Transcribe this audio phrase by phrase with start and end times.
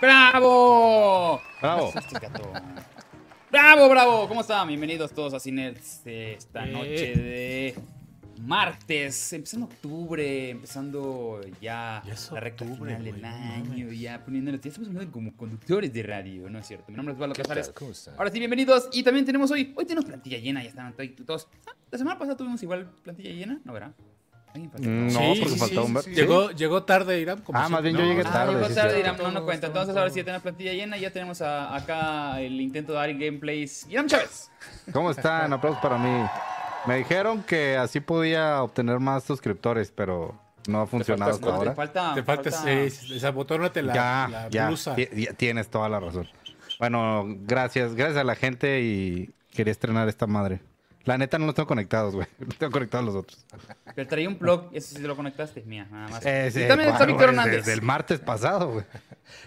[0.00, 1.40] ¡Bravo!
[1.60, 1.92] Bravo.
[3.50, 4.28] ¡Bravo, bravo!
[4.28, 4.66] ¿Cómo están?
[4.68, 6.72] Bienvenidos todos a Cinerts de esta Eh.
[6.72, 7.74] noche de
[8.40, 13.92] martes, empezando octubre, empezando ya, Ya es la recta octubre, final del güey, no año,
[13.92, 16.86] ya poniéndonos, ya estamos hablando como conductores de radio, ¿no es cierto?
[16.88, 17.72] Mi nombre es Osvaldo ¿Qué Casares.
[18.16, 18.88] Ahora sí, bienvenidos.
[18.92, 20.94] Y también tenemos hoy, hoy tenemos plantilla llena, ya están
[21.24, 21.48] todos.
[21.68, 23.92] Ah, La semana pasada tuvimos igual plantilla llena, ¿no verá?
[24.54, 26.10] No, Sí, porque sí, faltaba sí, un ver- sí.
[26.14, 27.40] Llegó, llegó tarde Irán.
[27.42, 29.00] como Ah, más bien yo llegué no, Ah, tarde, llegó sí, tarde, sí.
[29.00, 29.66] Iram, no, no cuenta.
[29.68, 33.12] Entonces ahora sí ya tenemos plantilla llena, ya tenemos a- acá el intento de dar
[33.14, 33.86] gameplays.
[33.88, 34.50] Iram Chávez.
[34.92, 35.52] ¿Cómo están?
[35.52, 36.24] Aplausos para mí.
[36.86, 40.34] Me dijeron que así podía obtener más suscriptores, pero
[40.66, 41.74] no ha funcionado hasta No, te ahora.
[41.74, 42.50] falta, Te falta.
[42.64, 44.96] Desabotónate la, ya, la ya, blusa.
[44.96, 46.28] ya tienes toda la razón.
[46.78, 50.60] Bueno, gracias, gracias a la gente y quería estrenar esta madre.
[51.08, 52.26] La neta no los tengo conectados, güey.
[52.38, 53.42] No tengo conectados los otros.
[53.94, 56.26] Pero traía un plug, ese sí lo conectaste, mía, nada más.
[56.26, 57.56] Ese, y también está Víctor Hernández.
[57.64, 58.84] Desde el martes pasado, güey.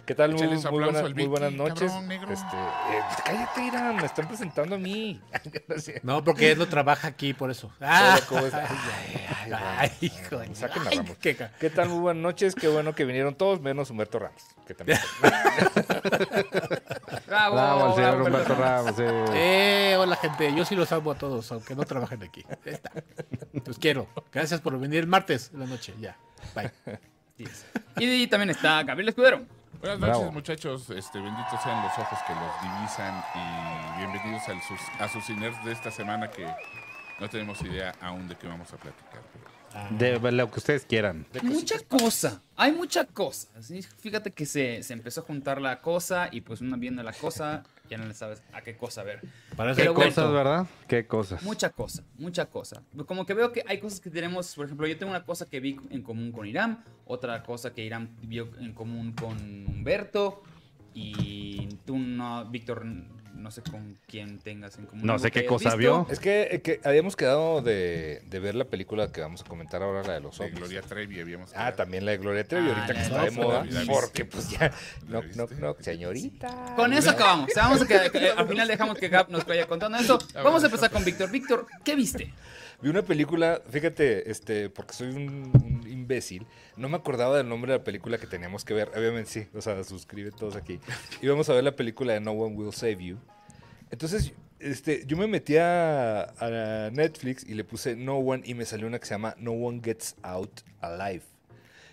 [0.05, 0.33] ¿Qué tal?
[0.33, 1.91] Muy, muy buena- muy buenas noches.
[1.91, 2.11] cabrón.
[2.11, 5.21] Este, eh, cállate, Irán, me están presentando a mí.
[6.03, 7.71] No, porque él no trabaja aquí, por eso.
[7.81, 11.17] Ah, ay, ay, hijo de- Saquen a ay, Ramos.
[11.17, 11.89] qué ¿Qué tal?
[11.89, 12.55] Muy buenas noches.
[12.55, 14.41] Qué bueno que vinieron todos, menos Humberto Ramos.
[14.65, 14.99] Que también.
[17.27, 18.55] Bravo, Bravo, el señor bravo, Humberto Humberto.
[18.55, 18.95] Ramos.
[18.95, 19.03] sí.
[19.33, 22.43] Eh, hola gente, yo sí los amo a todos, aunque no trabajen aquí.
[22.65, 22.91] Ya está.
[23.65, 24.07] Los quiero.
[24.31, 25.93] Gracias por venir el martes en la noche.
[25.99, 26.17] Ya.
[26.55, 26.71] Bye.
[27.97, 29.45] Y también está Gabriel Escudero.
[29.79, 30.31] Buenas noches, Bravo.
[30.31, 30.89] muchachos.
[30.91, 35.27] Este, benditos sean los ojos que los divisan y bienvenidos al sus- a sus
[35.65, 36.45] de esta semana que
[37.19, 39.21] no tenemos idea aún de qué vamos a platicar.
[39.33, 41.25] pero- De lo que ustedes quieran.
[41.43, 43.47] Mucha cosa, hay mucha cosa.
[43.61, 43.81] ¿sí?
[43.81, 47.63] Fíjate que se, se empezó a juntar la cosa y pues uno viendo la cosa,
[47.91, 49.19] ya no le sabes a qué cosa ver.
[49.57, 50.09] Para hacer bueno.
[50.09, 50.65] Cosas, ¿verdad?
[50.87, 51.43] ¿Qué cosas?
[51.43, 52.83] Mucha cosa, mucha cosa.
[53.05, 55.59] Como que veo que hay cosas que tenemos, por ejemplo, yo tengo una cosa que
[55.59, 60.41] vi en común con Irán, otra cosa que Irán vio en común con Humberto
[60.93, 62.85] y tú no, Víctor,
[63.35, 65.05] no sé con quién tengas en común.
[65.05, 65.77] No sé qué cosa visto.
[66.05, 66.07] vio.
[66.09, 69.81] es que, eh, que habíamos quedado de, de ver la película que vamos a comentar
[69.83, 70.59] ahora, la de los De zombies.
[70.59, 71.73] Gloria Trevi habíamos Ah, quedado.
[71.75, 73.61] también la de Gloria Trevi, Ah, ahorita que está de moda.
[73.63, 74.71] Trevi, ¿la Porque pues ya.
[75.09, 76.73] ¿La No, no, no, señorita.
[76.75, 77.49] Con eso acabamos.
[77.49, 80.19] O sea, vamos a quedar- que al final dejamos que Gab nos vaya contando eso.
[80.35, 81.29] Vamos a empezar con Víctor.
[81.31, 82.33] Víctor, ¿qué viste?
[82.81, 86.47] Vi una película, fíjate, este, porque soy un, un imbécil,
[86.77, 88.89] no me acordaba del nombre de la película que teníamos que ver.
[88.95, 90.79] Obviamente sí, o sea, suscribe todos aquí.
[91.21, 93.17] Íbamos a ver la película de No One Will Save You.
[93.91, 98.65] Entonces, este, yo me metí a, a Netflix y le puse No One y me
[98.65, 101.23] salió una que se llama No One Gets Out Alive.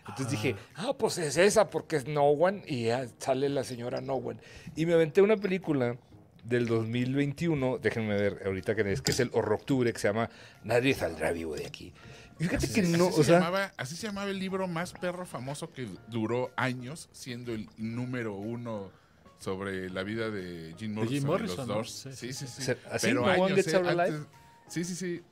[0.09, 4.01] Entonces dije, ah, pues es esa porque es No One y ya sale la señora
[4.01, 4.41] No One.
[4.75, 5.99] Y me aventé una película
[6.45, 10.31] del 2021, déjenme ver ahorita que es, que es el horror octubre, que se llama
[10.65, 11.93] Nadie saldrá vivo de aquí.
[12.39, 14.67] Y fíjate Así, que así no, se o sea, llamaba, así se llamaba el libro
[14.67, 18.91] más perro famoso que duró años siendo el número uno
[19.39, 21.67] sobre la vida de Jim Morrison, Jim y los ¿no?
[21.67, 21.91] Doors.
[21.93, 22.63] Sí, Sí, sí, sí.
[22.63, 23.07] Se- ¿así?
[23.09, 24.27] Pero ¿No One años, eh, antes-
[24.69, 25.23] sí, sí, sí.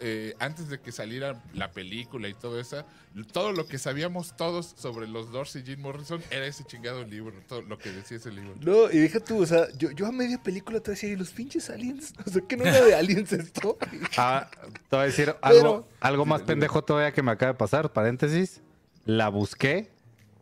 [0.00, 2.84] Eh, antes de que saliera la película y todo eso,
[3.32, 7.34] todo lo que sabíamos todos sobre los Doors y Jim Morrison era ese chingado libro,
[7.48, 8.54] todo lo que decía ese libro.
[8.60, 11.30] no, y deja tú, o sea, yo, yo a media película te decía, ¿y los
[11.30, 12.12] pinches aliens?
[12.26, 13.78] O sea, que no era de aliens esto.
[14.18, 14.50] Ah,
[14.90, 17.90] te voy a decir Pero- algo, algo más pendejo todavía que me acaba de pasar.
[17.90, 18.60] Paréntesis.
[19.06, 19.90] La busqué,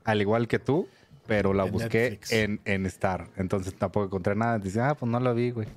[0.03, 0.89] al igual que tú,
[1.27, 2.33] pero la En busqué Netflix.
[2.33, 3.29] en, en Star.
[3.37, 4.59] Entonces tampoco encontré nada.
[4.59, 5.69] Dice, ah, pues no la vi, güey.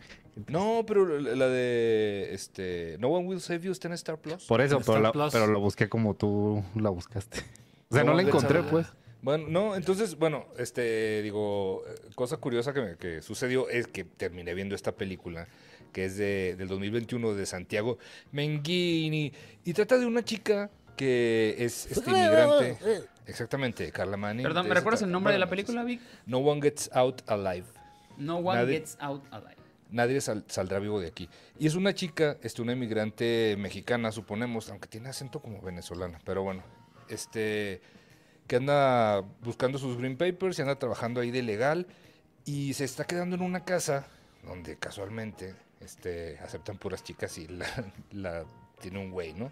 [0.47, 4.45] No, pero la de este No One Will Save You está en Star Plus.
[4.45, 7.41] Por eso, pero la, pero lo busqué como tú la buscaste.
[7.91, 8.85] O sea, no, No, la encontré, pues.
[9.23, 14.03] Bueno, no, entonces, bueno, este, digo, eh, cosa curiosa que, me- que sucedió es que
[14.05, 15.47] terminé viendo esta película,
[15.91, 17.97] que es de, del 2021 de Santiago
[18.31, 19.33] Menghini,
[19.65, 22.77] y trata de una chica que es este inmigrante.
[23.29, 24.43] Exactamente, Carla Manning.
[24.43, 26.01] Perdón, ¿me recuerdas el nombre de la película, Vic?
[26.25, 27.65] No One Gets Out Alive.
[28.17, 29.55] No One Nadie- Gets Out Alive.
[29.91, 31.27] Nadie sal- saldrá vivo de aquí.
[31.57, 36.43] Y es una chica, este, una inmigrante mexicana, suponemos, aunque tiene acento como venezolana, pero
[36.43, 36.63] bueno,
[37.07, 37.81] este,
[38.45, 41.87] que anda buscando sus green papers y anda trabajando ahí de legal
[42.45, 44.05] y se está quedando en una casa
[44.43, 47.65] donde casualmente, este, aceptan puras chicas y la,
[48.11, 48.45] la
[48.79, 49.51] tiene un güey, ¿no?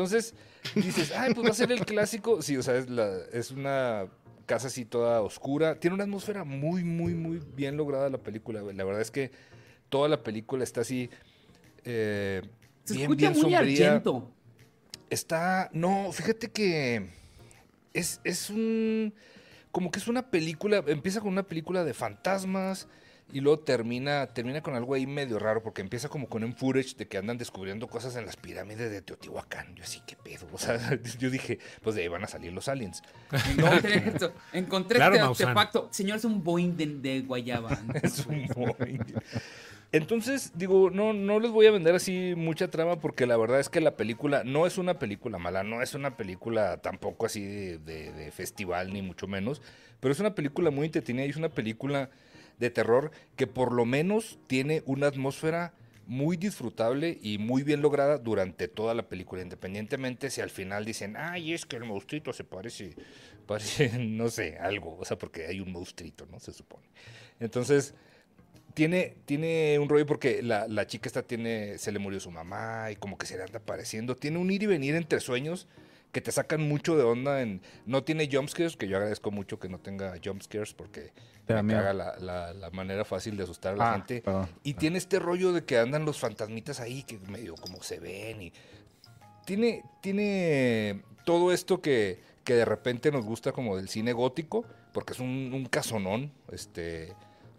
[0.00, 0.34] Entonces
[0.74, 2.40] dices, ay, pues va a ser el clásico.
[2.40, 4.06] Sí, o sea, es, la, es una
[4.46, 5.78] casa así toda oscura.
[5.78, 8.62] Tiene una atmósfera muy, muy, muy bien lograda la película.
[8.62, 9.30] La verdad es que
[9.90, 11.10] toda la película está así.
[11.84, 12.40] eh,
[12.84, 13.86] Se bien, escucha bien muy sombría.
[13.88, 14.30] argento.
[15.10, 15.68] Está.
[15.72, 17.10] No, fíjate que.
[17.92, 19.12] Es, es un.
[19.70, 20.82] Como que es una película.
[20.86, 22.88] Empieza con una película de fantasmas.
[23.32, 26.96] Y luego termina, termina con algo ahí medio raro, porque empieza como con un footage
[26.96, 29.74] de que andan descubriendo cosas en las pirámides de Teotihuacán.
[29.76, 30.46] Yo así, ¿qué pedo?
[30.52, 30.78] O sea,
[31.18, 33.02] yo dije, pues de ahí van a salir los aliens.
[33.56, 35.48] Encontré, esto, encontré Claro, este Maussan.
[35.48, 35.88] artefacto.
[35.92, 37.78] Señor, es un Boeing de, de guayaba.
[38.02, 38.98] Es un Boeing.
[39.92, 43.68] Entonces, digo, no, no les voy a vender así mucha trama porque la verdad es
[43.68, 47.78] que la película no es una película mala, no es una película tampoco así de,
[47.78, 49.60] de- de festival, ni mucho menos,
[49.98, 52.08] pero es una película muy entretenida y es una película
[52.60, 55.74] de terror que por lo menos tiene una atmósfera
[56.06, 61.16] muy disfrutable y muy bien lograda durante toda la película, independientemente si al final dicen,
[61.16, 62.94] ay, es que el monstruito se parece,
[63.46, 66.38] parece, no sé, algo, o sea, porque hay un monstruito, ¿no?
[66.40, 66.86] Se supone.
[67.38, 67.94] Entonces,
[68.74, 72.90] tiene, tiene un rollo porque la, la chica esta tiene, se le murió su mamá
[72.90, 74.16] y como que se le anda apareciendo.
[74.16, 75.68] Tiene un ir y venir entre sueños
[76.12, 77.40] que te sacan mucho de onda.
[77.42, 81.12] En, no tiene jumpscares, que yo agradezco mucho que no tenga jumpscares porque
[81.46, 84.22] Te me caga la, la- la manera fácil de asustar a la Ah, gente.
[84.22, 84.48] perdón.
[84.62, 88.42] Y tiene este rollo de que andan los fantasmitas ahí, que medio como se ven.
[88.42, 88.52] y
[89.46, 95.12] Tiene, tiene todo esto que, que de repente nos gusta como del cine gótico, porque
[95.12, 97.14] es un, un casonón, este,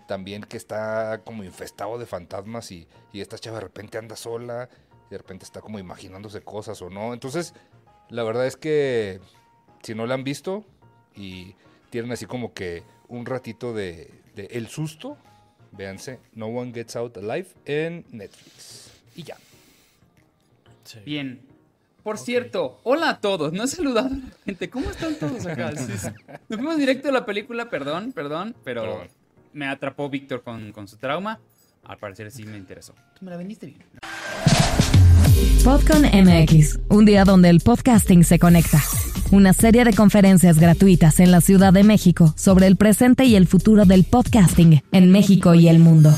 [0.08, 4.70] también que está como infestado de fantasmas y, y esta chava de repente anda sola,
[5.08, 7.14] y de repente está como imaginándose cosas o no.
[7.14, 7.54] Entonces,
[8.12, 9.20] la verdad es que
[9.82, 10.64] si no la han visto
[11.16, 11.56] y
[11.90, 15.18] tienen así como que un ratito de, de el susto,
[15.72, 18.92] véanse No One Gets Out Alive en Netflix.
[19.16, 19.38] Y ya.
[20.84, 21.00] Sí.
[21.06, 21.42] Bien.
[22.04, 23.54] Por cierto, hola a todos.
[23.54, 24.70] No he saludado a la gente.
[24.70, 25.72] ¿Cómo están todos acá?
[25.76, 26.08] Sí, sí.
[26.50, 29.08] Nos fuimos directo a la película, perdón, perdón, pero Perdón.
[29.54, 31.40] me atrapó Víctor con, con su trauma.
[31.86, 32.94] Al parecer sí me interesó.
[33.18, 33.80] Tú me la vendiste bien.
[35.64, 38.82] Podcon MX, un día donde el podcasting se conecta.
[39.32, 43.48] Una serie de conferencias gratuitas en la Ciudad de México sobre el presente y el
[43.48, 46.14] futuro del podcasting en México y el mundo.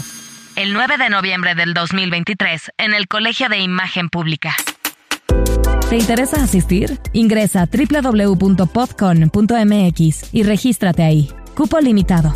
[0.55, 4.55] El 9 de noviembre del 2023 en el Colegio de Imagen Pública.
[5.89, 6.99] ¿Te interesa asistir?
[7.11, 8.73] Ingresa a www.podcon.mx
[10.33, 11.29] y regístrate ahí.
[11.55, 12.33] Cupo limitado.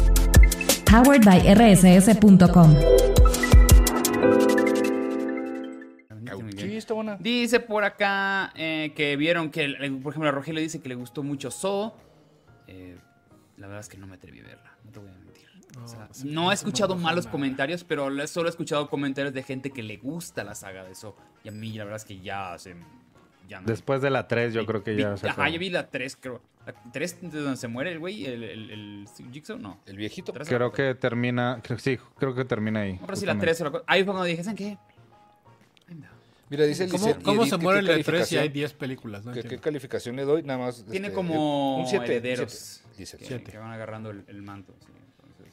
[0.86, 2.76] Powered by rss.com.
[6.88, 7.18] está buena.
[7.20, 9.68] Dice por acá eh, que vieron que,
[10.02, 11.96] por ejemplo, a Rogelio dice que le gustó mucho So.
[12.68, 12.98] Eh,
[13.58, 15.48] la verdad es que no me atreví a verla, no te voy a mentir.
[15.84, 17.32] O sea, sí, no he escuchado malos nada.
[17.32, 21.16] comentarios, pero solo he escuchado comentarios de gente que le gusta la saga de So.
[21.44, 22.76] Y a mí la verdad es que ya se...
[23.48, 25.70] Ya no- Después de la 3, yo creo que ya Vi- se Ajá, yo vi
[25.70, 26.42] la 3, creo.
[26.66, 29.80] La 3 de donde se muere el güey, el, el, el Jigsaw, no.
[29.86, 30.34] El viejito.
[30.34, 32.94] Creo que termina, creo, sí, creo que termina ahí.
[32.94, 33.46] No, pero sí, la justamente.
[33.46, 34.78] 3 se lo- Ahí fue cuando dije, ¿saben qué?
[36.50, 38.54] Mira, dice el ¿Cómo, Lisette, cómo se muere ¿qué el de 3 si hay calificación-
[38.54, 39.26] 10 películas?
[39.26, 40.44] No ¿Qué, qué calificación le doy?
[40.44, 40.86] Nada más.
[40.90, 42.06] Tiene este, como un 7.
[42.06, 42.82] herederos.
[42.98, 43.18] Dice.
[43.18, 43.52] Que, Siete.
[43.52, 44.74] que van agarrando el, el manto.
[44.80, 44.88] sí,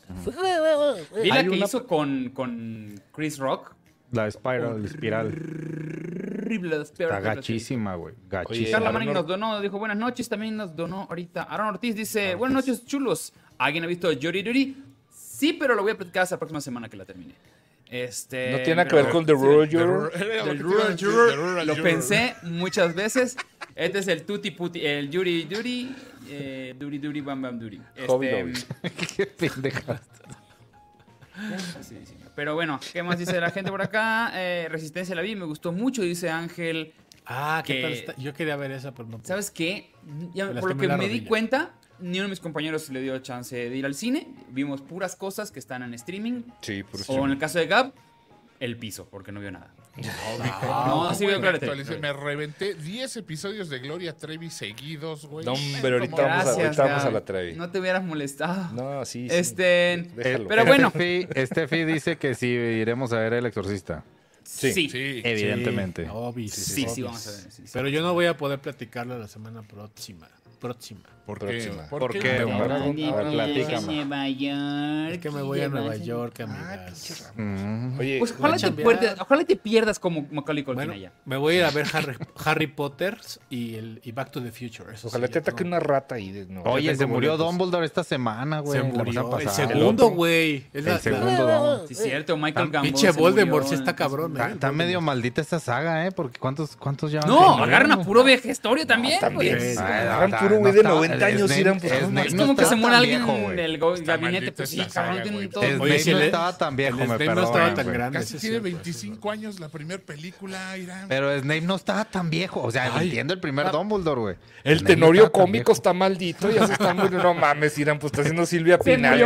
[0.09, 1.09] entonces.
[1.23, 3.75] Vi la que una- hizo con, con Chris Rock.
[4.13, 5.27] La Spiral, la espiral.
[5.27, 6.81] Horrible.
[6.81, 8.15] Está gachísima, güey.
[8.29, 8.71] Gachísima.
[8.79, 11.43] Carla Manning nos donó, dijo buenas noches, también nos donó ahorita.
[11.43, 13.33] Aaron Ortiz dice, buenas noches, chulos.
[13.59, 14.77] ¿Alguien ha visto Yuri Yuri?
[15.11, 17.35] Sí, pero lo voy a platicar hasta la próxima semana que la termine.
[17.91, 20.13] Este, No tiene nada que ver con The Rural Juror.
[20.19, 23.37] Lo a Rural Juror, pensé muchas veces.
[23.75, 25.95] Este es el Tutti Putti, el Yuri Yuri,
[26.29, 27.81] eh, Duri Duri Bam Bam Duri.
[27.95, 28.53] Este, Lobby.
[29.17, 29.31] Qué.
[32.35, 34.33] Pero bueno, ¿qué más dice la gente por acá?
[34.35, 36.93] Eh, Resistencia la vi, me gustó mucho, dice Ángel.
[37.27, 38.17] Ah, ¿qué que- tal está?
[38.17, 39.21] Yo quería ver esa, pero no.
[39.23, 39.93] ¿Sabes qué?
[40.35, 43.55] Ya, por lo que me di cuenta, ni uno de mis compañeros le dio chance
[43.57, 44.27] de ir al cine.
[44.51, 46.43] Vimos puras cosas que están en streaming.
[46.61, 47.13] Sí, por eso.
[47.13, 47.93] O en el caso de Gab,
[48.61, 49.73] el piso, porque no vio nada.
[49.97, 51.41] Ah, no, ¿cómo sí veo?
[51.41, 52.01] Trevi.
[52.01, 55.47] Me reventé 10 episodios de Gloria Trevi seguidos, güey.
[55.47, 57.53] No, hombre, ahorita vamos a- ahorita vamos a la Trevi.
[57.55, 58.73] No te hubieras molestado.
[58.73, 59.29] No, sí.
[59.29, 59.37] sí.
[59.37, 60.49] Este, Déjalo.
[60.49, 60.91] pero bueno.
[60.91, 64.03] Steffi, Steffi dice que sí iremos a ver El Exorcista.
[64.43, 64.89] Sí, Sí.
[64.89, 65.21] sí, Sí.
[65.25, 66.09] Evidentemente.
[66.11, 67.05] Obvio, sí, obvio.
[67.07, 67.41] vamos a ver.
[67.53, 67.71] sí, sí.
[67.73, 70.29] Pero yo no voy a poder platicarla la semana próxima.
[70.61, 71.03] Próxima.
[71.27, 71.85] ¿Por próxima.
[71.89, 72.41] ¿Por, ¿Por qué?
[72.45, 75.13] Nueva York.
[75.13, 77.33] Es que me voy a Nueva York, ah, amigas.
[77.35, 77.99] Mm.
[77.99, 81.13] Oye, pues ojalá te, pierdas, ojalá te pierdas como Macaulay Culkin bueno, allá.
[81.25, 83.17] Me voy a ir a ver Harry, Harry Potter
[83.49, 84.93] y, el, y Back to the Future.
[84.93, 86.31] Eso ojalá sí, te ataque una rata y...
[86.31, 87.47] De, no, Oye, se murió boletos.
[87.47, 88.81] Dumbledore esta semana, güey.
[88.81, 89.39] Se murió.
[89.39, 90.67] El segundo, güey.
[90.75, 91.89] El, el, segundo ah, Dumbledore.
[91.89, 92.37] Sí, cierto.
[92.37, 94.37] Michael Gambon Pinche Voldemort sí está cabrón.
[94.39, 94.73] Está ¿eh?
[94.73, 96.13] medio maldita esta saga, eh.
[96.13, 99.79] Porque ¿cuántos, cuántos ya No, agarran a puro vieja historia también, ah, pues.
[99.79, 103.25] Agarran puro güey de 90 años irán, pues, es como no que se muera alguien
[103.25, 108.19] viejo, el gabinete, pues no estaba tan viejo, me no estaba tan grande.
[108.19, 111.07] Casi tiene 25 años la primera película, Irán.
[111.09, 113.71] Pero Snape no estaba tan viejo, o sea, entiendo el primer ah.
[113.71, 114.37] Dumbledore, güey.
[114.63, 118.47] El tenorio cómico está maldito y así está muy, no mames, Irán, pues está haciendo
[118.47, 119.23] Silvia Pinal.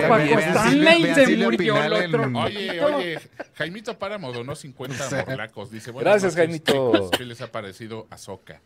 [2.44, 3.18] Oye, oye,
[3.54, 5.92] Jaimito Páramo donó 50 morlacos, dice.
[5.92, 7.10] Gracias, pues, Jaimito.
[7.18, 8.60] Les ha parecido a Soca?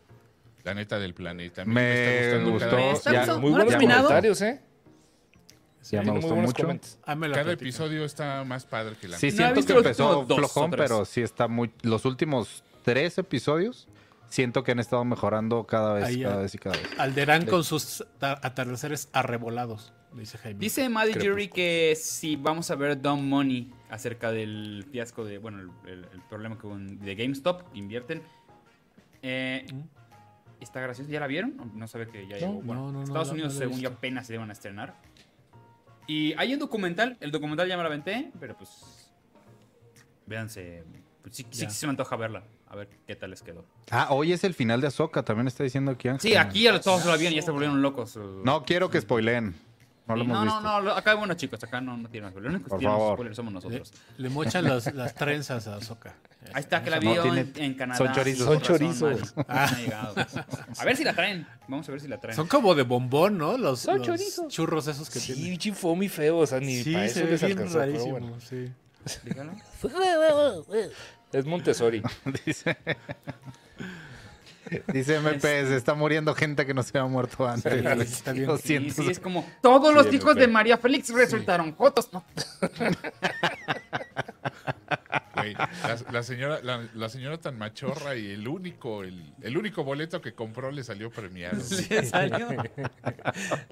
[0.63, 1.63] La neta del planeta.
[1.63, 3.37] A mí Me está gustó, cada Me está ya-.
[3.37, 4.61] Muy ¿No lo has buenos comentarios, ¿eh?
[5.91, 6.79] Ya me Tiene muy gustó mucho.
[7.05, 7.63] Ah, me Cada platico.
[7.63, 11.71] episodio está más padre que la Sí, siento que empezó flojón, pero sí está muy...
[11.81, 13.89] Los últimos tres episodios
[14.29, 16.29] siento que han estado mejorando cada vez, Ahí ya.
[16.29, 16.87] cada vez y cada vez.
[16.97, 20.57] Alderán con sus ta- atardeceres arrebolados, dice Jaime.
[20.61, 21.15] Dice Maddie.
[21.19, 26.05] Jury que si vamos a ver Dumb Money acerca del fiasco de, bueno, el, el-
[26.13, 28.23] el problema con, de GameStop, invierten.
[29.21, 29.65] Eh,
[30.63, 31.09] ¿Está gracioso?
[31.11, 31.59] ¿Ya la vieron?
[31.59, 32.53] ¿O No sabe que ya llegó.
[32.61, 34.95] Bueno, no, no, no, Estados no, Unidos, la según yo, apenas se iban a estrenar.
[36.07, 39.11] Y hay un documental, el documental ya me lo aventé, pero pues.
[40.25, 40.83] Véanse.
[41.21, 42.43] Pues sí, sí, se me antoja verla.
[42.67, 43.65] A ver qué tal les quedó.
[43.91, 46.31] Ah, hoy es el final de Ahsoka, también está diciendo aquí Ángel.
[46.31, 48.17] Sí, aquí ya todos lo vieron y ya se volvieron locos.
[48.43, 49.53] No quiero que spoileen.
[50.05, 50.61] No lo Sí, hemos no, visto.
[50.61, 52.51] no, no, acá bueno chicos, acá no, no tienen spoiler.
[52.51, 53.15] Los únicos Por que tienen favor.
[53.15, 53.93] spoiler somos Le, nosotros.
[54.17, 56.13] le mochan las, las trenzas a Azoka.
[56.53, 57.97] Ahí está, que la No, vio tiene- en, en Canadá.
[57.97, 58.45] son chorizos.
[58.45, 59.33] Son chorizos.
[59.37, 59.45] No
[59.77, 60.15] llegado.
[60.77, 61.47] A ver si la traen.
[61.69, 62.35] Vamos a ver si la traen.
[62.35, 63.57] Son como de bombón, ¿no?
[63.57, 64.49] Los, Son los chorizos.
[64.51, 65.57] churros esos que Sí, tienen.
[65.57, 68.11] chifón y feo, o sea, ni Sí, para se eso ve les alcanzó, pero rarísimo,
[68.19, 68.39] bueno.
[68.41, 68.71] sí.
[69.23, 69.53] Dígalo.
[71.31, 72.03] Es Montessori.
[72.45, 72.77] Dice,
[74.93, 77.71] dice MP, se está muriendo gente que no se ha muerto antes.
[77.71, 77.79] Sí,
[78.13, 78.47] está bien.
[78.47, 79.01] Lo siento.
[79.03, 80.47] sí, es como todos los hijos de.
[80.47, 82.09] María Félix resultaron jotos.
[82.11, 82.23] No.
[85.35, 90.21] La, la señora, la, la señora tan machorra y el único, el, el único boleto
[90.21, 91.57] que compró le salió premiado.
[91.89, 92.47] Le salió.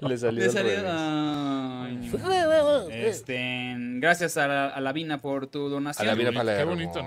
[0.00, 0.72] Le salió Le al salió.
[0.88, 2.88] Ay, no.
[2.90, 6.06] este, gracias a, la- a la Vina por tu A donación.
[6.08, 6.72] la Vina Qué Palermo.
[6.72, 7.02] bonito A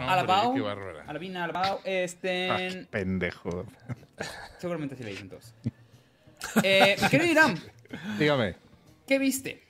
[0.56, 1.04] qué bárbara.
[1.08, 1.80] A la Vina, a la Bau.
[1.84, 2.50] Este.
[2.50, 3.66] Ah, pendejo.
[4.60, 5.54] Seguramente sí le dicen todos.
[6.64, 7.60] Eh, querido Irán,
[8.18, 8.56] Dígame.
[9.08, 9.64] ¿qué viste?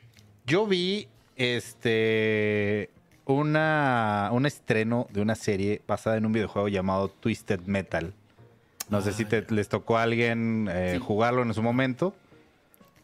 [0.45, 2.89] Yo vi este
[3.25, 8.13] una un estreno de una serie basada en un videojuego llamado Twisted Metal.
[8.89, 10.99] No sé si te- les tocó a alguien eh, Sí.
[10.99, 12.13] jugarlo en su momento,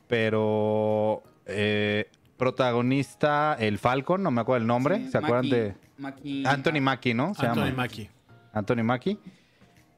[0.08, 6.46] pero eh, protagonista el Falcon, no me acuerdo el nombre, Sí, ¿se acuerdan de Mackie-
[6.46, 7.34] Anthony Mackie, no?
[7.34, 7.78] Se Anthony llama.
[7.78, 8.10] Mackie.
[8.54, 9.20] Anthony Mackie.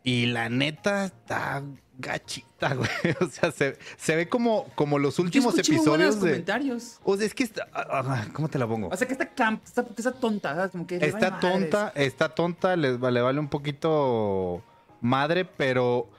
[0.03, 1.63] Y la neta está
[1.97, 2.89] gachita, güey.
[3.21, 6.29] O sea, se, se ve como, como los últimos episodios de.
[6.31, 6.99] comentarios.
[7.03, 7.67] O sea, es que está.
[7.73, 8.89] ah, ah, ¿Cómo te la pongo?
[8.89, 10.71] O sea, que está, camp, está, que está tonta, ¿sabes?
[10.71, 11.69] Como que le Está vale madres.
[11.69, 14.63] tonta, está tonta, le, le vale un poquito
[15.01, 16.09] madre, pero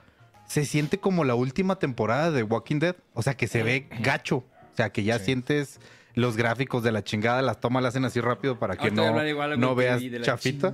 [0.47, 2.95] se siente como la última temporada de Walking Dead.
[3.13, 4.37] O sea, que se ve gacho.
[4.37, 5.25] O sea, que ya Sí.
[5.25, 5.79] sientes
[6.15, 9.13] los gráficos de la chingada, las tomas las hacen así rápido para que no,
[9.57, 10.73] no que veas vi de la chafita.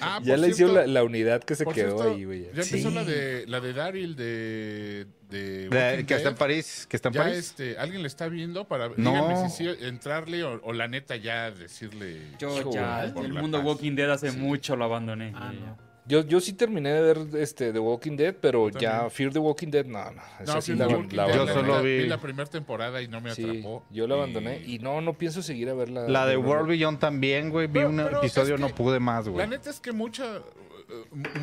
[0.00, 2.42] Ah, Ya le hicieron la, la unidad que se quedó cierto, ahí, güey.
[2.54, 2.94] Ya empezó Sí.
[2.94, 6.34] la de la de Daryl de, de De- que está en.
[6.36, 7.38] París, que está en Ya París.
[7.38, 9.12] este, alguien le está viendo para No.
[9.12, 13.66] díganme si sí entrarle o, o la neta ya decirle Yo ya, el mundo paz.
[13.66, 14.36] Walking Dead hace Sí.
[14.36, 15.32] mucho lo abandoné.
[15.34, 15.91] Ah, no.
[16.04, 19.10] Yo, yo sí terminé de ver este, The Walking Dead, pero Yo ya también.
[19.12, 20.22] Fear the Walking Dead, no, no.
[20.40, 23.32] Esa No, sí la, la Yo la solo vi- la primera temporada y no me
[23.34, 23.84] Sí, atrapó.
[23.90, 26.08] yo la Y- abandoné y no, no pienso seguir a verla.
[26.08, 26.36] La de.
[26.36, 27.68] World Beyond también, güey.
[27.68, 29.48] Vi Pero- un pero episodio, es no pude más, La güey.
[29.48, 30.42] neta es que mucha, eh,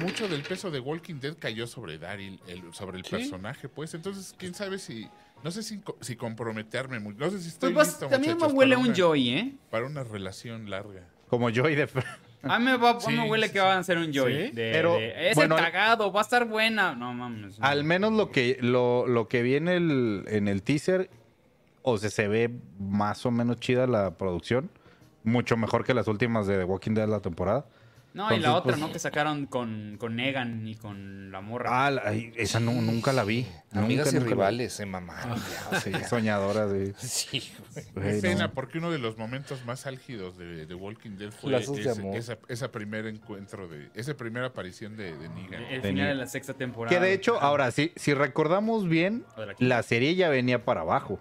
[0.04, 3.12] mucho del peso de Walking Dead cayó sobre Daryl, el- sobre el Sí.
[3.12, 3.94] personaje, pues.
[3.94, 5.08] Entonces, quién sabe si.
[5.42, 7.18] No sé si, si comprometerme mucho.
[7.18, 9.54] No sé si estoy Pues vas- listo, también me huele para un una- Joy, ¿eh?
[9.70, 11.08] Para una relación larga.
[11.30, 11.88] Como Joy de...
[12.44, 13.66] A mí me, va- Sí, me huele sí, que sí.
[13.66, 14.34] van a hacer un Joy.
[14.34, 16.96] Sí, de- pero, de, es bueno, el cagado, va a estar buena.
[16.96, 17.58] No mames.
[17.60, 21.10] Al menos lo que, lo, lo que vi en el, en el teaser,
[21.82, 24.70] o sea, se ve más o menos chida la producción.
[25.24, 27.66] Mucho mejor que las últimas de The Walking Dead la temporada.
[28.20, 28.92] No, y la otra, pues- ¿no?
[28.92, 31.86] Que sacaron con, con Negan y con la morra.
[31.86, 33.48] Ah, la- esa nu- nunca la vi.
[33.72, 34.86] Amigas Nunca, y nunca la- rivales, se
[35.72, 36.94] ya, Sí, o sea, soñadora, sí.
[37.00, 37.86] Sí, güey.
[37.86, 38.54] Qué Güey, pena, no.
[38.54, 42.38] porque uno de los momentos más álgidos de, de Walking Dead fue de ese- esa,
[42.50, 45.64] esa primer encuentro, de esa primera aparición de, de Negan.
[45.64, 46.94] el de final de la sexta temporada.
[46.94, 51.20] Que de hecho, ahora sí, si recordamos bien, de la serie ya venía para abajo.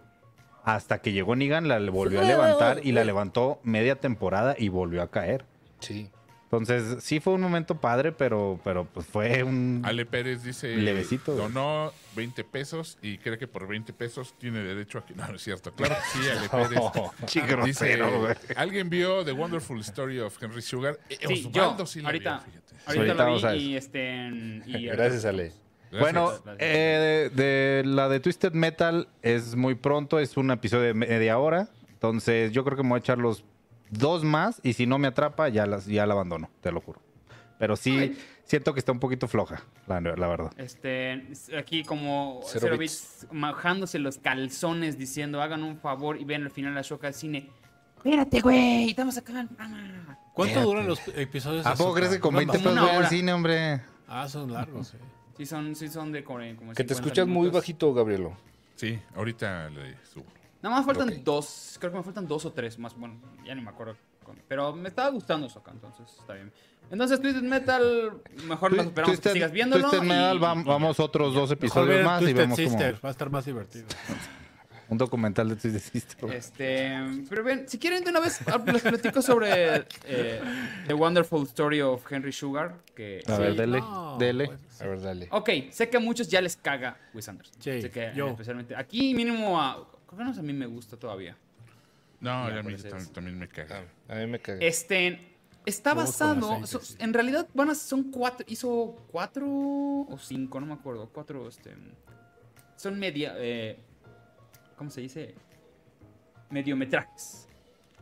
[0.65, 5.01] Hasta que llegó Negan, la volvió a levantar y la levantó media temporada y volvió
[5.03, 5.47] a caer.
[5.81, 6.11] Sí.
[6.51, 9.83] Entonces, sí fue un momento padre, pero, pero pues fue un...
[9.85, 14.97] Ale Pérez dice, Levecito, donó 20 pesos y cree que por 20 pesos tiene derecho
[14.97, 15.15] a que...
[15.15, 15.73] No, no es cierto.
[15.75, 16.81] Claro que sí, Ale Pérez.
[17.27, 18.35] Dice, grosero, güey.
[18.57, 20.99] ¿alguien vio The Wonderful Story of Henry Sugar?
[21.11, 22.75] Eh, Sí, Osvaldo yo, sí la ahorita, vio, fíjate.
[22.87, 24.31] ahorita Ahorita lo a vi y este...
[24.65, 25.53] y- Gracias, Ale.
[26.01, 30.95] Bueno, eh, de, de la de Twisted Metal es muy pronto, es un episodio de
[30.95, 31.69] media hora.
[31.93, 33.45] Entonces, yo creo que me voy a echar los
[33.91, 37.01] dos más y si no me atrapa, ya, las, ya la abandono, te lo juro.
[37.59, 38.19] Pero sí, Ay.
[38.45, 40.53] siento que está un poquito floja, la, la verdad.
[40.57, 41.27] Este,
[41.59, 43.19] aquí como Cero Zero bits.
[43.23, 47.15] Bits majándose los calzones diciendo hagan un favor y vean al final la show al
[47.15, 47.51] cine.
[47.97, 49.47] Espérate, güey, estamos acá.
[49.59, 50.17] ah".
[50.35, 51.65] ¿Cuánto duran los episodios?
[51.65, 53.83] de ¿A poco crees que con ¿Duran 20 pesos voy al cine, hombre?
[54.07, 54.99] Ah, son largos, eh.
[55.37, 58.37] Sí son, sí son de como como Que te 50 escuchas muy bajito, Gabrielo.
[58.77, 60.27] Sí, ahorita le subo.
[60.63, 63.61] Nada más faltan dos, creo que me faltan dos o tres más, bueno, ya ni
[63.63, 63.97] me acuerdo.
[64.25, 66.53] con- Pero me estaba gustando Soka, entonces está bien.
[66.91, 68.13] Entonces Twisted Metal,
[68.47, 69.89] mejor nos esperamos que Twisted, sigas viéndolo.
[69.89, 73.31] Twisted Metal, y- vamos otros dos episodios más y vemos Sister, como va a estar
[73.31, 73.87] más divertido.
[74.91, 76.33] un documental de Twisted Sister.
[76.33, 76.99] Este,
[77.29, 78.41] pero bien, si quieren de una vez
[78.73, 80.41] les platico sobre eh,
[80.87, 84.47] The Wonderful Story of Henry Sugar, que A ver, dele, No, dele.
[84.47, 85.29] pues, A ver, dale.
[85.31, 87.55] Ok, sé que a muchos ya les caga Wes Anderson.
[87.61, 88.29] Sí, sé que yo.
[88.29, 91.37] especialmente aquí mínimo a creo que menos a mí me gusta todavía.
[92.21, 92.75] No, Ya, a mí
[93.13, 93.85] también me caga.
[94.09, 94.59] Ah, a mí me caga.
[94.61, 95.37] Este
[95.67, 100.73] está basado, so- en realidad van a, son cuatro, hizo cuatro o cinco, no me
[100.75, 101.77] acuerdo, cuatro, este,
[102.77, 103.79] son media, eh,
[104.77, 105.35] ¿cómo se dice?
[106.51, 107.47] Mediometrajes.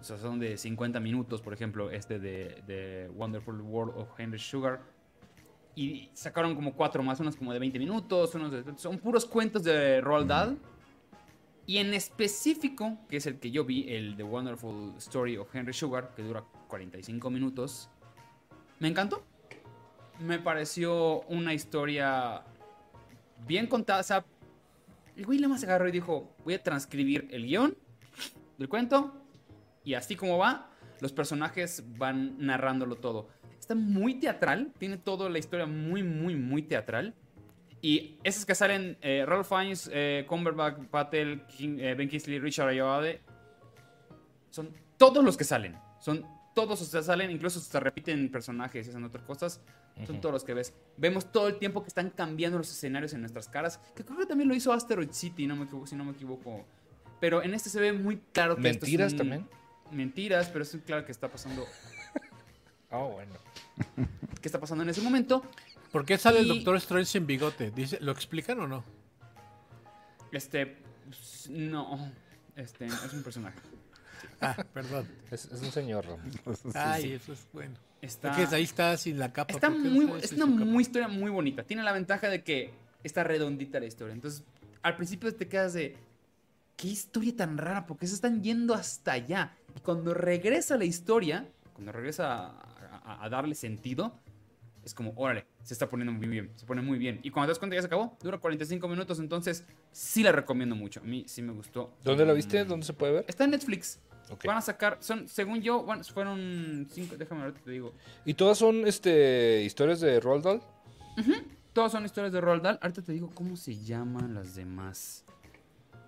[0.00, 4.38] O sea, son de 50 minutos, por ejemplo, este de, de Wonderful World of Henry
[4.38, 4.80] Sugar.
[5.75, 9.62] Y sacaron como cuatro más, unos como de 20 minutos, unos de- son puros cuentos
[9.64, 10.58] de Roald Dahl.
[11.66, 15.73] Y en específico, que es el que yo vi, el The Wonderful Story of Henry
[15.73, 17.90] Sugar, que dura 45 minutos,
[18.78, 19.25] me encantó.
[20.20, 22.44] Me pareció una historia
[23.46, 24.00] bien contada.
[24.00, 24.25] O sea,
[25.16, 27.76] el güey le más agarró y dijo, voy a transcribir el guion
[28.58, 29.12] del cuento.
[29.85, 30.70] Y así como va,
[31.00, 33.28] los personajes van narrándolo todo.
[33.58, 37.14] Está muy teatral, tiene toda la historia muy, muy, muy teatral.
[37.83, 42.68] Y esos que salen, eh, Ralph Fiennes, eh, Cumberbatch, Patel, King- eh, Ben Kingsley, Richard
[42.68, 43.21] Ayoade,
[44.50, 45.76] son todos los que salen.
[46.00, 49.61] Son todos, o sea, salen, incluso se repiten personajes y hacen otras cosas.
[50.06, 50.75] Son todos los que ves.
[50.99, 53.78] Vemos todo el tiempo que están cambiando los escenarios en nuestras caras.
[53.95, 56.64] Que creo que también lo hizo Asteroid City, no me equivoco, si no me equivoco.
[57.18, 59.49] Pero en este se ve muy claro que esto es ¿Mentiras un- también?
[59.92, 61.64] Mentiras, pero es claro que está pasando.
[62.88, 63.33] Ah, bueno.
[64.40, 65.42] ¿Qué está pasando en ese momento?
[65.92, 67.70] ¿Por qué sale el Doctor Strange sin bigote?
[67.70, 68.84] Dice, ¿Lo explican o no?
[70.32, 70.76] Este.
[71.48, 72.12] No.
[72.56, 73.58] Este, es un personaje.
[74.40, 75.06] Ah, perdón.
[75.30, 76.04] Es, es un señor.
[76.75, 77.75] Ay, eso es bueno.
[78.02, 78.40] Está.
[78.40, 79.52] Es que ahí está sin la capa.
[79.52, 81.62] Está ¿por qué no muy, es una muy historia muy bonita.
[81.64, 82.72] Tiene la ventaja de que
[83.02, 84.12] está redondita la historia.
[84.14, 84.44] Entonces,
[84.82, 85.96] al principio te quedas de.
[86.76, 87.86] ¿Qué historia tan rara?
[87.86, 89.56] ¿Por qué se están yendo hasta allá?
[89.75, 92.50] Y cuando regresa la historia, cuando regresa a,
[93.04, 94.18] a- a darle sentido,
[94.86, 96.52] es como, órale, se está poniendo muy bien.
[96.54, 97.18] Se pone muy bien.
[97.25, 99.18] Y cuando te das cuenta ya se acabó, dura 45 minutos.
[99.18, 101.00] Entonces, sí la recomiendo mucho.
[101.00, 101.92] A mí sí me gustó.
[102.04, 102.64] ¿Dónde la viste?
[102.64, 103.25] Mm, ¿Dónde se puede ver?
[103.26, 103.99] Está en Netflix.
[104.30, 104.44] Ok.
[104.46, 107.92] Van a sacar, son, según yo, bueno, fueron cinco, déjame ahorita te digo.
[108.25, 110.62] ¿Y todas son este historias de Roald Dahl?
[111.72, 112.78] Todas son historias de Roald Dahl.
[112.80, 115.25] Ahorita te digo cómo se llaman las demás.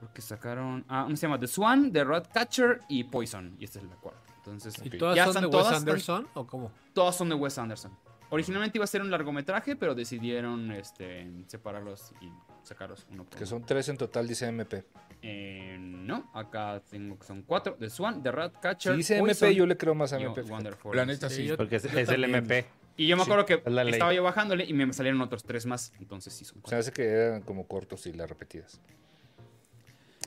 [0.00, 0.84] Porque sacaron.
[0.88, 3.56] Ah, una se llama The Swan, The Ratcatcher y Poison.
[3.58, 4.22] Y esta es la cuarta.
[4.38, 4.94] Entonces, ¿Y Ok.
[4.98, 6.72] todas ya son de Wes están- Anderson o cómo?
[6.94, 7.92] todas son de Wes Anderson.
[8.30, 12.30] Originalmente iba a ser un largometraje, pero decidieron este, separarlos y
[12.62, 13.46] sacarlos uno por Que uno.
[13.46, 14.84] son tres en total, dice MP.
[15.22, 18.92] Eh, no, acá tengo que son cuatro: The Swan, The Ratcatcher.
[18.92, 20.44] Si dice Poison MP, yo le creo más a MP.
[20.92, 22.24] La neta Sí, Porque es, el.
[22.24, 22.66] MP.
[22.96, 25.92] Y yo me acuerdo que estaba yo bajándole y me salieron otros tres más.
[25.98, 26.76] Entonces sí son Se cuatro.
[26.76, 28.80] me hace que eran como cortos y las repetidas.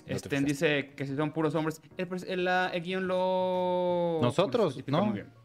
[0.05, 1.81] te Este, dice que si son puros hombres.
[1.97, 4.19] El, el, guion lo.
[4.21, 5.05] Nosotros, ¿no?
[5.05, 5.40] muy bien.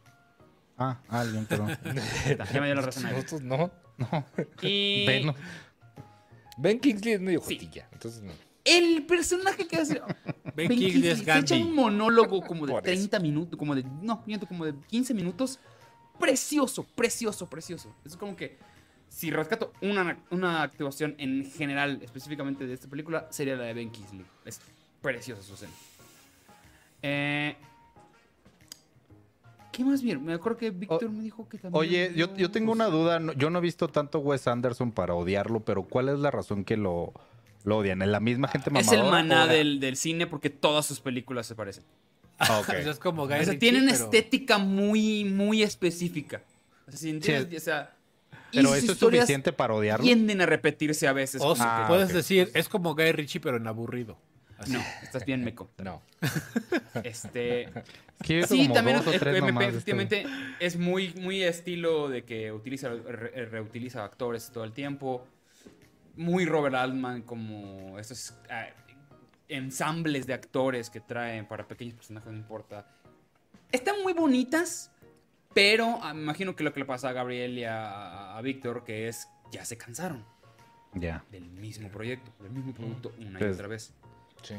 [0.79, 1.77] Ah, alguien, perdón.
[2.53, 3.07] Ya me dio la razón.
[3.07, 3.15] ahí.
[3.15, 3.71] Nosotros no.
[4.63, 5.35] Y Venom.
[6.59, 7.55] Ben Kingsley es medio Sí.
[7.55, 7.89] jotilla.
[7.93, 8.33] Entonces no.
[8.65, 9.95] el personaje que hace.
[10.55, 11.63] Ben Ben Kingsley Kingsley es se echa Gandhi.
[11.63, 12.85] un monólogo como de Por eso.
[13.09, 13.85] 30 minutos, como de.
[14.03, 15.59] No, miento, como de 15 minutos.
[16.19, 17.95] Precioso, precioso, precioso.
[18.05, 18.59] Es como que.
[19.09, 23.91] Si rescato una, una actuación en general, específicamente de esta película, sería la de Ben
[23.91, 24.27] Kingsley.
[24.45, 24.61] Es
[25.01, 25.73] preciosa su escena.
[27.03, 27.57] Eh,
[29.77, 30.25] ¿Qué más bien?
[30.25, 31.79] Me acuerdo que Víctor me dijo que también.
[31.79, 32.99] Oye, yo, yo tengo una cosas.
[32.99, 33.19] duda.
[33.21, 36.65] no- Yo no he visto tanto Wes Anderson para odiarlo, pero ¿cuál es la razón
[36.65, 37.13] que lo,
[37.65, 38.01] lo odian?
[38.01, 39.03] ¿Es la misma gente Es mamadora?
[39.05, 41.85] el maná del, del cine porque todas sus películas se parecen.
[42.39, 42.69] Ah, ok.
[42.79, 46.41] O sea, es como Guy O sea, Ritchie, tienen pero- estética muy, muy específica.
[46.87, 47.57] O sea, si entiendes, Sí.
[47.57, 47.95] o sea,
[48.53, 50.05] Pero eso es suficiente para odiarlo.
[50.05, 51.43] Tienden a repetirse a veces.
[51.45, 54.17] O sea, Ah, puedes decir, es como Guy Ritchie, pero en aburrido.
[54.69, 55.71] No, estás bien meco.
[55.79, 56.03] No.
[57.05, 57.69] Este,
[58.25, 60.27] sí, como también dos o eh, tres MP nomás de este- efectivamente
[60.61, 65.27] es muy, muy estilo de que utiliza, re- reutiliza actores todo el tiempo.
[66.17, 68.67] muy Robert Altman, como estos ah,
[69.49, 72.87] ensambles de actores que traen para pequeños personajes, no importa.
[73.71, 74.91] Están muy bonitas,
[75.55, 78.85] pero ah, me imagino que lo que le pasa a Gabriel y a, a Víctor,
[78.85, 80.25] que es, ya se cansaron
[80.95, 81.23] Ya.
[81.31, 83.93] del mismo proyecto, del mismo producto una y Pues- otra vez.
[84.43, 84.55] Sí.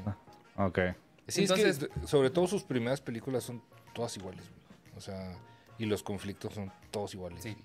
[0.57, 0.79] Ok.
[1.27, 3.61] Sí, Entonces- es que sobre todo sus primeras películas son
[3.93, 4.43] todas iguales.
[4.49, 4.95] güey.
[4.97, 5.37] O sea,
[5.77, 7.43] y los conflictos son todos iguales.
[7.43, 7.55] Sí.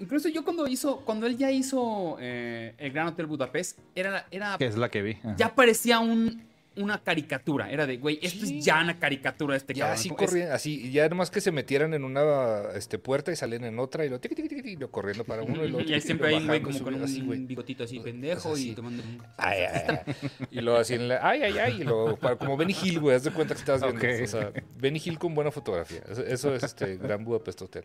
[0.00, 4.56] Incluso yo cuando hizo, cuando él ya hizo eh, el Gran Hotel Budapest, era, era
[4.58, 5.12] Que es la que vi.
[5.12, 5.36] Ajá.
[5.36, 6.44] ya parecía un,
[6.76, 7.70] una caricatura.
[7.70, 8.58] Era de, güey, esto Sí.
[8.58, 9.98] es ya una caricatura de este Ya cabrón.
[9.98, 13.36] así Es- corrían, así, y ya nomás que se metieran en una este, puerta y
[13.36, 15.80] salían en otra y lo, tiqui, tiqui, tiqui, y lo corriendo para uno y lo
[15.86, 18.70] Y ahí siempre hay un güey como con un así, bigotito así pendejo Pues así.
[18.70, 19.02] y tomando.
[19.36, 20.30] Ay, ay, ay.
[20.50, 23.24] Y luego así en la, ay, ay, ay, y para- como Benny Hill, güey, haz
[23.24, 24.00] de cuenta que estás viendo.
[24.00, 24.22] Ok.
[24.24, 26.02] O sea, Benny Hill con buena fotografía.
[26.10, 27.84] Eso, eso es este Gran Budapest Hotel.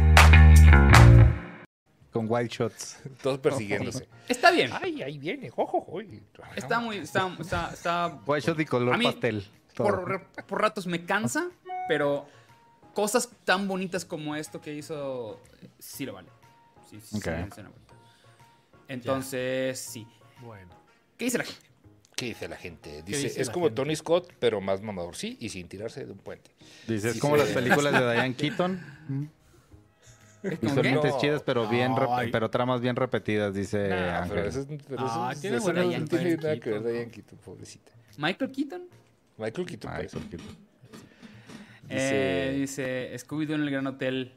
[2.27, 2.97] Con Wild Shots.
[3.21, 4.07] Todos persiguiéndose.
[4.27, 4.71] Está bien.
[4.81, 5.99] Ay, ahí viene, ojo, ojo.
[6.55, 6.97] Está muy...
[6.97, 9.45] Está, está, está- Wild Shot y color A mí, pastel.
[9.75, 11.49] por, por ratos me cansa,
[11.87, 12.25] pero
[12.93, 15.39] cosas tan bonitas como esto que hizo,
[15.79, 16.29] sí lo vale.
[16.89, 17.23] Sí, sí, Ok.
[17.55, 17.61] sí.
[18.87, 20.07] Entonces, sí.
[20.41, 20.69] Bueno.
[21.17, 21.61] ¿Qué dice la gente?
[22.15, 23.01] ¿Qué dice la gente?
[23.03, 23.81] Dice, dice es como gente?
[23.81, 26.51] Tony Scott, pero más mamador, sí, y sin tirarse de un puente.
[26.87, 29.31] Dice, es como las películas de Diane Keaton.
[30.43, 32.31] Lentes chidas, pero bien, Ay.
[32.31, 34.35] pero tramas bien repetidas, dice Nah, Ángel.
[34.35, 36.43] pero eso, es- pero eso Ah, es- tiene eso buena no Diane tiene Keaton.
[36.43, 37.91] nada que ver Diane Keaton, pobrecita.
[38.17, 38.81] ¿Michael Keaton?
[39.37, 40.23] Michael Keaton, Ay, pues.
[40.23, 40.43] poquito.
[41.89, 44.33] Eh, dice, Scooby-Doo en el Gran Hotel.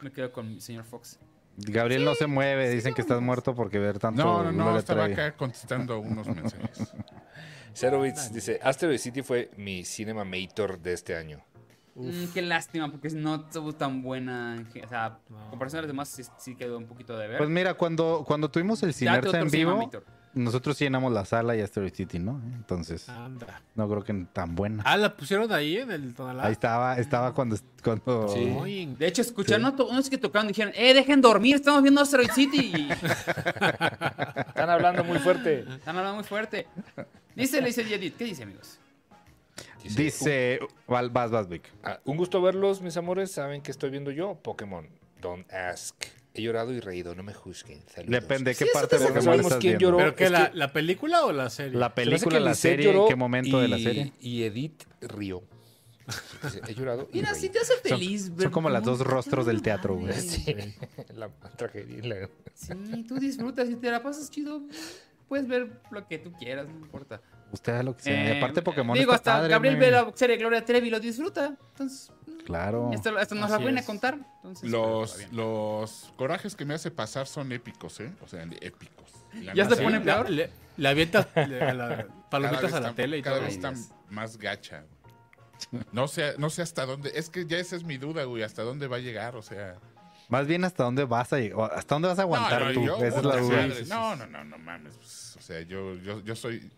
[0.00, 1.18] Me quedo con el señor Fox.
[1.56, 4.78] Gabriel no se mueve, dicen que estás muerto porque ver tanto No, no, no, Gloria
[4.80, 5.20] estaba Trevi.
[5.20, 6.92] acá contestando unos mensajes.
[7.74, 11.40] Zero Bits dice, Asteroid City fue mi Cinema Mator de este año.
[11.94, 14.56] Mm, qué lástima, porque no estuvo tan buena.
[14.56, 15.18] en ge- O sea,
[15.50, 17.38] comparación a las demás, sí, sí quedó un poquito de ver.
[17.38, 19.90] Pues mira, cuando, cuando tuvimos el otro en llama vivo,
[20.34, 22.40] nosotros llenamos la sala y Asteroid City, ¿no?
[22.54, 23.60] Entonces, Anda.
[23.74, 24.82] no creo que tan buena.
[24.86, 26.44] Ah, la pusieron ahí en el Tonalá.
[26.46, 27.56] Ahí estaba, estaba cuando...
[27.84, 28.40] cuando Sí.
[28.46, 31.82] Muy- De hecho, escucharon a to- unos que tocaron y dijeron, eh, dejen dormir, estamos
[31.82, 32.88] viendo Asteroid City.
[34.48, 35.60] Están hablando muy fuerte.
[35.68, 36.66] están hablando muy fuerte.
[37.34, 38.78] Dice, le dice Jedit, ¿qué dice, amigos?
[39.88, 40.58] Dice...
[40.86, 41.70] Val- Vas, vas, Vic.
[41.82, 43.30] Ah, un gusto verlos, mis amores.
[43.32, 44.34] ¿Saben qué estoy viendo yo?
[44.42, 44.88] Pokémon.
[45.20, 45.94] Don't ask.
[46.34, 47.80] He llorado y reído, no me juzguen.
[47.88, 48.10] Saludos.
[48.22, 49.86] Depende qué Sí, eso parte de Pokémon sabemos estás quién viendo.
[49.86, 49.98] lloró.
[49.98, 50.24] ¿Pero qué?
[50.24, 51.78] es La, que- ¿La película o la serie?
[51.78, 54.12] La Se película, que la serie, ¿en lloró qué momento de la serie?
[54.20, 54.82] Y Edith.
[56.42, 58.24] Dice, He llorado y Mira, si te hace Son, feliz.
[58.26, 60.12] son ver como las dos rostros del teatro, güey.
[60.14, 60.44] Sí,
[61.14, 62.02] la tragedia.
[62.02, 64.62] la- Sí, tú disfrutas y te la pasas chido.
[65.32, 67.18] Puedes ver lo que tú quieras, no importa.
[67.52, 68.12] Usted lo que sea.
[68.12, 71.00] Y Eh, aparte Pokémon Digo, está hasta padre, Gabriel ve la serie Gloria Trevi lo
[71.00, 71.56] disfruta.
[71.70, 72.12] Entonces,
[72.44, 72.90] Claro.
[72.92, 73.86] esto, esto nos la viene a es.
[73.86, 74.18] contar.
[74.36, 75.34] Entonces, Los, bien.
[75.34, 78.12] los corajes que me hace pasar son épicos, ¿eh?
[78.20, 79.10] O sea, épicos.
[79.32, 80.28] La ¿Ya se pone La- peor?
[80.28, 83.46] Le, le avientas la- palomitas a la está- tele y cada todo.
[83.46, 83.72] vez está
[84.10, 84.84] más gacha.
[85.70, 85.82] güey.
[85.92, 87.10] No sé, no sé hasta dónde.
[87.14, 88.42] Es que ya esa es mi duda, güey.
[88.42, 89.34] ¿Hasta dónde va a llegar?
[89.36, 89.76] O sea.
[90.28, 91.72] Más bien hasta dónde vas a llegar.
[91.74, 92.84] ¿Hasta dónde vas a aguantar no, no, tú?
[92.86, 93.56] yo- Esa es la duda.
[93.66, 94.94] madre, No, no, no, no mames.
[94.96, 96.70] pues, o sea, yo, yo, yo soy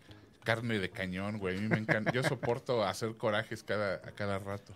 [0.43, 1.57] carne de cañón, güey.
[1.57, 2.11] A mí me encanta.
[2.11, 4.73] Yo soporto hacer corajes cada, a cada rato.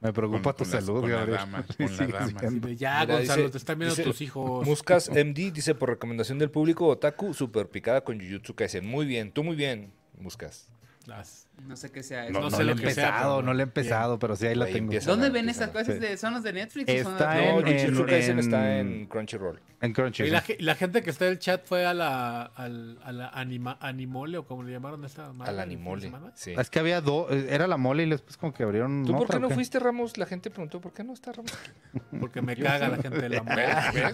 [0.00, 1.38] Me preocupa Con- tu con las- salud, con la Gabriel.
[1.38, 2.40] dama, Sí, con la dama.
[2.74, 4.66] Ya, Mira, Gonzalo, dice- te están viendo dice tus hijos.
[4.66, 8.86] Muscas MD dice por recomendación del público Otaku, super picada con Jujutsu Kaisen.
[8.86, 10.68] Muy bien, tú muy bien, Muscas.
[11.06, 12.40] Las- No sé qué sea No, eso.
[12.40, 14.36] No no sé le he lo que sea, empezado, pero no le he empezado, pero
[14.36, 14.78] sí ahí la tengo.
[14.78, 15.10] empieza.
[15.10, 15.70] ¿Dónde a- ven esas?
[15.86, 15.92] Sí.
[15.94, 16.88] De, ¿Son las de Netflix?
[16.88, 19.60] o son Está las de- No, en- Kaisen está en- en Crunchyroll.
[19.80, 20.22] En Crunchy.
[20.24, 23.28] Y la, ge- la gente que está en el chat fue a la, a la
[23.30, 26.10] anima, Animole o como le llamaron esta fin de Animole.
[26.34, 26.54] Sí.
[26.56, 29.38] Es que había dos, era la mole y después como que abrieron ¿Tú por qué
[29.38, 30.16] no fuiste, Ramos?
[30.16, 31.52] La gente preguntó, ¿por qué no está Ramos?
[32.20, 33.66] Porque me caga la gente de la mole.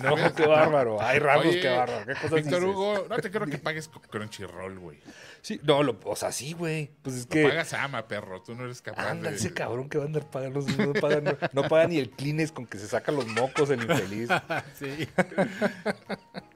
[0.03, 1.01] No, qué bárbaro.
[1.01, 2.05] Ay, Ramos, Oye, qué bárbaro.
[2.07, 2.65] ¿Qué cosas Víctor dices?
[2.75, 4.99] Hugo, no te quiero que pagues con Crunchyroll, güey.
[5.43, 6.91] Sí, no, lo- o sea, sí, güey.
[7.03, 7.49] Pues es Que...
[7.49, 8.43] pagas ama, perro.
[8.43, 9.37] Tú no eres capaz Anda, de...
[9.37, 10.61] ese cabrón que va a andar pagando.
[10.61, 13.83] No paga, no, no paga ni el Kleenex con que se saca los mocos el
[13.83, 14.29] infeliz.
[14.75, 15.09] Sí.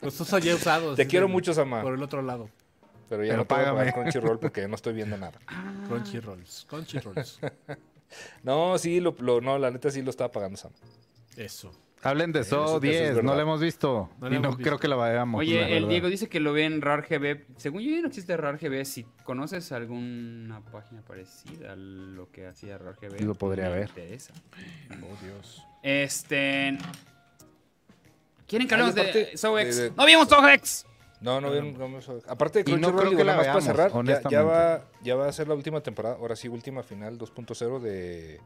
[0.01, 0.97] Los uso ya usados.
[0.97, 1.83] Te quiero mucho, Sama.
[1.83, 2.49] Por el otro lado.
[3.09, 3.79] Pero ya Pero no págame.
[3.79, 5.39] pagar Crunchyroll porque ya no estoy viendo nada.
[5.89, 6.67] Crunchyrolls.
[6.69, 7.41] Crunchyrolls.
[8.45, 10.71] No, sí, lo, lo- no, la neta sí lo estaba pagando Sam.
[11.37, 11.73] Eso.
[12.05, 12.83] Hablen de Eso- So eso es
[13.15, 14.11] 10, no la hemos visto.
[14.21, 15.39] No y no creo que la vayamos.
[15.43, 15.89] la Oye, el verdad.
[15.89, 17.45] Diego dice que lo ve en RARGB.
[17.57, 18.85] Según yo, ya no existe RARGB.
[18.85, 23.89] Si conoces alguna página parecida a lo que hacía RARGB, Lo podría ver.
[23.89, 24.33] interesa.
[25.03, 25.63] Oh, Dios.
[25.83, 26.77] Este.
[28.47, 29.77] ¿Quieren que hablemos de SOX?
[29.77, 30.87] de- ¡No vimos SOX!
[31.21, 33.89] No, no, bien, vamos a- Aparte de no creo que la más para veamos, cerrar,
[33.89, 34.43] ya- ya, honestamente.
[34.43, 38.41] va, ya va a ser la última temporada, ahora sí, última final 2.0 de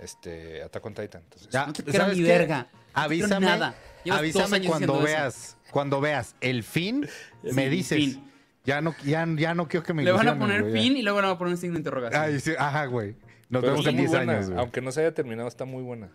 [0.00, 1.22] este Attack on Titan.
[1.22, 1.82] Entonces, Ya, No te
[2.22, 2.66] verga.
[2.72, 3.74] No Avísame, nada.
[4.10, 5.02] Avísame cuando diciendo eso.
[5.04, 7.08] veas, cuando veas el fin,
[7.42, 7.98] me Sí, dices.
[7.98, 8.24] fin.
[8.64, 10.80] Ya no, ya, ya no quiero que me Le van a poner güey, ya.
[10.80, 12.22] fin y luego le van a poner un signo de interrogación.
[12.22, 13.14] Ay, sí, ajá, güey.
[13.48, 14.58] Nos pero vemos en muy 10 buena, años, güey.
[14.60, 16.08] aunque no se haya terminado, está muy buena.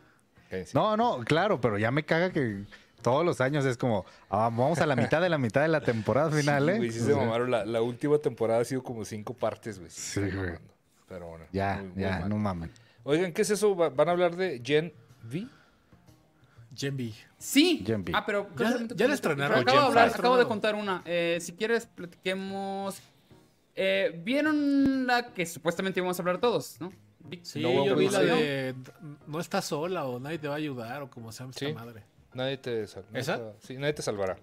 [0.50, 0.72] Cállense.
[0.78, 2.64] No, no, claro, pero ya me caga que
[3.02, 5.82] todos los años es como, ah, vamos a la mitad de la mitad de la
[5.82, 6.78] temporada final, ¿eh?
[6.78, 7.50] Güey, sí se sea, mamaron.
[7.52, 9.90] La, la última temporada ha sido como cinco partes, güey.
[9.92, 10.52] Sí, güey.
[11.10, 11.46] Pero bueno.
[11.52, 12.72] Ya, ya, no mamen.
[13.08, 13.76] Oigan, ¿qué es eso?
[13.76, 14.92] Va- ¿Van a hablar de Gen
[15.24, 15.48] V?
[16.76, 17.14] Gen V.
[17.38, 17.84] Sí.
[17.86, 18.12] Gen V.
[18.16, 19.60] Ah, pero Ya- ya la estrenaron.
[19.60, 21.02] Acabo, de hablar, acabo de contar una.
[21.06, 23.00] Eh, si quieres, platiquemos.
[23.76, 26.92] Eh, ¿Vieron la que supuestamente íbamos a hablar todos, no?
[27.44, 28.26] Sí, No, yo vi la sí.
[28.26, 28.76] de
[29.28, 31.74] no estás sola o nadie te va a ayudar o como se llama esta Sí.
[31.74, 32.04] madre.
[32.34, 33.38] Nadie te, sal- nadie ¿Esa?
[33.54, 34.38] te- sí, nadie te salvará.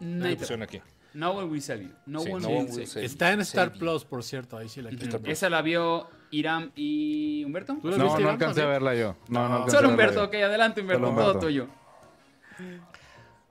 [0.00, 0.80] No, Hay opción aquí.
[1.14, 1.90] no one will save you.
[2.06, 3.00] No Sí, one no will one save will you.
[3.00, 3.72] Está en Star.
[3.72, 5.20] Plus, por cierto, ahí sí la quiero.
[5.24, 7.76] Esa la vio Iram y Humberto.
[7.80, 9.16] ¿Tú la No, viste, no alcancé a verla yo.
[9.28, 9.54] No, no, No.
[9.56, 10.24] alcancé Solo Humberto, yo.
[10.24, 11.46] ok, adelante Humberto, Solo todo Humberto.
[11.46, 11.68] tuyo.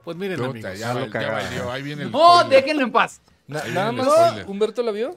[0.04, 0.78] Pues miren, amigos.
[0.78, 1.72] ya, lo ya valió.
[1.72, 2.10] Ahí viene el.
[2.12, 2.62] ¡Oh, spoiler.
[2.62, 3.20] déjenlo en paz!
[3.46, 4.46] Na- nada más, spoiler.
[4.48, 5.14] ¿Humberto la vio?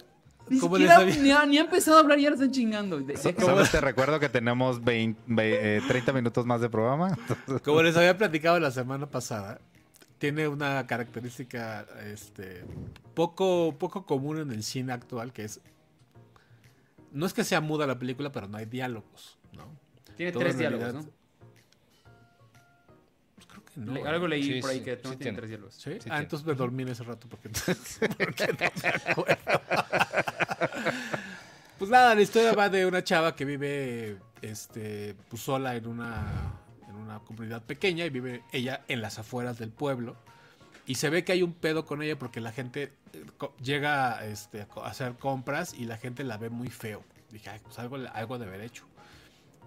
[0.50, 2.98] Ni ¿Cómo siquiera ni, ha, ni ha empezado a hablar y ya lo están chingando.
[3.00, 6.70] De- So- de- Solo te recuerdo que tenemos 20, ve- eh, 30 minutos más de
[6.70, 7.18] programa.
[7.66, 9.60] Como les había platicado la semana pasada,
[10.20, 12.64] tiene una característica este,
[13.14, 15.60] poco, poco común en el cine actual, que es...
[17.12, 19.65] No es que sea muda la película, pero no hay diálogos, ¿no?
[20.15, 21.17] Tiene Todo tres diálogos, realidad- ¿no?
[23.36, 23.93] Pues creo que no.
[23.93, 25.38] Le- algo leí Sí, por ahí sí, que sí no tiene tiene.
[25.38, 25.74] tres diálogos.
[25.76, 25.82] ¿Sí?
[25.91, 26.17] Sí ah, tiene.
[26.20, 27.50] entonces me dormí en ese rato porque,
[28.17, 29.62] porque no me acuerdo.
[31.78, 36.26] Pues nada, la historia va de una chava que vive este, pues, sola en una,
[36.89, 40.15] en una comunidad pequeña y vive ella en las afueras del pueblo.
[40.88, 43.26] Y se ve que hay un pedo con ella porque la gente eh,
[43.62, 47.04] llega este, a hacer compras y la gente la ve muy feo.
[47.30, 48.86] Dije, "Ay, pues algo, algo de haber hecho.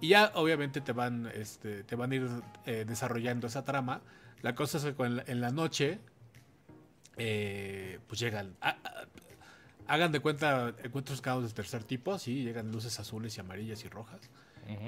[0.00, 2.28] Y ya obviamente te van, este, te van a ir
[2.64, 4.00] eh, desarrollando esa trama.
[4.40, 6.00] La cosa es que en la noche,
[7.16, 8.56] eh, pues llegan.
[8.60, 9.06] a- a-
[9.88, 13.88] hagan de cuenta encuentros caos del tercer tipo, sí, llegan luces azules y amarillas y
[13.88, 14.20] rojas.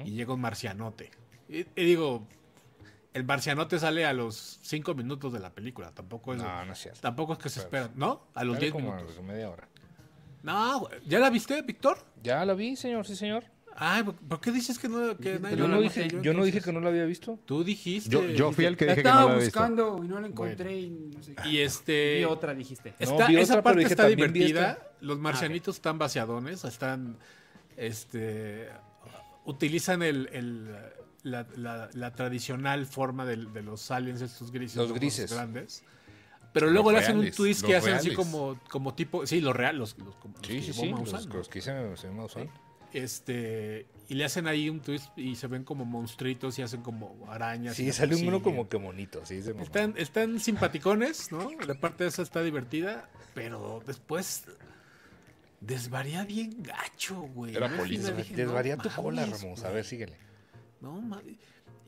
[0.05, 1.11] Y llega un marcianote.
[1.49, 2.25] Y, y digo,
[3.13, 5.91] el marcianote sale a los cinco minutos de la película.
[5.91, 6.99] Tampoco es, No, no es cierto.
[7.01, 8.27] tampoco es que se Pero- esperan, ¿no?
[8.33, 9.17] A los Dale 10 como minutos.
[9.17, 9.67] a media hora.
[10.41, 10.99] No, güey.
[11.05, 11.97] ¿ya la viste, Víctor?
[12.21, 13.45] Ya la vi, señor, sí, señor.
[13.75, 15.17] Ay, ¿por- ¿por qué dices que no?
[15.17, 17.39] Que nadie Yo la no, dije, yo no dije que no la había visto.
[17.45, 18.07] Tú dijiste.
[18.09, 19.59] Yo, yo fui el que La dije que no estaba lo había visto.
[19.59, 21.49] buscando y no la encontré y no sé qué.
[21.49, 22.15] Y este.
[22.19, 22.93] Vi otra, dijiste.
[22.99, 24.77] No, Está- vi esa otra, parte está divertida.
[25.01, 27.17] Los marcianitos están vaciadones, están.
[27.77, 28.69] Este.
[29.45, 30.75] Utilizan el, el-
[31.23, 34.77] la, la- la tradicional forma de, los aliens, estos grises.
[34.77, 35.31] Los ojos grises.
[35.33, 35.83] grandes.
[36.53, 39.25] Pero luego Los le hacen un twist que hacen así como, como tipo.
[39.25, 39.79] Sí, los reales.
[39.79, 40.93] Los, los- los Sí, que sí, sí.
[40.93, 41.05] Que
[41.97, 42.49] se usan.
[42.91, 43.87] Este.
[44.09, 47.75] Y le hacen ahí un twist y se ven como monstruitos y hacen como arañas.
[47.75, 49.25] Sí, sale uno como que monito.
[49.25, 49.51] Sí, se.
[49.59, 51.49] Están, están simpaticones, ¿no?
[51.65, 54.43] La parte de esa está divertida, pero después
[55.61, 57.55] desvaría bien gacho, güey.
[57.55, 59.63] Era dije, Desvaría no tu cola, mames, Ramos.
[59.63, 60.17] A ver, síguele.
[60.83, 61.19] No.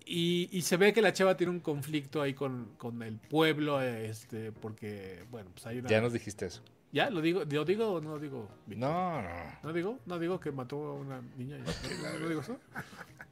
[0.08, 3.82] Y, y se ve que la chava tiene un conflicto ahí con, con el pueblo,
[3.82, 5.90] este, porque, bueno, pues hay una...
[5.90, 6.62] Ya nos dijiste eso.
[6.92, 7.10] ¿Ya?
[7.10, 8.48] ¿Lo digo, ¿Lo digo o no lo digo?
[8.68, 9.30] No, no.
[9.64, 10.00] ¿No digo?
[10.06, 11.58] ¿No digo que mató a una niña?
[11.58, 12.58] ¿No, no digo eso?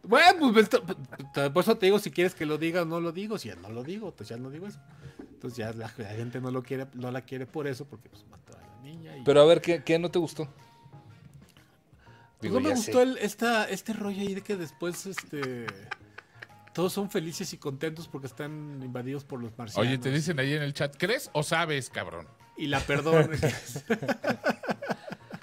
[0.01, 0.83] Bueno, pues esto-
[1.53, 3.37] por eso te digo, si quieres que lo diga o no lo digo.
[3.37, 4.79] Si ya no lo digo, pues ya no digo eso.
[5.19, 8.25] Entonces ya la, la gente no lo quiere, no la quiere por eso, porque pues
[8.29, 9.15] mató a la niña.
[9.15, 10.49] Y, Pero a ver, ¿qué, qué no te gustó?
[12.43, 15.65] Pues Digo, no me gustó el, esta, este rollo ahí de que después este
[16.73, 19.87] todos son felices y contentos porque están invadidos por los marcianos.
[19.87, 22.27] Oye, te dicen ahí en el chat, ¿crees o sabes, cabrón?
[22.57, 23.29] Y la perdonan.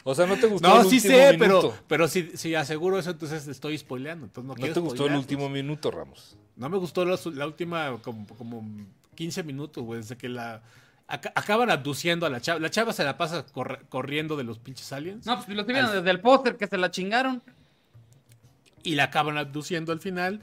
[0.02, 1.60] O sea, no te gustó no, el sí último sé, minuto.
[1.60, 4.26] pero, pero si, si aseguro eso, entonces estoy spoileando.
[4.26, 5.52] Entonces no, te gustó el último pues.
[5.52, 6.38] minuto, Ramos.
[6.56, 8.66] No me gustó la, la última como, como
[9.14, 10.62] 15 minutos, güey, desde que la
[11.10, 12.60] acaban abduciendo a la chava.
[12.60, 13.44] La chava se la pasa
[13.88, 16.76] corriendo de los pinches aliens No, pues lo estoy viendo desde el póster que se
[16.78, 17.42] la chingaron.
[18.82, 20.40] y la acaban abduciendo al final,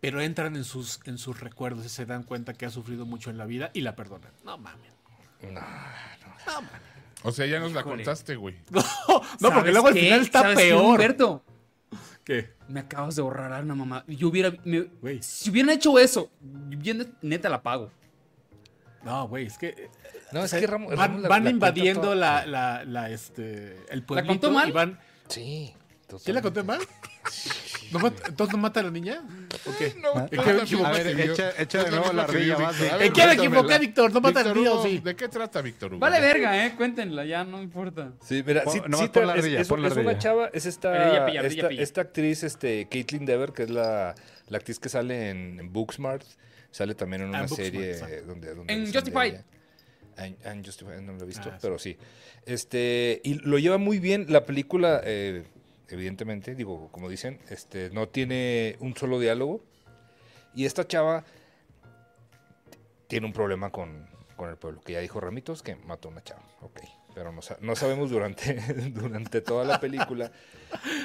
[0.00, 3.30] pero entran en sus en sus recuerdos y se dan cuenta que ha sufrido mucho
[3.30, 4.30] en la vida y la perdonan.
[4.44, 4.90] No mames.
[5.52, 5.60] No.
[7.24, 8.56] O sea, ya nos la contaste, güey.
[8.70, 8.82] No,
[9.50, 10.00] no porque ¿Sabes luego al qué?
[10.00, 10.84] final está ¿Sabes qué, peor.
[10.84, 11.44] Humberto?
[12.24, 12.52] ¿Qué?
[12.68, 14.04] Me acabas de ahorrar una mamá.
[14.08, 14.52] Yo hubiera.
[14.64, 14.88] me-
[15.20, 16.30] si hubieran hecho eso,
[17.22, 17.90] neta la pago.
[19.04, 19.88] No, güey, es que
[20.32, 23.10] No, es o sea, que Ramos, van, Ramos la- van la invadiendo la, la, la,
[23.10, 24.68] este, el pueblito contó mal?
[24.68, 24.98] y van...
[25.28, 25.74] Sí.
[26.24, 26.78] ¿Quién la conté mal?
[27.90, 29.22] ¿No mat- ¿Entonces no mata a la niña?
[29.66, 29.94] ¿O qué?
[30.00, 30.86] No, ¿En qué no, me la equivoqué?
[30.88, 32.56] A ver, echa- echa de la nuevo la ardilla.
[32.68, 34.12] A ¿En qué me equivoqué, Víctor?
[34.12, 34.98] ¿No mata al Víctor niño, Hugo, sí?
[34.98, 36.00] ¿De qué trata Víctor Hugo?
[36.00, 36.74] Vale verga, eh.
[36.76, 38.12] Cuéntenla, ya no importa.
[38.22, 40.50] Sí, mira, sí, nomás sí pon tra- la ardilla, es- pon la es una chava,
[40.52, 41.82] es esta, esta, pilla.
[41.82, 44.14] esta actriz, este, Caitlyn Dever, que es la,
[44.48, 46.24] la actriz que sale en, en Booksmart,
[46.72, 49.36] sale también en Ah, una serie donde, donde En Justified.
[50.16, 51.96] En, Justified, no lo he visto, Ah, pero sí.
[52.44, 55.44] Este, y lo lleva muy bien la película, eh,
[55.88, 59.64] evidentemente, digo, como dicen, este, no tiene un solo diálogo.
[60.54, 61.24] Y esta chava
[63.06, 64.06] tiene un problema con,
[64.36, 66.42] con el pueblo, que ya dijo Ramitos que mató a una chava.
[66.60, 66.80] Ok,
[67.14, 68.54] pero no, no sabemos durante,
[68.90, 70.30] durante toda la película.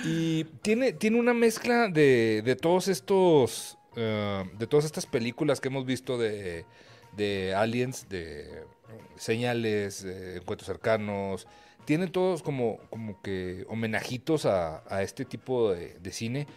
[0.06, 5.69] Y tiene, tiene una mezcla de, de todos estos, eh, de todas estas películas que
[5.69, 6.65] hemos visto de,
[7.55, 8.63] aliens, de
[9.15, 11.47] señales, de encuentros cercanos.
[11.86, 16.47] Tiene todos como, como que homenajitos a, a este tipo de, de cine.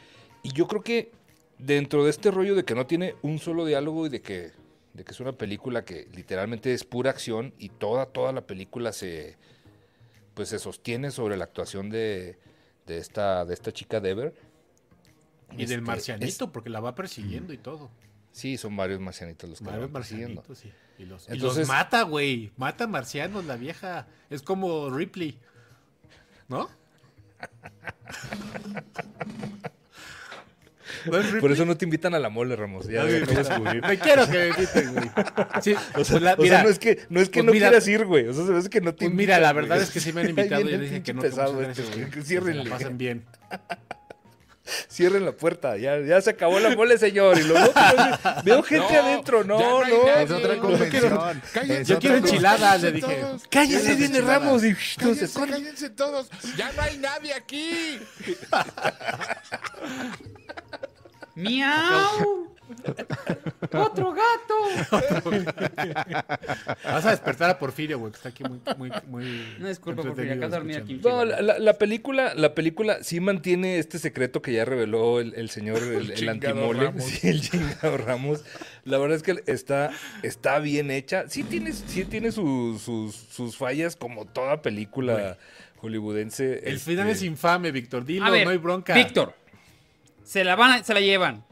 [0.43, 1.13] Y yo creo que
[1.59, 4.53] dentro de este rollo de que no tiene un solo diálogo y de que,
[4.93, 8.93] de que es una película que literalmente es pura acción y toda, toda la película
[8.93, 9.37] se,
[10.35, 12.37] pues se sostiene sobre la actuación de,
[12.87, 14.35] de esta, de esta chica Dever.
[15.53, 17.91] Y del Este, marcianito, porque la va persiguiendo y todo.
[18.33, 20.43] es- sí, son varios marcianitos los que la van persiguiendo.
[20.55, 20.71] sí.
[20.99, 22.53] Y los, y Entonces- los mata, güey.
[22.57, 24.07] Mata marcianos, la vieja.
[24.29, 25.39] Es como Ripley.
[26.49, 26.69] ¿No?
[31.07, 31.27] ¿No es?
[31.41, 32.87] Por eso no te invitan a la mole, Ramos.
[32.87, 33.81] Ya mira, descubrir.
[33.83, 35.11] Me quiero que me inviten, güey.
[35.63, 37.47] Sí, O sea, pues la- o sea, mira, no es que no, es que pues
[37.47, 38.27] no mira- quieras ir, güey.
[38.29, 39.65] O sea, se ve que no te Pues mira, invitan, la güey.
[39.67, 41.23] verdad es que sí me han invitado y le dije que no.
[41.23, 42.65] que pesado este, güey, que Ciérrenle.
[42.65, 43.25] se la pasen bien.
[44.89, 45.77] Cierren la puerta.
[45.77, 47.39] Ya, ya se acabó la mole, señor.
[47.39, 47.73] Y luego
[48.45, 49.45] veo gente No, adentro.
[49.45, 50.09] No, no no.
[50.09, 51.43] Es otra convención.
[51.69, 53.15] Es Yo quiero enchiladas, le dije.
[53.17, 53.43] todos.
[53.51, 54.21] Cállese, viene.
[54.21, 54.63] Ramos.
[54.65, 56.29] Y se Cállense, cállense todos.
[56.57, 57.99] Ya no hay nadie aquí.
[61.35, 62.55] ¡Miau!
[63.73, 64.55] ¡Otro gato!
[66.85, 69.47] Vas a despertar a Porfirio, güey, que está aquí muy, muy, muy.
[69.59, 71.01] No, disculpa, Porfirio, acá dormí aquí.
[71.03, 75.35] No, la, la- la película, la película sí mantiene este secreto que ya reveló el,
[75.35, 76.31] el señor, el, el chingado
[76.61, 77.05] antimole, Ramos.
[77.05, 78.45] sí, el chingado Ramos.
[78.85, 79.91] La verdad es que está,
[80.23, 81.29] está bien hecha.
[81.29, 85.37] Sí tiene, sí tiene sus, sus, sus fallas como toda película
[85.79, 86.61] hollywoodense.
[86.69, 88.05] El este, final es infame, Víctor.
[88.05, 88.95] Dilo, A ver, no hay bronca.
[88.95, 89.35] Víctor,
[90.25, 91.45] se la van, a- se la llevan.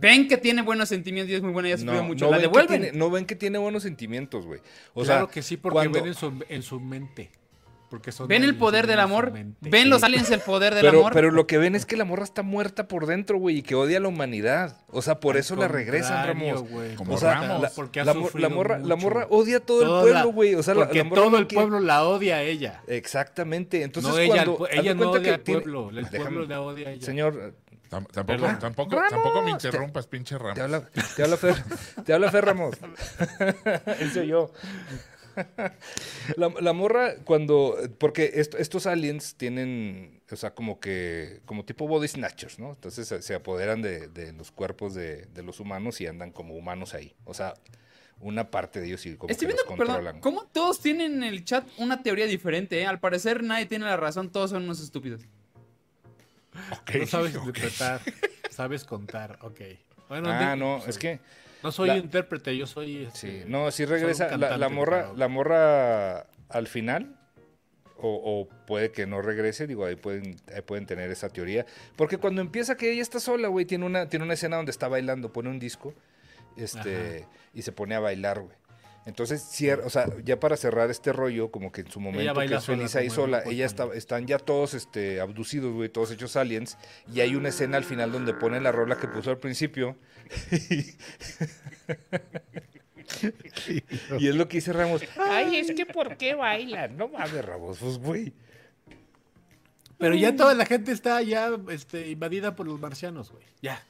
[0.00, 2.24] Ven que tiene buenos sentimientos y es muy buena y ha No, sufrido mucho.
[2.26, 2.80] no la devuelven.
[2.82, 4.60] tiene- no ven que tiene buenos sentimientos, güey.
[4.94, 7.30] O claro sea, que sí, porque cuando- ven en su, en su mente.
[7.90, 9.32] Porque son ven el poder del amor.
[9.60, 11.12] Ven los aliens el poder del pero, amor.
[11.12, 13.76] pero lo que ven es que la morra está muerta por dentro, güey, y que
[13.76, 14.78] odia a la humanidad.
[14.88, 16.68] O sea, por Al eso la regresan, Ramos.
[16.68, 16.96] güey.
[16.96, 17.62] Como O sea, Ramos.
[17.62, 20.54] la, Porque ha la la morra, la morra odia a todo el pueblo, güey.
[20.56, 22.82] O sea, la- porque la morra todo no el pueblo la odia a ella.
[22.88, 23.82] Exactamente.
[23.82, 24.66] Entonces, no ella, cuando.
[24.66, 25.90] de ella no cuenta odia que al tiene- pueblo.
[25.90, 27.06] El Déjame- pueblo la odia a ella.
[27.06, 27.54] Señor,
[27.94, 30.54] Tam- Tampoco, tampoco, tampoco me te- interrumpas, pinche Ramos.
[30.54, 31.54] te habla, te habla Fer.
[32.04, 32.74] Te habla Fer Ramos.
[34.00, 34.52] Ese soy yo.
[36.36, 37.76] La, la morra, cuando.
[37.98, 40.22] Porque esto- estos aliens tienen.
[40.30, 41.40] O sea, como que.
[41.44, 42.70] Como tipo body snatchers, ¿no?
[42.70, 46.54] Entonces se, se apoderan de, de los cuerpos de, de los humanos y andan como
[46.54, 47.14] humanos ahí.
[47.24, 47.54] O sea,
[48.20, 50.04] una parte de ellos y como Estoy que los viendo, controlan.
[50.04, 52.80] perdón, ¿cómo todos tienen en el chat una teoría diferente?
[52.80, 52.86] eh?
[52.86, 55.22] Al parecer nadie tiene la razón, todos son unos estúpidos.
[57.00, 58.00] No sabes interpretar,
[58.50, 59.38] sabes contar.
[59.42, 59.60] Ok.
[60.08, 61.20] Bueno, Ah, no, es que.
[61.62, 63.08] No soy la- intérprete, yo soy.
[63.14, 64.24] Sí, este, no, sí regresa.
[64.24, 67.16] La, cantante la de morra, la morra al final.
[67.96, 71.64] O, o puede que no regrese, digo, ahí pueden, ahí pueden tener esa teoría.
[71.96, 74.88] Porque cuando empieza que ella está sola, güey, tiene una, tiene una escena donde está
[74.88, 75.94] bailando, pone un disco,
[76.56, 78.56] este, y se pone a bailar, güey.
[79.06, 82.54] Entonces, cier- o sea, ya para cerrar este rollo, como que en su momento que
[82.54, 86.78] es feliz ahí sola, ella está, están ya todos este, abducidos, güey, todos hechos aliens,
[87.12, 89.96] y hay una escena al final donde pone la rola que puso al principio.
[94.18, 95.02] y es lo que dice Ramos.
[95.18, 96.96] Ay, es que ¿por qué bailan?
[96.96, 98.32] No mames, Ramos, pues, güey.
[99.98, 103.44] Pero ya toda la gente está ya este, invadida por los marcianos, güey.
[103.62, 103.82] Ya.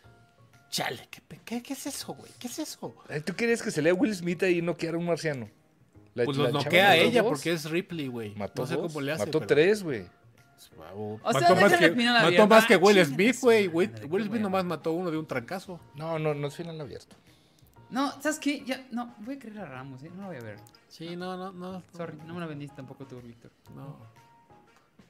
[0.74, 2.32] Chale, ¿qué, pe- qué, qué es eso, güey?
[2.36, 2.92] ¿Qué es eso?
[3.08, 5.48] Ay, ¿Tú querías que se lea Will Smith ahí y noqueara a un marciano?
[6.14, 7.30] La- Pues los noquea a ella dos.
[7.30, 8.34] porque es Ripley, güey.
[8.34, 9.24] Mató No sé dos, cómo le hace.
[9.24, 10.04] Mató pero- tres, güey.
[10.76, 11.20] Bravo.
[11.22, 12.46] O sea, mató más, que, final mató abierto.
[12.48, 13.68] más que Will Smith, güey.
[13.68, 15.78] Will, Will Smith nomás mató uno de un trancazo.
[15.94, 17.14] No, no, no es final abierto.
[17.90, 18.64] No, ¿sabes qué?
[18.64, 20.10] Ya, no, voy a creer a Ramos, ¿eh?
[20.12, 20.56] No lo voy a ver.
[20.88, 21.82] Sí, no, no, no.
[21.96, 23.52] Sorry, no me la vendiste tampoco tú, Víctor.
[23.76, 23.96] No.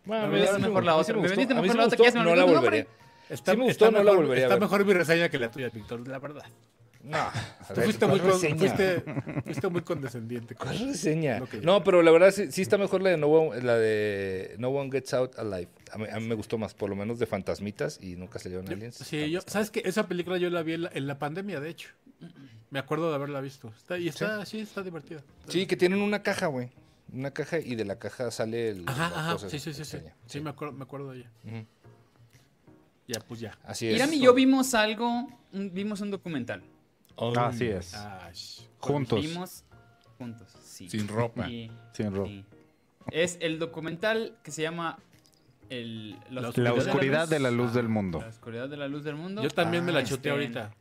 [0.04, 2.24] Bueno, Me vendiste mejor la otra, me vendiste mejor la otra, que ya se me
[2.24, 2.86] no la volvería.
[3.28, 4.60] Está, Sí me gustó, está no la mejor, volvería a está ver.
[4.62, 6.44] mejor mi reseña que la tuya, Víctor, la verdad.
[7.02, 7.32] No, a
[7.68, 8.58] Tú ver, fuiste, muy ¿cuál con- reseña?
[8.58, 9.04] fuiste,
[9.44, 10.54] fuiste muy condescendiente.
[10.54, 11.44] con- ¿Cuál reseña?
[11.44, 14.54] Que No, pero la verdad sí, sí está mejor la de, no One, la de
[14.58, 15.68] No One Gets Out Alive.
[15.92, 18.66] A mí, a mí me gustó más, por lo menos de fantasmitas y nunca salieron
[18.68, 18.94] aliens.
[18.96, 19.82] Sí, yo, ¿sabes qué?
[19.84, 21.90] Esa película yo la vi en la, en la pandemia, de hecho.
[22.70, 23.72] Me acuerdo de haberla visto.
[23.76, 25.22] Está, y está, sí, está divertida.
[25.48, 26.70] Sí, que tienen una caja, güey.
[27.12, 28.84] Una caja y de la caja sale el.
[28.88, 29.98] Ajá, la ajá, sí, sí, sí, sí.
[30.26, 31.30] Sí, me acuerdo, me acuerdo de ella.
[31.44, 31.66] Ujú.
[33.07, 33.57] Ya, pues ya.
[33.64, 33.96] Así es.
[33.96, 36.62] Irán y yo vimos algo, un- vimos un documental.
[37.36, 37.94] Así es.
[37.94, 39.20] Ah, sh- Juntos.
[39.22, 39.64] Vimos
[40.18, 40.88] juntos, sí.
[40.88, 41.48] Sin ropa.
[41.48, 42.28] Y- Sin ropa.
[42.28, 42.44] sí.
[43.11, 44.98] Es el documental que se llama
[45.68, 48.20] el, La La oscuridad de la luz Ah, del mundo.
[48.20, 49.42] La oscuridad de la luz del mundo.
[49.42, 50.74] Yo también me la Ah, choteé este, ahorita.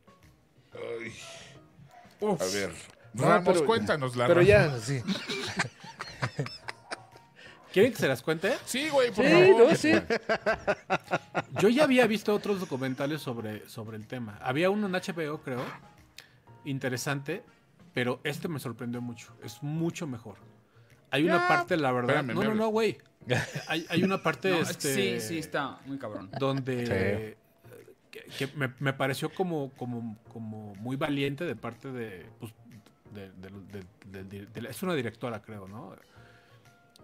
[2.40, 2.72] A ver.
[3.14, 5.02] No, Ramos, pero- cuéntanos la Pero ya, sí.
[7.74, 8.54] ¿Quieren que se las cuente?
[8.66, 9.70] Sí, güey, por Sí, favor.
[9.70, 9.92] no, sí.
[11.60, 14.38] Yo ya había visto otros documentales sobre, sobre el tema.
[14.42, 15.64] Había uno en HBO, creo,
[16.66, 17.44] interesante,
[17.94, 19.36] pero este me sorprendió mucho.
[19.44, 20.38] Es mucho mejor.
[21.12, 22.18] Hay una Ya, parte, la verdad.
[22.18, 22.98] espérame, no, no, no, güey.
[23.68, 26.30] Hay, hay una parte no, este, Sí, sí, está muy cabrón.
[26.40, 28.10] donde Sí.
[28.12, 32.54] que, que me, me pareció como, como, como muy valiente de parte de, pues,
[33.14, 35.96] de- de- de- de- de la- es una directora creo no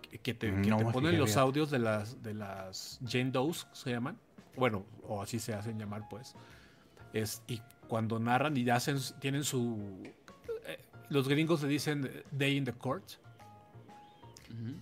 [0.10, 1.40] que, te, que No te me ponen los bien.
[1.40, 4.18] audios de las de las Jane Does se llaman
[4.56, 6.36] bueno o así se hacen llamar pues
[7.14, 10.04] es y cuando narran y hacen tienen su
[10.66, 10.80] eh,
[11.10, 13.04] los gringos le dicen day in the court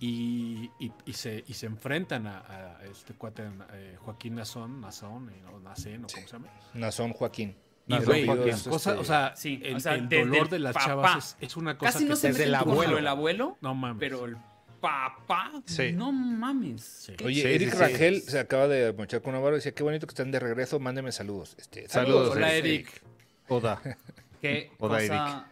[0.00, 5.28] y, y- y se, y se enfrentan a, a este cuate eh, Joaquín Nazón, Nazón,
[5.28, 6.48] eh, o Nacén, o como se llama.
[6.72, 7.54] Nazón Joaquín.
[7.86, 8.26] Y, Joaquín.
[8.26, 10.86] cosas, este, o sea, Sí, el, o sea, el desde dolor el de las papá.
[10.86, 12.90] chavas es, es una cosa Casi que no se desde el abuelo.
[12.92, 13.98] lo del abuelo, No mames.
[14.00, 14.36] pero el
[14.80, 15.92] papá, Sí.
[15.92, 17.12] no mames.
[17.16, 17.82] ¿Qué Oye, Sí, Eric sí, sí.
[17.82, 20.38] Rangel se acaba de mochar con una barra y decía, qué bonito que están de
[20.40, 21.54] regreso, mándeme saludos.
[21.58, 22.86] Este, Saludos, Hola, Eric.
[22.88, 23.02] Eric.
[23.48, 23.80] Oda.
[24.40, 25.48] Qué Oda cosa.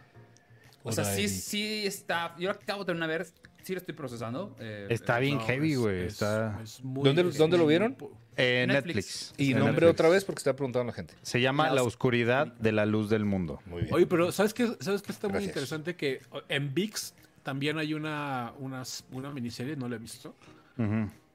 [0.83, 1.33] O sea, Oda sí, Eric.
[1.33, 2.35] sí está.
[2.39, 3.27] Yo acabo de de ver.
[3.63, 4.55] Sí lo estoy procesando.
[4.61, 6.05] eh, Está eh, bien No, heavy, güey.
[6.05, 7.97] es- Está es muy- ¿Dónde- es dónde lo muy- vieron?
[8.37, 8.95] en Netflix.
[8.95, 9.33] Netflix.
[9.37, 9.91] Y nombre Netflix.
[9.91, 11.15] otra vez porque está preguntando la gente.
[11.23, 13.59] Se llama La La os- oscuridad de la luz del mundo.
[13.65, 13.93] Muy bien.
[13.93, 15.49] Oye, pero ¿sabes qué, ¿sabes qué está muy Gracias.
[15.49, 15.95] interesante?
[15.97, 17.13] Que en VIX
[17.47, 18.83] también hay una, una,
[19.13, 20.35] una miniserie, no la he visto.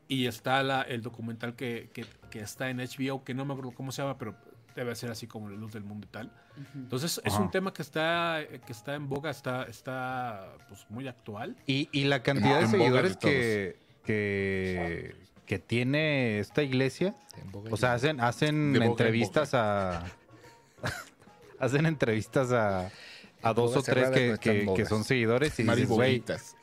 [0.08, 3.70] Y está la, el documental que, que- que está en HBO, que no me acuerdo
[3.72, 4.34] cómo se llama, pero
[4.76, 6.30] debe ser así como la luz del mundo y tal.
[6.74, 11.56] Entonces es un tema que está, que está en boga, está, está pues, muy actual.
[11.66, 17.14] Y, y la cantidad de seguidores que, que, que tiene esta iglesia.
[17.70, 20.04] O sea, hacen, hacen en entrevistas a.
[21.58, 22.90] hacen entrevistas a,
[23.42, 25.58] a dos o tres que, que- que son seguidores.
[25.58, 26.56] Y dices, güey, Mariboguitas.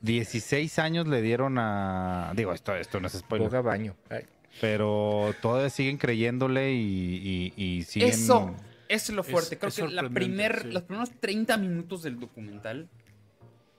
[0.00, 2.32] 16 años le dieron a.
[2.34, 3.48] Digo, esto, esto no es spoiler.
[3.48, 3.94] boga baño.
[4.10, 4.24] Ay.
[4.60, 8.08] Pero todavía siguen creyéndole y, y, y siguen.
[8.10, 8.54] Eso,
[8.88, 9.54] eso es lo fuerte.
[9.54, 10.70] Es- Creo es que la primer, sí.
[10.72, 12.88] los primeros 30 minutos del documental,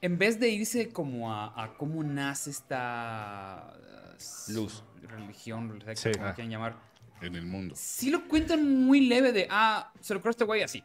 [0.01, 3.74] en vez de irse como a, a cómo nace esta
[4.49, 4.84] uh, Luz.
[5.01, 6.12] religión, secta, Sí.
[6.20, 6.76] como quieran llamar,
[7.22, 7.74] En el mundo.
[7.76, 10.84] sí lo cuentan muy leve de, ah, se lo creo a este güey así.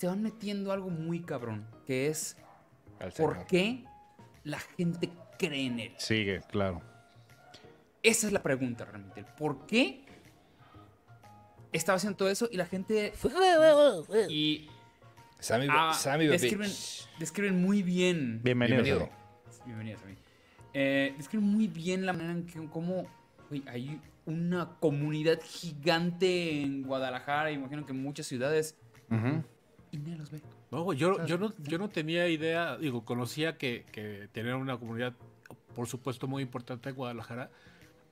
[0.00, 2.34] Se van metiendo algo muy cabrón, que es,
[3.00, 3.84] Al ¿por qué
[4.44, 5.92] la gente cree en él?
[5.98, 6.80] Sigue, claro.
[8.02, 9.26] Esa es la pregunta realmente.
[9.36, 10.06] ¿Por qué
[11.70, 13.12] estaba haciendo todo eso y la gente...
[14.30, 14.70] Y
[15.38, 16.70] Sammy, ah, Sammy the describen,
[17.18, 18.40] describen muy bien...
[18.42, 18.82] Bienvenido.
[18.82, 19.10] Bienvenido.
[19.66, 20.14] Bienvenidos a mí.
[20.72, 23.06] Eh, describen muy bien la manera en que cómo
[23.50, 28.78] güey, hay una comunidad gigante en Guadalajara, imagino que en muchas ciudades,
[29.10, 29.44] Ujú.
[29.92, 30.40] Y nadie los ve.
[30.70, 34.76] No, güey, yo, yo, no, yo no tenía idea, digo, conocía que, que tenían una
[34.78, 35.14] comunidad,
[35.74, 37.50] por supuesto, muy importante en Guadalajara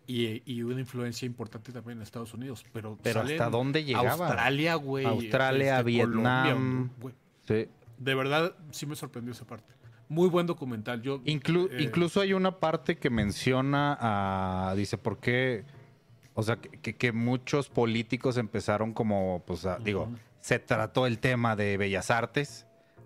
[0.07, 4.27] y, y una influencia importante también en Estados Unidos, pero, Pero ¿hasta dónde llegaba?
[4.27, 5.05] Australia, güey.
[5.07, 6.91] este, Australia, Vietnam.
[7.01, 7.15] güey.
[7.47, 7.67] Sí.
[7.99, 9.73] de verdad, sí me sorprendió esa parte.
[10.11, 11.03] Muy buen documental.
[11.03, 14.75] Yo, Inclu- eh, incluso hay una parte que menciona a.
[14.75, 15.65] Dice, ¿por qué?
[16.35, 20.09] O sea, que, que- que muchos políticos empezaron como, pues, a- digo,
[20.49, 22.65] se trató el tema de Bellas Artes.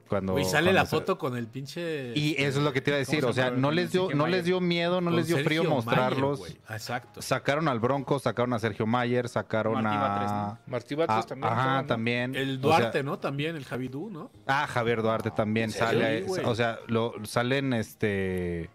[0.08, 2.12] Cuando, güey, sale cuando la se- foto con el pinche...
[2.14, 3.20] Y eso es lo que te iba a ¿cómo decir.
[3.24, 4.30] se O sea, no les dio, no Mayer.
[4.36, 6.56] les dio miedo, no Con les dio Sergio frío mostrarlos.
[6.68, 7.20] Exacto.
[7.22, 10.60] sacaron al Bronco, sacaron a Sergio Mayer, sacaron Martí Batres, a.
[10.66, 11.52] Martí Batres a- también.
[11.52, 11.86] Ajá, ¿no?
[11.88, 12.34] también.
[12.36, 13.18] El O sea, Duarte, ¿no?
[13.18, 14.30] También, el Javidú, ¿no?
[14.46, 16.26] Ah, Javier Duarte también sale.
[16.44, 18.70] O sea, lo, salen este.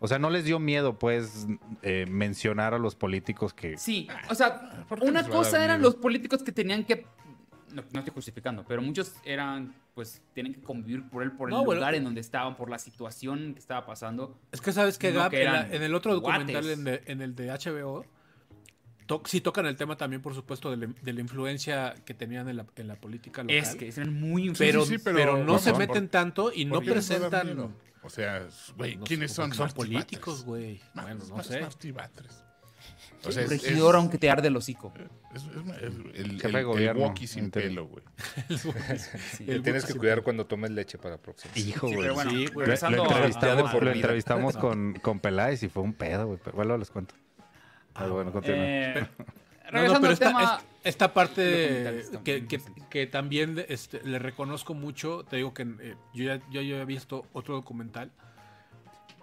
[0.00, 1.46] O sea, no les dio miedo, pues,
[1.82, 3.78] eh, mencionar a los políticos que.
[3.78, 7.06] Sí, o sea, ¿por qué una a cosa eran los políticos que tenían que.
[7.72, 11.54] No, no estoy justificando, pero muchos eran, pues, tienen que convivir por él, por el
[11.54, 11.80] No, bueno.
[11.80, 14.38] lugar en donde estaban, por la situación que estaba pasando.
[14.52, 15.26] Es que sabes que que en, la-
[15.60, 18.04] eran en el otro documental, en, de- en el de HBO,
[19.06, 22.48] to- sí tocan el tema también, por supuesto, de la, de la influencia que tenían
[22.48, 23.56] en la, en la política local.
[23.56, 26.64] Es que son muy pero, Sí, sí, pero, pero no se por- meten tanto y
[26.64, 27.74] no ¿Por qué les va a dar presentan.
[28.02, 28.46] O sea,
[28.76, 29.52] güey, ¿quiénes son?
[29.52, 30.80] Son políticos, güey.
[30.94, 31.66] Bueno, no sé.
[33.24, 34.92] O sea, regidor, es- aunque te arde el hocico.
[35.34, 35.48] Es, es-
[35.82, 38.04] el, el, Jefe el- de gobierno, sin pelo, güey.
[39.62, 41.52] Tienes que cuidar cuando tomes leche para próxima.
[41.56, 42.00] Hijo, güey.
[42.00, 42.46] pero bueno, Sí.
[42.46, 46.38] Lo, entrevistamos, con, con Peláez y fue un pedo, güey.
[46.42, 47.14] Pero luego les cuento.
[47.94, 48.58] Ah, bueno, continúa.
[48.60, 49.06] Eh,
[49.66, 50.60] No, no, regresando pero al esta, tema...
[50.84, 55.96] es- esta parte que, también que- también este, le reconozco mucho, te digo que eh,
[56.14, 58.12] yo, ya, yo ya he visto otro documental,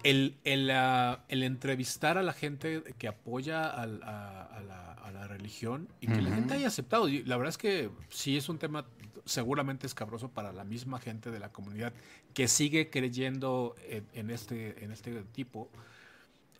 [0.04, 5.26] el, el, ah, el entrevistar a la gente que apoya a, a la, a la
[5.26, 7.08] religión y que la gente haya aceptado.
[7.08, 8.86] Y la verdad es que sí es un tema
[9.24, 11.92] seguramente escabroso para la misma gente de la comunidad
[12.34, 15.70] que sigue creyendo en, en este, en este tipo.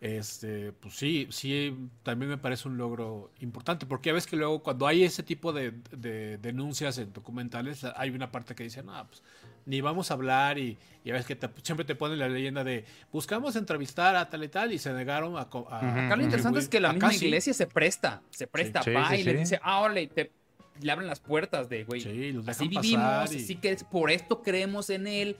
[0.00, 4.62] Este, pues sí, sí, también me parece un logro importante, porque ya ves que luego
[4.62, 9.06] cuando hay ese tipo de, de denuncias en documentales, hay una parte que dice, no,
[9.06, 9.22] pues
[9.66, 12.84] ni vamos a hablar y, ya ves que te- siempre te ponen la leyenda de,
[13.12, 15.40] buscamos entrevistar a tal y tal y se negaron a...
[15.40, 15.66] a- Ujú.
[15.70, 17.26] Acá lo interesante es que la misma sí.
[17.26, 20.32] iglesia se presta, se presta, Sí, va sí, y le dice, ah, órale, te
[20.80, 24.10] le abren las puertas de, güey, Sí, los así vivimos, y- así que es- por
[24.10, 25.36] esto creemos en él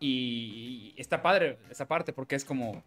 [0.00, 2.82] y, y está padre esa parte porque es como,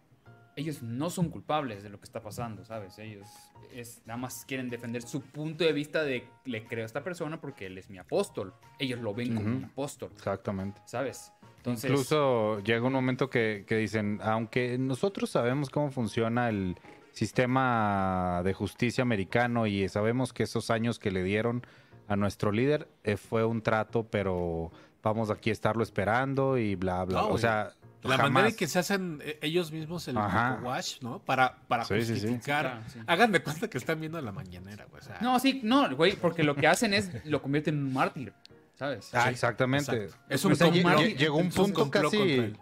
[0.58, 2.98] ellos no son culpables de lo que está pasando, ¿sabes?
[2.98, 3.28] Ellos
[3.72, 7.40] es, nada más quieren defender su punto de vista de, le creo a esta persona
[7.40, 10.80] porque él es mi apóstol, ellos lo ven como un apóstol, Exactamente.
[10.84, 11.32] ¿sabes?
[11.58, 16.76] Entonces, Incluso llega un momento que, que dicen, aunque nosotros sabemos cómo funciona el
[17.12, 21.64] sistema de justicia americano y sabemos que esos años que le dieron
[22.08, 24.72] a nuestro líder eh, fue un trato, pero
[25.04, 27.26] vamos aquí a estarlo esperando y bla, bla.
[27.26, 30.60] O sea, La jamás- manera en que se hacen eh, ellos mismos el Ajá.
[30.62, 31.18] wash, ¿no?
[31.20, 32.12] Para, para Sí, sí, sí.
[32.12, 32.38] justificar.
[32.40, 32.98] Sí, claro, sí.
[33.06, 35.02] Hagan de cuenta que están viendo la mañanera, güey.
[35.02, 37.92] o sea, no, sí, no, güey, porque lo que hacen es lo convierten en un
[37.92, 38.32] mártir,
[38.74, 39.10] ¿sabes?
[39.12, 40.04] Ah, exactamente.
[40.04, 40.24] exacto.
[40.28, 42.52] Es un O sea, lle- llegó un punto casi,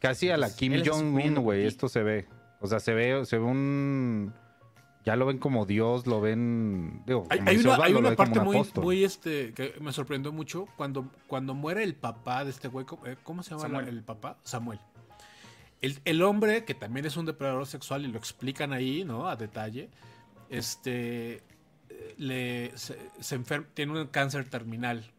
[0.00, 1.66] casi a la Kim Jong-un, güey.
[1.66, 2.26] Esto se ve.
[2.60, 4.34] O sea, se ve, se ve un...
[5.04, 7.02] Ya lo ven como Dios, lo ven...
[7.06, 8.84] Digo, Hay, hay una, Osvaldo, hay una parte un muy, apóstol.
[8.84, 12.86] muy este que me sorprendió mucho cuando, cuando muere el papá de este güey.
[12.86, 14.38] ¿Cómo, eh, se llama el papá?
[14.44, 14.80] Samuel.
[15.82, 19.28] El, el hombre, que también es un depredador sexual y lo explican ahí, ¿no?
[19.28, 19.90] A detalle.
[20.48, 21.42] Este.
[22.16, 25.10] Le, se, se enfer- tiene un cáncer terminal.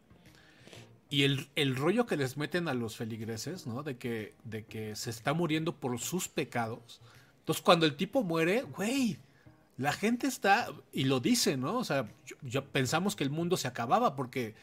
[1.08, 3.84] Y el, el rollo que les meten a los feligreses, ¿no?
[3.84, 7.00] De que, de que se está muriendo por sus pecados.
[7.38, 9.18] Entonces, cuando el tipo muere, güey,
[9.78, 11.76] la gente está, y lo dice, ¿no?
[11.78, 14.54] O sea, yo, yo- pensamos que el mundo se acababa porque,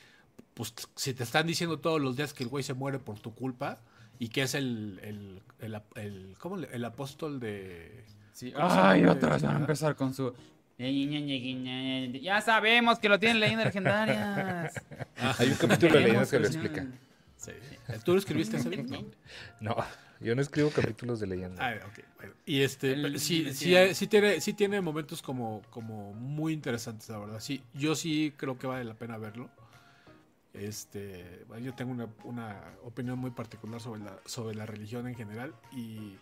[0.54, 3.34] pues, si te están diciendo todos los días que el güey se muere por tu
[3.34, 3.80] culpa
[4.20, 8.04] y que es el, el, el, ap- el- ¿cómo le- el apóstol de...
[8.34, 8.52] Sí.
[8.58, 9.60] Ay, otra vez van a Ajá.
[9.64, 10.34] empezar con su...
[12.22, 14.74] Ya sabemos que lo tienen leyendas legendarias.
[15.38, 16.88] Hay un capítulo de leyendas que lo explica.
[17.38, 17.52] Sí.
[18.04, 18.70] ¿Tú lo escribiste ese?
[19.60, 19.76] No.
[20.24, 21.60] Yo no escribo capítulos de leyendas.
[21.60, 21.76] Ah,
[22.18, 22.34] bueno.
[22.46, 26.54] Y este, El- pero sí, el- sí, sí tiene, sí tiene momentos como, como muy
[26.54, 27.40] interesantes, la verdad.
[27.40, 29.50] Sí, yo sí creo que vale la pena verlo.
[30.54, 35.16] Este, bueno, yo tengo una, una opinión muy particular sobre la, sobre la religión en
[35.16, 36.16] general y,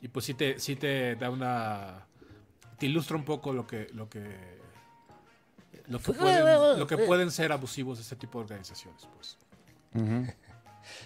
[0.00, 2.06] y pues sí te, sí te da una,
[2.78, 4.60] te ilustra un poco lo que, lo que,
[5.88, 9.38] lo que pueden, lo que pueden ser abusivos este tipo de organizaciones, pues.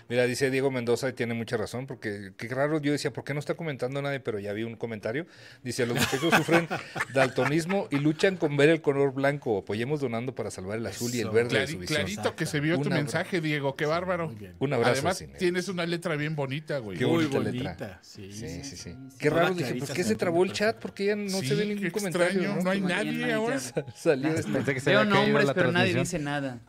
[0.08, 3.34] Mira, dice Diego Mendoza y tiene mucha razón, porque qué raro, yo decía, ¿por qué
[3.34, 4.20] no está comentando nadie?
[4.20, 5.26] Pero ya vi un comentario.
[5.62, 6.68] Dice, los muchachos sufren
[7.14, 9.58] daltonismo y luchan con ver el color blanco.
[9.58, 12.02] Apoyemos donando para salvar el azul y el verde de su visión.
[12.02, 14.34] clarito que se vio tu mensaje, Diego, qué bárbaro.
[14.58, 15.34] Un abrazo, Además, Cine.
[15.38, 16.98] tienes una letra bien bonita, güey.
[16.98, 17.98] Qué Muy bonita bonita, letra.
[18.02, 18.32] sí.
[18.32, 18.76] Sí, sí, sí.
[18.76, 18.96] sí.
[19.18, 20.78] Qué raro, dije, ¿por qué se trabó el chat?
[20.78, 22.56] Porque ya no Sí, se ve ningún extraño, comentario.
[22.62, 23.58] no hay nadie ahora.
[23.94, 24.74] Salió este.
[24.90, 26.58] Veo nombres, pero nadie dice nada.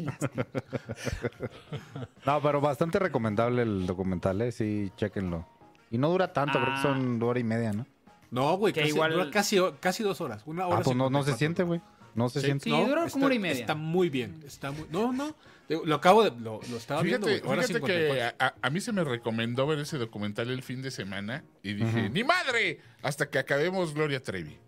[0.00, 0.46] Qué lástima.
[2.26, 4.52] No, pero bastante recomendable el documental, ¿eh?
[4.52, 5.46] Sí, chéquenlo.
[5.90, 6.82] Y no dura tanto, creo que Ah.
[6.82, 7.86] son hora y media, ¿no?
[8.30, 10.42] No, güey, Que casi, igual- dura casi, casi dos horas.
[10.44, 11.38] Una hora Ah, pues no, no se 54.
[11.38, 11.80] siente, güey.
[12.14, 12.64] No se Sí, siente.
[12.64, 13.60] Sí, no, dura como hora y media.
[13.60, 14.40] Está muy bien.
[14.44, 15.34] Está muy, no, no.
[15.84, 16.30] Lo acabo de.
[16.40, 17.46] Lo, lo estaba viendo, Fíjate.
[17.48, 18.36] Hora fíjate que 54.
[18.40, 21.74] a, a- a mí se me recomendó ver ese documental el fin de semana y
[21.74, 22.12] dije, Ujú.
[22.12, 22.80] ¡ni madre!
[23.02, 24.58] Hasta que acabemos Gloria Trevi.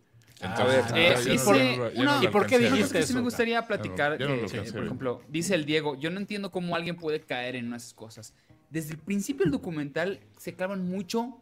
[0.43, 1.45] Ah, Eh, no
[1.93, 4.84] no una- ¿Y por qué dijiste que sí me eso, gustaría platicar, que, alcancé por
[4.84, 8.32] ejemplo, dice el Diego, yo no entiendo cómo alguien puede caer en esas cosas.
[8.70, 11.38] Desde el principio del documental se clavan mucho,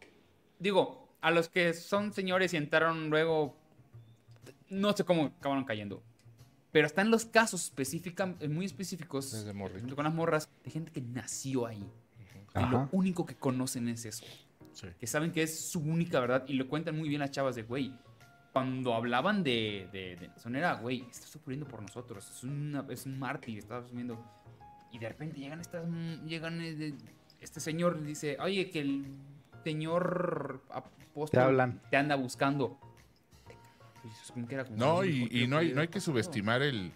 [0.59, 3.55] digo, a los que son señores y entraron luego,
[4.69, 6.03] no sé cómo acabaron cayendo,
[6.71, 11.65] pero están los casos específicos, muy específicos, Desde con las morras, de gente que nació
[11.65, 11.83] ahí.
[12.55, 12.69] Y Ajá.
[12.71, 14.25] lo único que conocen es eso
[14.73, 14.87] Sí.
[14.99, 17.63] que saben que es su única verdad y lo cuentan muy bien las chavas de,
[17.63, 17.93] güey,
[18.59, 23.05] cuando hablaban de, de, de Nelson era, güey, está sufriendo por nosotros, es, una- es
[23.05, 24.21] un mártir, está sufriendo.
[24.91, 25.85] Y de repente llegan estas,
[26.25, 26.93] llegan eh, de-
[27.39, 29.05] este señor dice, oye, que el
[29.63, 31.81] señor apóstol Te hablan.
[31.89, 32.77] te anda buscando.
[34.01, 36.61] Pues, es como que era como No, y, y no, hay, no hay que subestimar
[36.61, 36.91] el,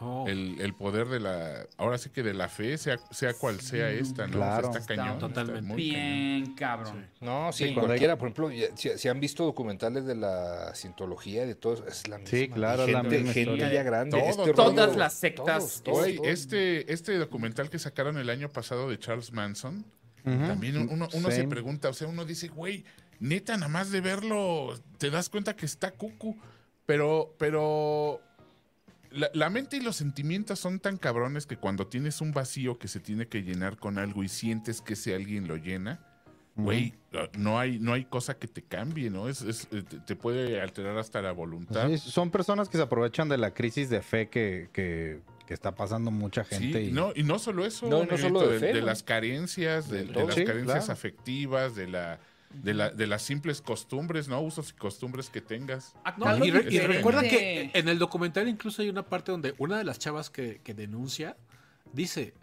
[0.00, 0.26] Oh.
[0.28, 1.66] el, el poder de la.
[1.76, 4.34] Ahora sí que de la fe, sea, sea cual sea esta, ¿no?
[4.34, 4.68] Claro.
[4.68, 5.18] O sea, está Está cañón.
[5.18, 5.60] totalmente.
[5.70, 5.74] está.
[5.74, 7.10] Bien, cabrón.
[7.20, 10.72] No, sí, Sí, cuando cualquiera, por ejemplo, ya- si, si han visto documentales de la
[10.76, 12.30] cientología y de todo, es la misma.
[12.38, 14.16] Sí, claro, es la gente, misma gente ya grande.
[14.20, 16.28] Todo, este todas rollo- las sectas, todos, todos, Güey, todos.
[16.28, 19.84] este, este documental que sacaron el año pasado de Charles Manson,
[20.24, 22.84] también uno, uno se pregunta, o sea, uno dice, güey,
[23.18, 26.36] neta, nada más de verlo, te das cuenta que está cucu,
[26.86, 28.20] pero, pero
[29.10, 32.88] la, la mente y los sentimientos son tan cabrones que cuando tienes un vacío que
[32.88, 36.00] se tiene que llenar con algo y sientes que ese alguien lo llena,
[36.56, 36.92] güey,
[37.38, 39.28] no hay, no hay cosa que te cambie, ¿no?
[39.28, 41.88] Es, es- eh, te- puede alterar hasta la voluntad.
[41.88, 45.74] Sí, son personas que se aprovechan de la crisis de fe que, que, que está
[45.76, 46.80] pasando mucha gente.
[46.84, 46.92] Sí, y...
[46.92, 48.86] no, y no solo eso, No, solo de fe, de ¿no?
[48.86, 50.26] las carencias, de, De de todo.
[50.26, 50.92] las Sí, carencias claro.
[50.92, 52.18] afectivas, de la,
[52.52, 54.40] de la, de las simples costumbres, ¿no?
[54.40, 55.94] Usos y costumbres que tengas.
[56.16, 59.32] No, lo y, re- y diferente- recuerda que en el documental incluso hay una parte
[59.32, 61.36] donde una de las chavas que, que denuncia
[61.92, 62.34] dice,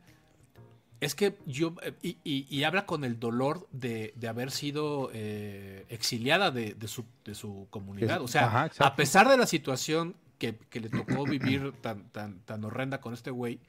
[1.02, 5.10] es que yo, eh, y, y- y habla con el dolor de, de haber sido
[5.14, 8.22] eh, exiliada de, de su, de su comunidad.
[8.22, 12.40] O sea, Ajá, a pesar de la situación que, que le tocó vivir tan, tan,
[12.42, 13.60] tan horrenda con este güey,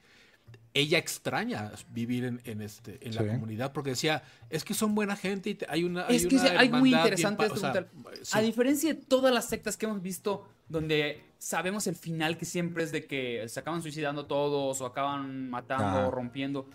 [0.79, 3.27] ella extraña vivir en, en este, en la Sí.
[3.29, 6.03] comunidad porque decía, es que son buena gente y te- hay una...
[6.07, 7.87] Es hay que una hay muy bien interesante este o sea,
[8.21, 8.31] sí.
[8.37, 12.83] A diferencia de todas las sectas que hemos visto, donde sabemos el final que siempre
[12.83, 16.07] es de que se acaban suicidando todos o acaban matando Ajá.
[16.07, 16.69] o rompiendo.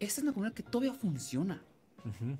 [0.00, 1.62] Esta es una comunidad que todavía funciona.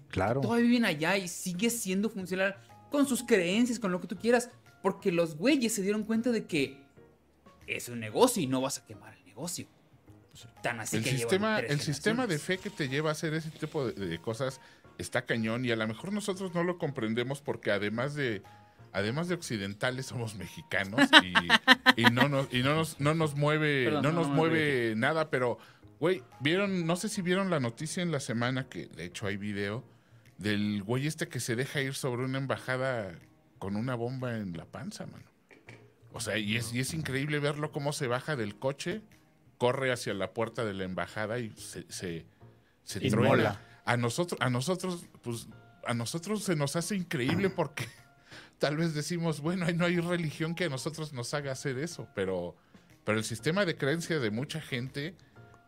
[0.08, 0.40] Claro.
[0.42, 2.56] Todavía viven allá y sigue siendo funcional
[2.90, 4.50] con sus creencias, con lo que tú quieras.
[4.82, 6.76] Porque los güeyes se dieron cuenta de que
[7.66, 9.66] es un negocio y no vas a quemar el negocio.
[10.62, 13.50] Tan así el que sistema, el sistema de fe que te lleva a hacer ese
[13.50, 14.60] tipo de, de cosas
[14.98, 18.42] está cañón y a lo mejor nosotros no lo comprendemos porque además de
[18.92, 23.86] además de occidentales somos mexicanos y, y no nos y no nos no nos mueve
[23.86, 25.58] Perdón, no no, nos no me mueve nada pero
[25.98, 29.36] güey vieron no sé si vieron la noticia en la semana que de hecho hay
[29.36, 29.84] video
[30.38, 33.18] del güey este que se deja ir sobre una embajada
[33.58, 35.24] con una bomba en la panza mano.
[36.12, 39.02] O sea y es y es increíble verlo cómo se baja del coche
[39.58, 42.26] corre hacia la puerta de la embajada y se, se,
[42.82, 43.60] se truena.
[43.84, 45.48] A nosotros, a nosotros, pues,
[45.86, 47.86] a nosotros se nos hace increíble porque
[48.58, 52.56] tal vez decimos, bueno, no hay religión que a nosotros nos haga hacer eso, pero,
[53.04, 55.14] pero el sistema de creencia de mucha gente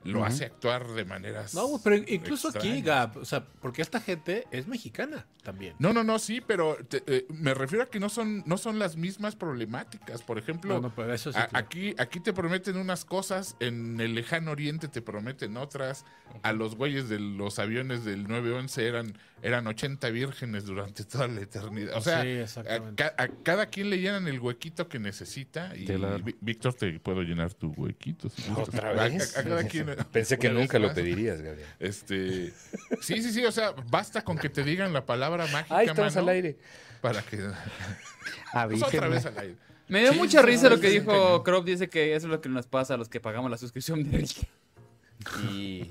[0.06, 1.54] lo hace actuar de maneras.
[1.54, 2.80] No, pero incluso aquí.
[2.82, 5.74] Gab, o sea, porque esta gente es mexicana también.
[5.78, 8.78] No, no, no, sí, pero te- eh, me refiero a que no son, no son
[8.78, 10.22] las mismas problemáticas.
[10.22, 11.64] Por ejemplo, No, no, pero eso sí, A- claro.
[11.66, 16.04] aquí, aquí te prometen unas cosas, en el lejano oriente te prometen otras.
[16.42, 21.40] A los güeyes de los aviones del 911 eran, eran 80 vírgenes durante toda la
[21.40, 21.96] eternidad.
[21.96, 22.60] O sea, Sí,
[23.16, 25.74] a, cada quien le llenan el huequito que necesita.
[25.76, 26.22] Y Claro.
[26.40, 28.28] Víctor, te puedo llenar tu huequito.
[28.28, 28.42] si.
[28.54, 29.36] ¿Otra A- a- vez?
[29.36, 31.66] a cada quien- Pensé que nunca lo pedirías, Gabriel.
[31.78, 32.52] Este,
[33.00, 36.14] sí, sí, sí, o sea, basta con que te digan la palabra mágica, Ahí estamos
[36.14, 36.56] mano, al aire.
[37.00, 37.38] Para que...
[38.68, 39.56] Pues otra vez al aire.
[39.88, 41.42] Me dio Sí, mucha risa lo que dijo cañón.
[41.42, 41.64] Crop.
[41.64, 44.18] Dice que eso es lo que nos pasa a los que pagamos la suscripción de
[44.18, 44.48] Rick.
[45.50, 45.90] Y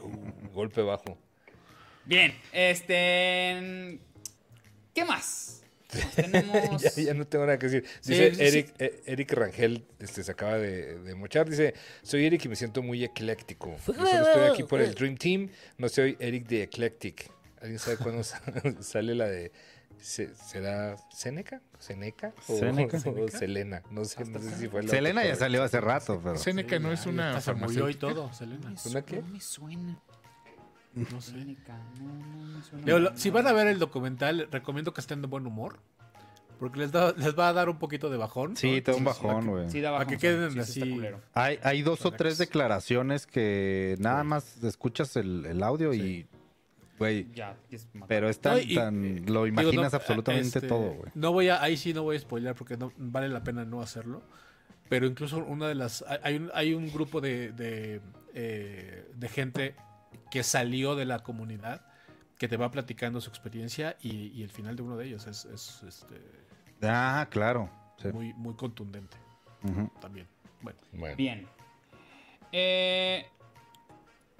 [0.00, 1.18] uh, golpe bajo.
[2.06, 4.00] Bien, este.
[4.94, 5.63] ¿Qué más?
[6.16, 6.82] Tenemos.
[6.82, 7.84] ya, ya no tengo nada que decir.
[8.04, 11.48] Dice sí, Eric, eh, Eric Rangel, este, se acaba de, de mochar.
[11.48, 13.76] Dice, soy Eric y me siento muy ecléctico.
[13.86, 15.48] Yo solo estoy aquí por el Dream Team.
[15.78, 17.30] No soy Eric de Eclectic.
[17.60, 18.42] ¿Alguien sabe cuándo sa-
[18.80, 19.50] sale la de...
[20.00, 21.62] se- ¿Será Seneca?
[21.78, 22.34] ¿Seneca?
[22.48, 22.98] ¿O, Seneca.
[23.06, 23.82] o Selena?
[23.90, 26.36] No sé, no sé si fue la Selena ya salió hace rato, pero.
[26.36, 28.74] Seneca no es una se murió y todo, Selena.
[28.86, 29.16] ¿Una qué?
[29.22, 29.98] No me suena.
[30.94, 31.34] No sé.
[32.84, 35.78] Lo- si van a ver el documental, recomiendo que estén de buen humor.
[36.58, 38.56] Porque les, da- les va a dar un poquito de bajón.
[38.56, 39.70] Sí, te da un para bajón, güey.
[39.70, 41.00] Sí, da Para bajón, que queden sí, así.
[41.34, 46.26] Hay, hay dos o tres declaraciones que nada más escuchas el, el audio y,
[46.98, 48.08] güey, Ya, es matar.
[48.08, 51.10] pero es tan, No, y- tan- lo Digo, imaginas no, absolutamente este, todo, güey.
[51.14, 53.82] No voy a, ahí sí no voy a spoiler porque no vale la pena no
[53.82, 54.22] hacerlo.
[54.88, 56.04] Pero incluso una de las.
[56.08, 58.00] hay- Hay un, hay un grupo de, de,
[58.32, 59.74] eh, de gente
[60.30, 61.86] que salió de la comunidad
[62.38, 65.44] que te va platicando su experiencia y, y el final de uno de ellos es,
[65.46, 66.20] es, este,
[66.82, 67.70] Ah, claro.
[68.02, 68.08] sí.
[68.08, 69.16] muy, muy contundente
[70.00, 70.26] también.
[70.60, 71.46] Bueno, Bueno, Bien.
[72.52, 73.26] Eh,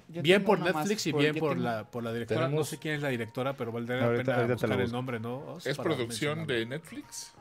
[0.09, 2.49] yo bien por Netflix y por- bien por tengo- la, por la directora.
[2.49, 5.19] No sé quién es la directora, pero valdría la Ahorita- pena ahorita buscar el nombre,
[5.21, 5.57] ¿no?
[5.65, 7.33] ¿Es producción de Netflix?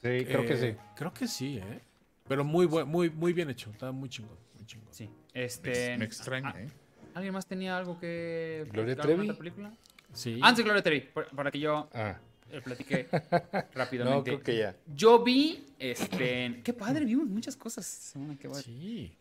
[0.00, 0.78] Sí, creo que Eh, sí.
[0.96, 1.80] Creo que sí, ¿eh?
[2.28, 3.70] Pero muy, buen- muy, muy bien hecho.
[3.70, 4.36] Está muy chingón.
[4.56, 4.88] Muy chingón.
[4.92, 5.10] Sí.
[5.34, 5.96] Me, Este.
[5.98, 6.70] me extraña, ah, ¿eh?
[7.14, 8.66] ¿Alguien más tenía algo que.
[8.72, 9.22] Gloria Trevi.
[9.28, 9.72] otra película?
[10.12, 10.38] Sí.
[10.42, 12.18] Antes de Gloria Trevi, para, que yo Ah,
[12.50, 14.30] eh, platique no, rápidamente.
[14.30, 14.76] creo que ya.
[14.94, 18.14] Yo vi, este, qué padre, vimos muchas cosas.
[18.40, 18.62] qué padre.
[18.62, 19.16] Sí.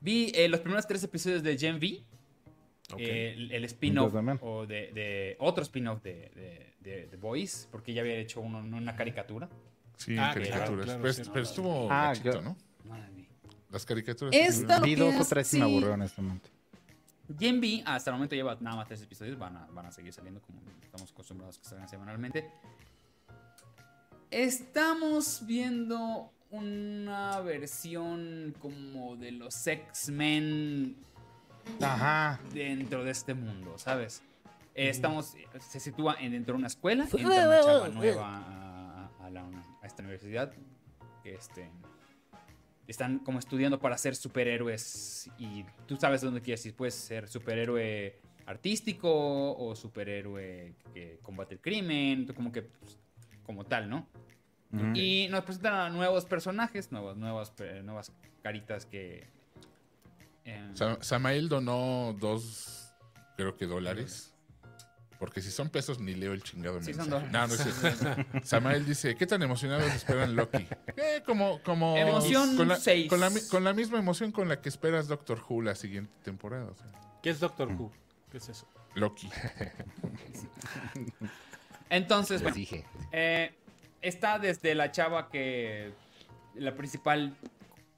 [0.00, 2.02] Vi eh, los primeros tres episodios de Gen V,
[2.94, 3.00] Ok.
[3.00, 7.92] eh, el, el spin-off o de, de- otro spin-off de, de, de The Boys, porque
[7.92, 9.48] ya había hecho uno, una caricatura.
[9.98, 10.84] Sí, Ah, caricaturas.
[10.86, 11.22] claro, pero, sí.
[11.30, 12.56] pero estuvo Ah, gachito, yo- ¿no?
[12.86, 13.28] No la vi.
[13.70, 14.34] Las caricaturas.
[14.34, 16.48] Esta- Vi dos o es- tres y me aburrió honestamente.
[17.38, 20.12] Gen V hasta el momento lleva nada más tres episodios, van a, van a seguir
[20.12, 22.50] saliendo como estamos acostumbrados que salgan semanalmente.
[24.30, 30.96] Estamos viendo una versión como de los X-Men
[31.80, 32.40] Ajá.
[32.52, 34.22] dentro de este mundo, ¿sabes?
[34.74, 39.44] Estamos, se sitúa en, dentro de una escuela, entra una chava nueva a, a la-
[39.82, 40.52] a esta universidad,
[41.24, 41.70] este,
[42.90, 48.18] están como estudiando para ser superhéroes y tú sabes dónde quieres ir, puedes ser superhéroe
[48.46, 52.98] artístico o superhéroe que combate el crimen, como que, pues,
[53.44, 54.06] como tal, ¿no?
[54.94, 58.12] Y nos presentan a nuevos personajes, nuevas, nuevas, eh, nuevas
[58.42, 59.26] caritas que...
[60.44, 62.92] eh, Sa- Samael donó dos,
[63.36, 64.29] creo que dólares.
[65.20, 67.10] Porque si son pesos, ni leo el chingado Sí, mensaje.
[67.30, 68.24] No, no es cierto.
[68.42, 70.66] Samael dice, ¿qué tan emocionados esperan Loki?
[70.96, 71.94] Eh, como, como...
[71.96, 73.06] Emoción con la, seis.
[73.08, 76.10] Con la, mi- con la misma emoción con la que esperas Doctor Who la siguiente
[76.24, 76.64] temporada.
[76.64, 76.86] o sea,
[77.22, 77.92] ¿Qué es Doctor Who?
[78.32, 78.66] ¿Qué es eso?
[78.94, 79.28] Loki.
[81.90, 82.84] Entonces, bueno, dije.
[83.12, 83.52] eh,
[84.00, 85.92] está desde la chava que
[86.54, 87.36] la principal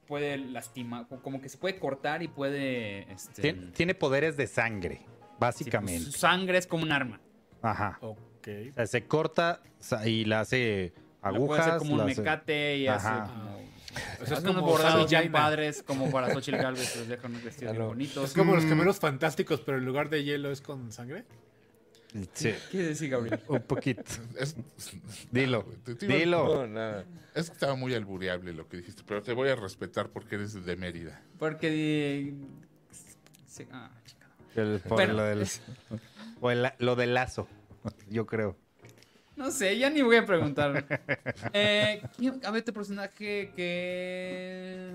[0.07, 3.11] puede lastimar, como que se puede cortar y puede...
[3.11, 5.01] Este, Tien- Tiene poderes de sangre,
[5.51, 6.05] sí, pues, básicamente.
[6.05, 7.19] su sangre es como un arma.
[7.61, 7.97] Ajá.
[8.01, 8.47] Ok.
[8.71, 9.61] O sea, se corta
[10.05, 11.67] y la hace La puede agujas.
[11.67, 13.23] hacer como un hace- mecate y Ajá.
[13.23, 13.63] hace como...
[14.21, 15.31] O sea, es unos como bordados Jaina.
[15.31, 17.87] padres como para Xochitl Galvez los dejan vestidos Ah, bien no.
[17.89, 18.23] bonitos.
[18.25, 18.69] Es como los Mm.
[18.69, 21.25] gemelos fantásticos, pero en lugar de hielo es con sangre.
[22.33, 23.39] Sí, ¿Qué decir, Gabriel?
[23.47, 24.03] un poquito.
[24.39, 24.55] Es-
[25.31, 26.55] Dilo, te- te iba- dilo.
[26.55, 27.05] No, nada.
[27.35, 30.53] Es que estaba muy albureable lo que dijiste, pero te voy a respetar porque eres
[30.65, 31.21] de Mérida.
[31.39, 32.33] Porque...
[33.47, 34.22] sí, ah, chica.
[34.55, 35.47] El- por lo, del,
[36.41, 37.47] o el- lo del lazo,
[38.09, 38.55] yo creo.
[39.35, 40.85] No sé, ya ni voy a preguntar.
[41.53, 44.91] Eh, ¿quién- a ver, este personaje que.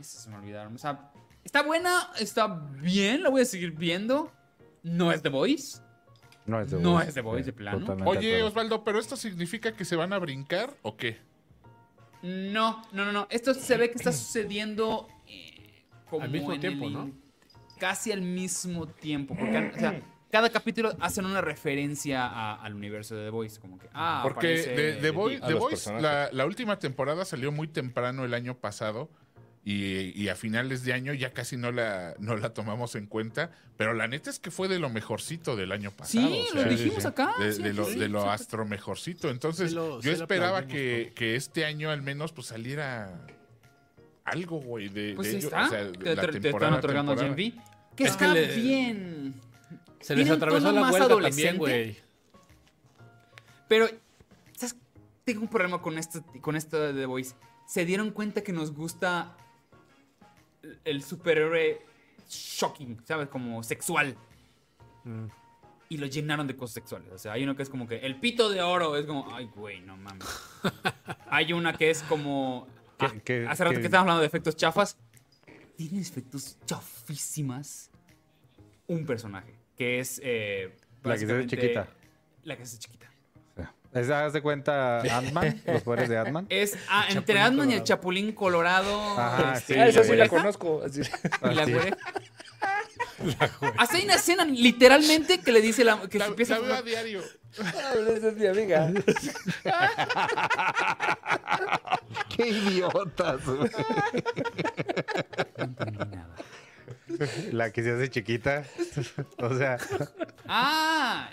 [0.00, 0.74] estos se me olvidaron.
[0.74, 1.10] O sea,
[1.44, 2.46] está buena, está
[2.80, 4.32] bien, la voy a seguir viendo.
[4.82, 5.78] No es The Voice.
[6.46, 7.96] No es de No Voice, es The Voice, de plano.
[8.06, 8.42] Oye.
[8.42, 11.18] Osvaldo, ¿pero esto significa que se van a brincar o qué?
[12.22, 13.26] No, no, no, no.
[13.30, 17.10] Esto se ve que está sucediendo eh, como Al mismo en tiempo, el- ¿no?
[17.78, 19.34] Casi al mismo tiempo.
[19.36, 20.00] Porque, o sea,
[20.30, 23.60] cada capítulo hacen una referencia a- al universo de The Voice.
[23.60, 25.38] Como que, ah, Porque The, The Boy-
[25.70, 26.02] personajes.
[26.02, 29.08] la, la última temporada salió muy temprano el año pasado
[29.64, 33.50] y, y a finales de año ya casi no la, no la tomamos en cuenta,
[33.76, 36.26] pero la neta es que fue de lo mejorcito del año pasado.
[36.28, 37.34] Sí, o lo dijimos acá.
[37.38, 38.28] De, sí, de lo, sí, de lo sí.
[38.28, 39.28] astro mejorcito.
[39.30, 43.26] Entonces, lo- yo esperaba que, que este año al menos pues saliera
[44.30, 45.48] algo, güey, de, Pues de ahí ello.
[45.48, 45.66] está.
[45.66, 47.16] O sea, te, la te- te están temporada, otorgando.
[47.16, 47.36] Gen V.
[47.96, 49.34] Que Es que está le- bien.
[50.00, 51.28] Se les atravesó la adolescente.
[51.28, 51.96] también, güey.
[53.68, 53.86] Pero,
[54.56, 54.76] ¿sabes?
[55.24, 57.34] Tengo un problema con esto, con esto de The Voice.
[57.66, 59.36] Se dieron cuenta que nos gusta
[60.62, 61.82] el- el superhéroe
[62.30, 63.28] shocking, ¿sabes?
[63.28, 64.16] Como sexual.
[65.04, 65.26] Mm.
[65.90, 67.08] Y lo llenaron de cosas sexuales.
[67.12, 69.50] O sea, hay uno que es como que el pito de oro es como, ay,
[69.54, 70.26] güey, no mames.
[71.30, 72.66] hay una que es como.
[72.98, 74.96] Ah, que- hace rato que- que estábamos hablando de efectos chafas.
[75.76, 77.90] Tiene efectos chafísimas.
[78.86, 79.54] Un personaje.
[79.76, 80.20] Que es.
[80.24, 80.74] eh,
[81.04, 81.88] La que se básicamente- chiquita.
[82.44, 82.98] La que se ve chiquita.
[83.94, 85.62] ¿Es, ¿Haz de cuenta Ant-Man?
[85.66, 86.46] ¿Los poderes de Ant-Man?
[86.50, 87.84] Es ah, entre Ant-Man y el.
[87.84, 89.18] Chapulín Colorado.
[89.18, 90.82] Ajá, este, sí, ah, esa sí la conozco.
[90.84, 91.00] así.
[91.00, 91.72] Y la sí.
[91.72, 91.96] güereja.
[93.78, 96.78] Hace una escena literalmente que le dice la, que La, se empieza la veo a
[96.78, 97.22] a diario.
[97.60, 98.92] Ah, esa es mi amiga.
[102.36, 103.44] ¡Qué idiotas!
[103.44, 103.70] güey!
[105.56, 106.36] No entendí nada.
[107.52, 108.64] La que se hace chiquita.
[109.38, 109.78] O sea,
[110.46, 111.30] Ah,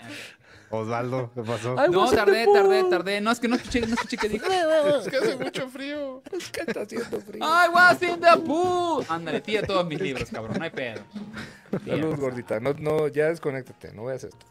[0.70, 1.74] Osvaldo, ¿qué pasó?
[1.88, 3.20] No, tardé, tardé, tardé.
[3.20, 4.46] No, es que no escuché, no escuché qué dijo.
[5.00, 6.22] Es que hace mucho frío.
[6.32, 7.44] Es que está haciendo frío.
[7.44, 9.04] Ay, was in the pool.
[9.08, 11.02] Ándale, tira todos mis libros, cabrón, no hay pedo.
[11.86, 12.58] Salud, gordita.
[12.60, 13.92] No, no, ya desconéctate.
[13.92, 14.46] No veas esto.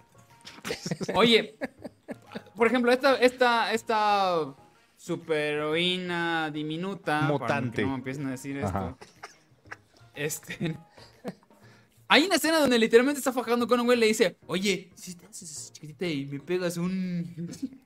[1.13, 1.57] Oye,
[2.55, 4.53] por ejemplo, esta, esta, esta
[4.97, 7.20] superheroína diminuta.
[7.22, 7.76] para Mutante.
[7.78, 8.97] que no me empiecen a decir esto.
[10.13, 10.78] Este.
[12.08, 15.16] Hay una escena donde literalmente está fajando con un güey y le dice: Oye, si
[15.16, 17.49] te haces chiquitita y me pegas un.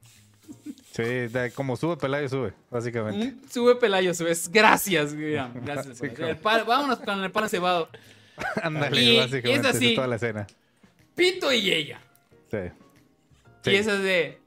[0.91, 3.27] Sí, de- como sube Pelayo, sube, básicamente.
[3.43, 4.49] Un sube Pelayo, subes.
[4.51, 5.53] Gracias, Irán.
[5.63, 6.01] Gracias.
[6.41, 7.87] Vámonos con el pan cebado.
[8.63, 9.51] Ándale, Y básicamente.
[9.51, 9.95] es esa así.
[9.95, 10.47] toda la escena.
[11.15, 12.01] Pito y ella.
[12.49, 12.57] Sí.
[12.57, 13.75] Y Sí.
[13.75, 14.39] eso es de.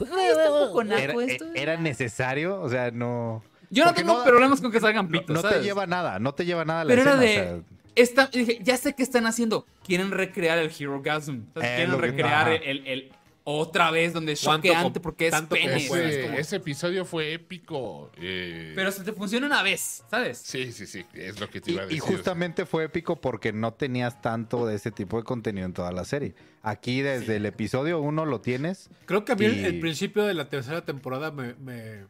[0.00, 1.44] Un poco naco Era, esto.
[1.54, 3.44] e- era necesario, o sea, no.
[3.70, 5.64] Yo no porque tengo no- problemas con que salgan No, pitos, no te ¿sabes?
[5.64, 7.52] lleva nada, no te lleva nada a la Pero era escena, de.
[7.52, 7.64] o sea,
[7.96, 9.66] esta, dije, ya sé qué están haciendo.
[9.84, 11.36] Quieren recrear el Hero Gasm.
[11.56, 13.12] Eh, Quieren que- recrear el, el-
[13.46, 15.76] otra vez donde es ¿Cuánto choqueante porque es pene.
[15.76, 18.10] Ese, Como- ese episodio fue épico.
[18.16, 20.38] eh, Pero se te funciona una vez, ¿sabes?
[20.38, 22.02] Sí, sí, sí, es lo que te Y, iba a y decir.
[22.02, 22.16] o sea.
[22.16, 26.06] justamente fue épico porque no tenías tanto de ese tipo de contenido en toda la
[26.06, 26.34] serie.
[26.62, 28.88] Aquí desde el episodio 1 lo tienes.
[29.04, 32.06] Creo que a mí el, Y- el principio de la tercera temporada me, me,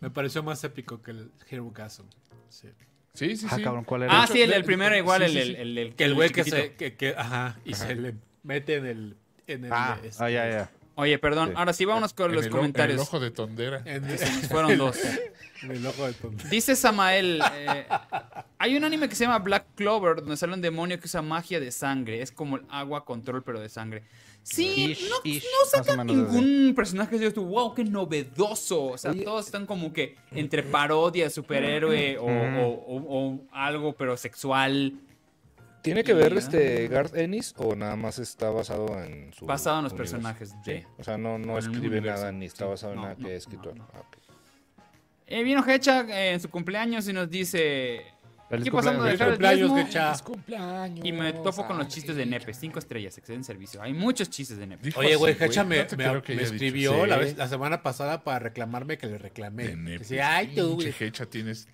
[0.00, 2.06] me pareció más épico que el Hero Gasm.
[2.48, 2.66] Sí.
[3.14, 3.62] Sí, sí, Ah, sí.
[3.62, 4.22] cabrón, ¿cuál era?
[4.22, 6.30] Ah, sí, el, el primero igual, Sí, el, sí, el, el, el- Que el güey
[6.30, 6.72] que se.
[6.74, 9.16] Que, que- ajá, y se le mete en el.
[9.46, 10.70] En el Ah, este, ah, ya, ya.
[10.96, 11.54] Oye, perdón, Sí.
[11.56, 12.96] ahora sí vámonos con En los el o- en comentarios.
[12.96, 13.82] el ojo de tondera.
[13.84, 14.04] En,
[14.48, 14.98] fueron dos.
[15.62, 16.44] en el ojo de tonto.
[16.48, 17.86] Dice Samael, eh,
[18.58, 21.58] hay un anime que se llama Black Clover donde sale un demonio que usa magia
[21.60, 22.20] de sangre.
[22.22, 24.02] Es como el agua control, pero de sangre.
[24.46, 28.84] Sí, Ish, no, ish, sacan ningún personaje digas tú, wow, qué novedoso.
[28.88, 34.16] O sea, todos están como que entre parodia, superhéroe o, o- o- o algo, pero
[34.18, 34.92] sexual,
[35.80, 39.84] ¿Tiene que ver este Garth Ennis o nada más está basado en su basado en
[39.84, 40.12] los universo?
[40.16, 40.80] personajes de...
[40.80, 43.34] Sí, o sea, no, no escribe nada ni está basado en No, nada no, que
[43.36, 43.76] es escritor.
[43.76, 43.90] no, no.
[43.92, 44.16] Ah, ok.
[45.26, 48.02] Eh, vino Hecha eh, en su cumpleaños y nos dice...
[48.54, 49.86] Feliz ¿Qué pasando de cumpleaños, dejar el Cumpleaños, diezmo?
[49.86, 50.24] Gecha.
[50.24, 51.06] cumpleaños.
[51.06, 52.54] Y me topo con los chistes de Nepe.
[52.54, 53.82] Cinco estrellas, excelente servicio.
[53.82, 54.84] Hay muchos chistes de Nepe.
[54.86, 58.98] Dijo Oye, güey, así, Hecha me, dicho escribió la, vez- la semana pasada para reclamarme
[58.98, 59.68] que le reclamé.
[59.68, 59.98] De nepe.
[60.00, 60.94] Decía, ay, tú, güey.
[61.00, 61.68] Hecha tienes.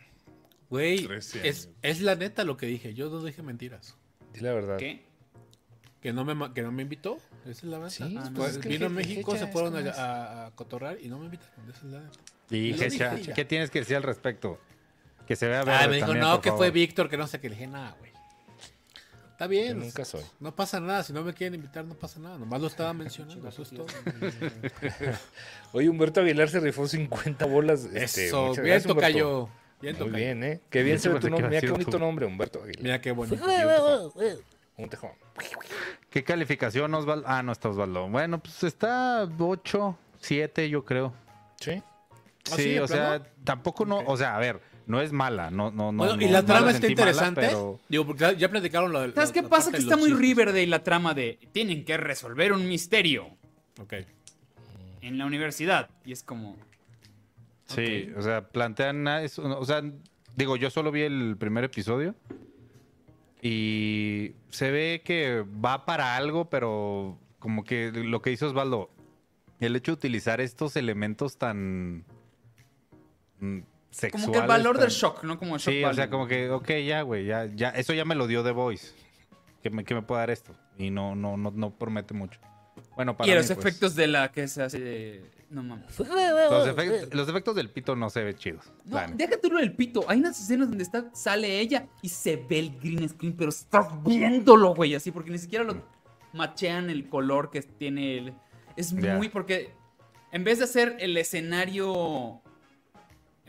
[0.69, 2.95] Güey, 13 es, es la neta lo que dije.
[2.95, 3.97] Yo no dije mentiras.
[4.33, 4.77] Di la verdad.
[4.77, 5.03] ¿Qué?
[6.01, 7.19] Que no me, que no me invitó.
[7.43, 7.91] Esa es la verdad.
[7.91, 10.97] Sí, Ah, pues pues es que vino a México, se fueron a, a- a cotorrar
[11.03, 11.69] y no me invitaron.
[11.69, 12.19] Esa es la neta.
[12.51, 13.17] Y Lo Hecha.
[13.35, 14.59] ¿qué tienes que decir al respecto?
[15.31, 15.75] Que se vea ver.
[15.77, 16.59] Ah, me dijo, también, no, que favor.
[16.65, 17.49] fue Víctor, que no sé qué.
[17.49, 18.11] Le dije, nada, güey.
[19.31, 19.79] Está Yo bien.
[19.79, 20.25] nunca soy.
[20.41, 21.05] No pasa nada.
[21.05, 22.37] Si no me quieren invitar, no pasa nada.
[22.37, 23.49] Nomás lo estaba mencionando.
[23.49, 23.87] Eso es todo.
[25.73, 27.85] Oye, Humberto Aguilar se rifó 50 bolas.
[27.95, 29.49] este, Eso, bien tocayo.
[29.81, 30.17] Bien Muy tocayo.
[30.17, 30.61] bien, ¿eh?
[30.69, 31.49] Qué bien se ve tu nombre.
[31.49, 31.99] Mira qué bonito tú.
[32.01, 32.83] nombre, Humberto Aguilar.
[32.83, 33.41] Mira qué bonito.
[34.79, 35.13] Un tejón.
[36.11, 37.25] ¿Qué calificación, Osvaldo?
[37.29, 38.09] Ah, no está Osvaldo.
[38.09, 41.13] Bueno, pues está 8, 7, yo creo.
[41.61, 41.81] Sí.
[42.51, 44.61] ¿Ah, Sí, de o sea, tampoco no, o sea, a ver,
[44.91, 45.99] no es mala, no, no, no.
[46.05, 47.41] Bueno, y no- la no trama está mala, interesante.
[47.43, 49.15] pero- Digo, porque ya- platicaron lo del.
[49.15, 49.71] ¿Sabes la- qué la pasa?
[49.71, 50.13] Que está muy.
[50.13, 53.29] Riverdale la trama de tienen que resolver un misterio
[53.81, 53.95] Ok.
[55.03, 55.89] en la universidad.
[56.05, 56.57] Y es como...
[57.67, 59.81] Sí, o sea, plantean a eso, o sea,
[60.35, 62.17] digo, yo solo vi el primer episodio
[63.43, 68.91] y se ve que va para algo, pero como que lo que hizo Osvaldo,
[69.61, 72.05] el hecho de utilizar estos elementos tan
[73.91, 74.27] sexuales.
[74.27, 75.39] Como que el valor tan- del shock, ¿no?
[75.39, 78.05] Como el shock Sí, o sea, como que, ok, ya, güey, ya, ya, eso ya
[78.05, 78.89] me lo dio The Voice.
[79.63, 80.53] Que me, que me puede dar esto.
[80.79, 82.41] Y no, no, no, no promete mucho.
[82.97, 85.23] Bueno, para Y mí, los pues, efectos de la que se hace...
[85.51, 85.99] No mames.
[85.99, 88.65] Los, efect- los efectos del pito no se ven chidos.
[88.85, 90.05] No, déjate lo del pito.
[90.09, 93.87] Hay unas escenas donde está, sale ella y se ve el green screen, pero estás
[94.05, 95.83] viéndolo, güey, así, porque ni siquiera lo
[96.33, 98.35] machean el color que tiene el.
[98.77, 99.73] Es muy porque
[100.31, 102.41] en vez de hacer el escenario.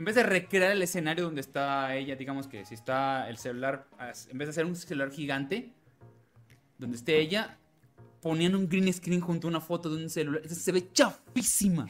[0.02, 3.86] En vez de recrear el escenario donde está ella, digamos que si está el celular,
[4.32, 5.74] en vez de hacer un celular gigante,
[6.80, 7.60] donde esté ella,
[8.20, 10.42] ponían un green screen junto a una foto de un celular.
[10.42, 11.88] Entonces se ve chafísima.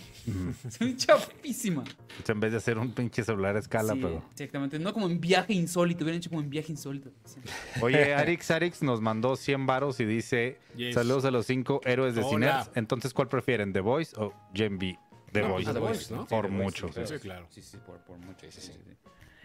[0.67, 1.83] Se ve chafísima.
[1.83, 4.25] O sea, en vez de hacer un pinche celular a escala, Sí, pero.
[4.31, 4.77] Exactamente.
[4.77, 6.03] No como en viaje insólito.
[6.03, 7.11] Hubieran hecho como en viaje insólito.
[7.23, 7.39] Sí.
[7.81, 10.95] Oye, Arix Arix nos mandó 100 varos y dice: Yes.
[10.95, 12.63] Saludos a los cinco héroes de Hola.
[12.63, 12.77] Cinex.
[12.77, 13.71] Entonces, ¿cuál prefieren?
[13.71, 14.99] ¿The Voice o Gen B?
[15.31, 15.73] The No, Voice.
[15.73, 16.25] pues ¿no?
[16.27, 17.05] Por Sí, Voice, mucho.
[17.07, 17.47] sí, claro.
[17.49, 17.61] Sí.
[17.61, 18.49] Sí, por, por mucho.
[18.51, 18.97] sí, sí, sí.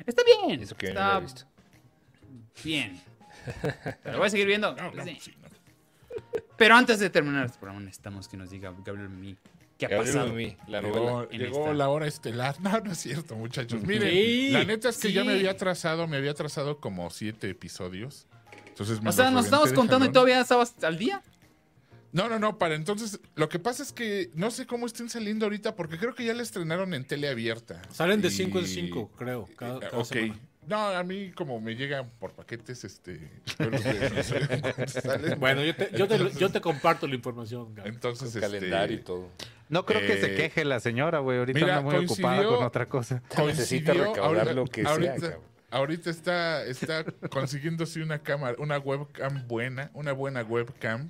[0.07, 0.61] Está bien.
[0.63, 1.45] Eso que yo no Está lo he visto.
[2.65, 3.01] bien.
[4.03, 4.75] Pero voy a seguir viendo.
[4.75, 5.13] No, no, no.
[6.57, 9.37] Pero antes de terminar este programa, necesitamos que nos diga Gabriel Mí
[9.79, 10.33] qué ha Gabriel pasado.
[10.35, 10.81] Mimi, la
[11.31, 12.57] Llegó, la hora estelar.
[12.61, 13.83] No, no es cierto, muchachos.
[13.83, 17.51] Miren, Sí, la neta es que ya me había trazado, me había trazado como siete
[17.51, 18.27] episodios.
[18.69, 21.23] Entonces O sea, nos estamos contando y todavía estabas al día.
[22.17, 25.45] No, no, no, para entonces, lo que pasa es que no sé cómo estén saliendo
[25.45, 27.83] ahorita, porque creo que ya la estrenaron en tele abierta.
[27.93, 29.47] Salen de Y- 5 en 5, creo.
[29.57, 30.07] Cada, cada ok.
[30.07, 30.41] semana.
[30.67, 33.21] No, a mí como me llegan por paquetes, este...
[34.87, 35.39] salen.
[35.39, 37.75] Bueno, yo te, yo, te, yo te comparto la información.
[37.75, 37.89] Gaby.
[37.89, 39.29] entonces, este, calendario y todo.
[39.69, 41.39] No creo que se Eh, queje la señora, güey.
[41.39, 43.23] Ahorita mira, anda muy ocupada con otra cosa.
[43.47, 45.41] Necesita recaudar ahorita- lo que sea, cabrón.
[45.77, 51.09] Ahorita está, está consiguiéndose una cámara, una webcam buena, una buena webcam,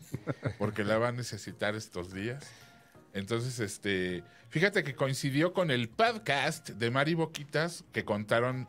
[0.59, 2.45] porque la va a necesitar estos días.
[3.15, 8.69] Entonces, este, fíjate que coincidió con el podcast de Mari Boquitas que contaron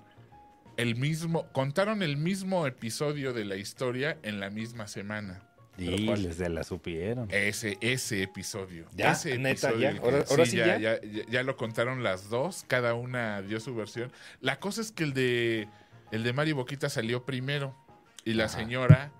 [0.78, 5.42] el mismo, contaron el mismo episodio de la historia en la misma semana.
[5.80, 6.24] Y cuál?
[6.24, 7.28] les de la supieron.
[7.30, 8.86] Ese, ese episodio.
[8.96, 9.12] ¿Ya?
[9.12, 9.90] Ese ¿Neta, episodio ya?
[9.90, 10.78] el que- ¿Ahora- ahora sí ya?
[10.80, 14.12] ya, ya- ya lo contaron las dos, cada una dio su versión.
[14.42, 15.68] La cosa es que el de
[16.12, 17.76] el de Mari Boquita salió primero
[18.24, 19.12] y la señora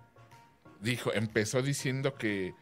[0.82, 2.54] dijo, empezó diciendo que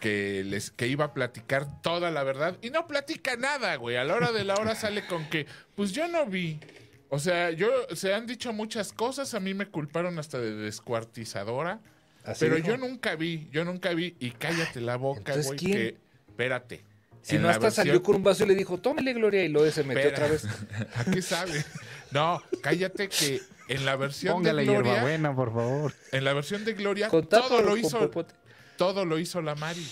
[0.00, 3.96] que les que iba a platicar toda la verdad y no platica nada, güey.
[3.96, 6.60] A la hora de la hora sale con que pues yo no vi.
[7.08, 11.80] O sea, yo se han dicho muchas cosas, a mí me culparon hasta de descuartizadora.
[12.24, 12.68] Así Pero dijo.
[12.68, 14.16] yo nunca vi, yo nunca vi.
[14.18, 15.58] Y cállate la boca, güey.
[15.58, 15.96] Que,
[16.28, 16.84] espérate.
[17.24, 19.70] Si En no, hasta salió con un vaso y le dijo, tómele, Gloria, y luego
[19.70, 20.26] se metió Espera.
[20.26, 20.46] otra vez.
[20.96, 21.64] ¿A qué sabe?
[22.10, 25.94] No, cállate que en la versión Póngale de Gloria, hierbabuena, por favor.
[26.12, 28.34] en la versión de Gloria, todo lo hizo, popote.
[28.76, 29.86] todo lo hizo la Mari.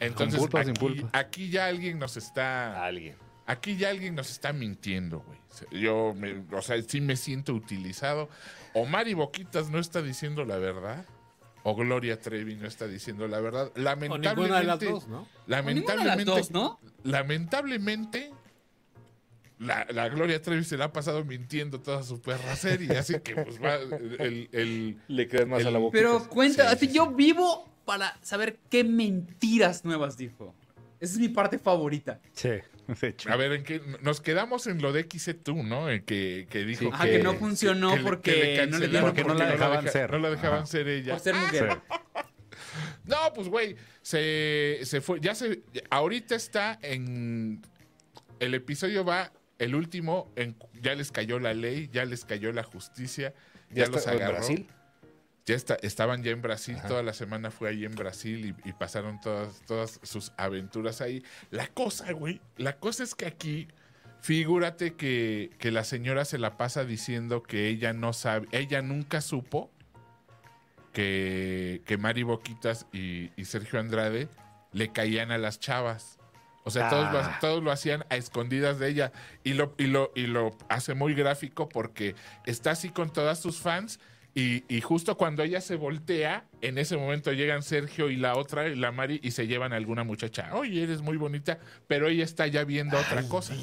[0.00, 1.08] Entonces, pulpa aquí, pulpa?
[1.18, 3.16] aquí ya alguien nos está, Alguien.
[3.46, 5.38] aquí ya alguien nos está mintiendo, güey.
[5.82, 8.28] Yo, me- o sea, sí me siento utilizado.
[8.74, 11.06] O Mari Boquitas no está diciendo la verdad,
[11.66, 13.72] o Gloria Trevi no está diciendo la verdad.
[13.74, 15.20] Lamentablemente, ninguna de las dos, ¿no?
[15.20, 16.78] O ninguna de las lamentablemente, dos, ¿no?
[17.02, 18.30] lamentablemente,
[19.58, 22.96] la, la Gloria Trevi se la ha pasado mintiendo toda su perra serie.
[22.98, 25.92] Así que, pues, va, el, el- Le crees más El- a la boca.
[25.92, 30.54] Pero cuenta, Sí, así sí, yo vivo para saber qué mentiras nuevas dijo.
[31.00, 32.20] Esa es mi parte favorita.
[32.32, 32.50] Sí.
[33.28, 33.80] A ver, ¿en qué?
[34.02, 35.88] Nos quedamos en lo de XC2, ¿no?
[35.90, 38.90] En que, que dijo Ah, que no funcionó que porque que le no le cancelaron
[38.90, 40.10] dieron Porque no la dejaban deja- ser.
[40.12, 40.66] No la dejaban Ajá.
[40.66, 41.12] ser ella.
[41.14, 41.78] Por ser Ah, mujer.
[43.04, 45.20] No, pues, güey, se, se fue.
[45.20, 45.62] Ya se.
[45.90, 47.62] Ahorita está en.
[48.40, 49.32] El episodio va.
[49.58, 53.32] El último, en- ya les cayó la ley, ya les cayó la justicia,
[53.70, 54.34] ya, ya los está en agarró.
[54.38, 54.66] Brasil.
[55.46, 56.88] Ya está, estaban ya en Brasil, Ajá.
[56.88, 61.22] toda la semana fue ahí en Brasil y, y pasaron todas, todas sus aventuras ahí.
[61.50, 63.68] La cosa, güey, la cosa es que aquí,
[64.22, 69.20] figúrate que, que la señora se la pasa diciendo que ella no sabe, ella nunca
[69.20, 69.70] supo
[70.92, 74.28] que, que Mari Boquitas y, y Sergio Andrade
[74.72, 76.18] le caían a las chavas.
[76.66, 77.38] O sea, todos, lo, Ah.
[77.40, 79.12] todos lo hacían a escondidas de ella.
[79.42, 82.14] Y lo, y, lo, y lo hace muy gráfico porque
[82.46, 84.00] está así con todas sus fans.
[84.34, 88.68] Y, y justo cuando ella se voltea, en ese momento llegan Sergio y la otra,
[88.68, 90.50] y la Mari, y se llevan a alguna muchacha.
[90.54, 93.54] Oye, eres muy bonita, pero ella está ya viendo otra cosa.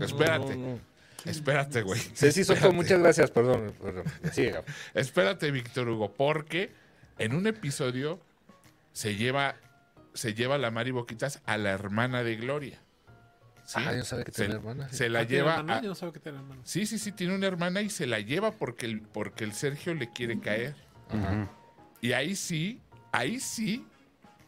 [0.00, 0.56] espérate,
[1.24, 2.00] espérate, güey.
[2.14, 3.74] Ceci Soto, muchas gracias, perdón.
[3.82, 4.04] perdón.
[4.22, 4.64] Gabo.
[4.94, 6.70] Espérate, Víctor Hugo, porque
[7.18, 8.20] en un episodio
[8.92, 9.56] se lleva,
[10.14, 12.80] se lleva la Mari Boquitas a la hermana de Gloria.
[13.66, 13.80] ¿Sí?
[13.84, 14.96] Ah, yo sabía que tenía hermana, sí.
[14.96, 15.78] se la Ah, ¿tiene lleva hermana?
[15.78, 16.60] a- Yo no sabía que tenía hermana.
[16.64, 19.92] Sí, sí, sí, tiene una hermana y se la lleva porque el, porque el Sergio
[19.94, 20.74] le quiere caer.
[22.00, 22.80] Y ahí sí,
[23.12, 23.84] ahí sí,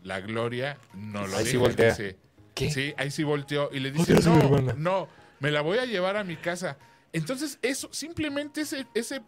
[0.03, 1.89] la Gloria no lo Ahí sí voltea.
[1.91, 2.17] dice,
[2.55, 2.71] ¿Qué?
[2.71, 4.75] Sí, ahí sí volteó y le dice, a mi no, hermana".
[4.77, 5.09] no,
[5.41, 6.77] me la voy a llevar a mi casa.
[7.13, 9.23] Entonces, eso, simplemente ese, ese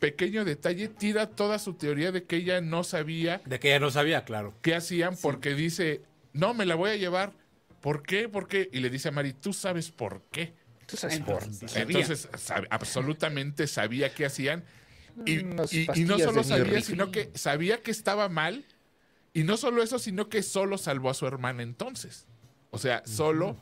[0.00, 3.90] pequeño detalle tira toda su teoría de que ella no sabía De que ella no
[3.90, 4.54] sabía, claro.
[4.62, 7.32] qué hacían porque dice, no, me la voy a llevar.
[7.80, 8.28] ¿Por qué?
[8.28, 8.68] ¿Por qué?
[8.72, 10.54] Y le dice a Mari, tú sabes por qué.
[10.86, 11.98] Tú sabes por Entonces, sabía.
[11.98, 12.28] Entonces,
[12.70, 14.64] absolutamente sabía qué hacían.
[15.26, 18.64] Y, y no solo sabía, sino que sabía que estaba mal.
[19.32, 22.26] Y no solo eso, sino que solo salvó a su hermana entonces.
[22.70, 23.56] O sea, solo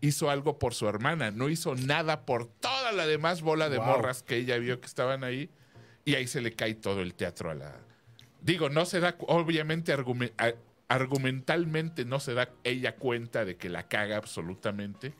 [0.00, 1.30] hizo algo por su hermana.
[1.30, 3.86] No hizo nada por toda la demás bola de Wow.
[3.86, 5.50] morras que ella vio que estaban ahí.
[6.04, 7.80] Y ahí se le cae todo el teatro a la...
[8.42, 9.96] Digo, no se da, obviamente,
[10.88, 15.14] argumentalmente no se da ella cuenta de que la caga absolutamente.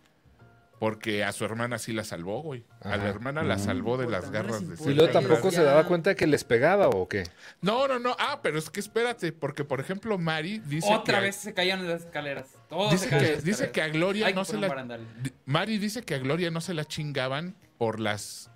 [0.81, 2.65] Porque a su hermana sí la salvó, güey.
[2.83, 4.91] A la hermana la salvó de las garras de.
[4.91, 7.23] Y luego tampoco se daba cuenta que les pegaba o qué.
[7.63, 8.15] No, no, no.
[8.19, 11.27] Ah, pero es que espérate, porque por ejemplo, Mari dice Otra que.
[11.27, 12.49] vez se caían las escaleras.
[12.69, 13.89] Todos Dice se que, las dice que a.
[13.89, 14.99] Gloria no se la.
[15.47, 18.51] Mari dice que a Gloria no se la chingaban por las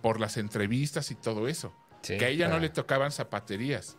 [0.00, 1.74] por las entrevistas y todo eso.
[2.02, 3.98] Sí, que a ella no le tocaban zapaterías.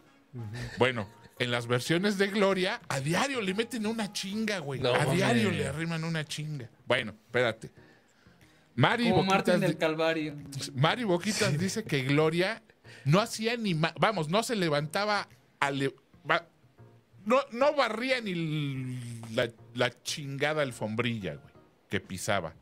[0.78, 1.08] Bueno,
[1.40, 4.80] en las versiones de Gloria, a diario le meten una chinga, güey.
[4.80, 6.70] No, a diario le arriman una chinga.
[6.86, 7.72] Bueno, espérate.
[8.76, 10.36] Mari Como Boquitas Martín del Calvario.
[10.76, 12.62] Mari Boquitas dice que Gloria
[13.06, 15.28] no hacía ni vamos, no se levantaba
[15.60, 15.94] a le-
[17.26, 18.36] no, no barría ni
[19.34, 21.54] la, la chingada alfombrilla, güey,
[21.90, 22.54] que pisaba.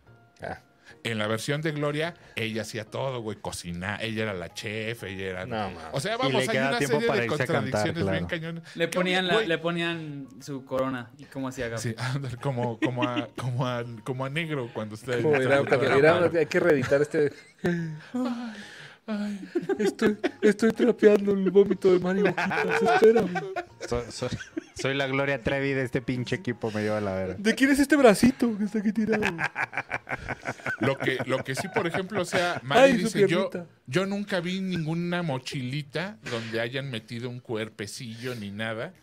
[1.03, 5.25] En la versión de Gloria, ella hacía todo, güey, cocinar, ella era la chef, ella
[5.25, 5.45] era...
[5.45, 7.95] No, o sea, Y vamos, le hay queda una tiempo serie para de cantar, contradicciones
[7.95, 8.27] bien claro.
[8.27, 8.75] cañones.
[8.75, 11.11] Le ¿Qué ponían, la, le ponían su corona.
[11.17, 11.81] ¿Y cómo hacía Gabo?
[11.81, 11.95] Sí,
[12.41, 15.17] como, como, a, como, a, como a negro cuando está...
[15.21, 17.31] Como era- cuando era- hay que reeditar este.
[19.80, 23.34] Estoy, estoy trapeando el vómito de Mario Boquitas, espérame.
[23.88, 24.30] So- so-
[24.76, 27.36] Soy la Gloria Trevi de este pinche equipo, me lleva a la vera.
[27.38, 29.24] ¿De quién es este bracito que está aquí tirado?
[30.80, 33.49] Lo que, lo que sí, por ejemplo, o sea, Mari Ay, su dice, yo,
[33.88, 38.93] yo nunca vi ninguna mochilita donde hayan metido un cuerpecillo ni nada.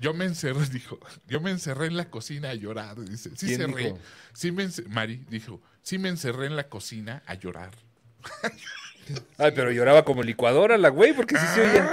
[0.00, 0.98] Yo me encerré, dijo,
[1.28, 3.30] yo me encerré en la cocina a llorar, dice.
[3.36, 3.94] Sí ¿Quién cerré.
[4.32, 7.70] Sí me Mari dijo, sí me encerré en la cocina a llorar.
[9.38, 11.90] Ay, pero lloraba como licuadora la güey, porque sí se oía.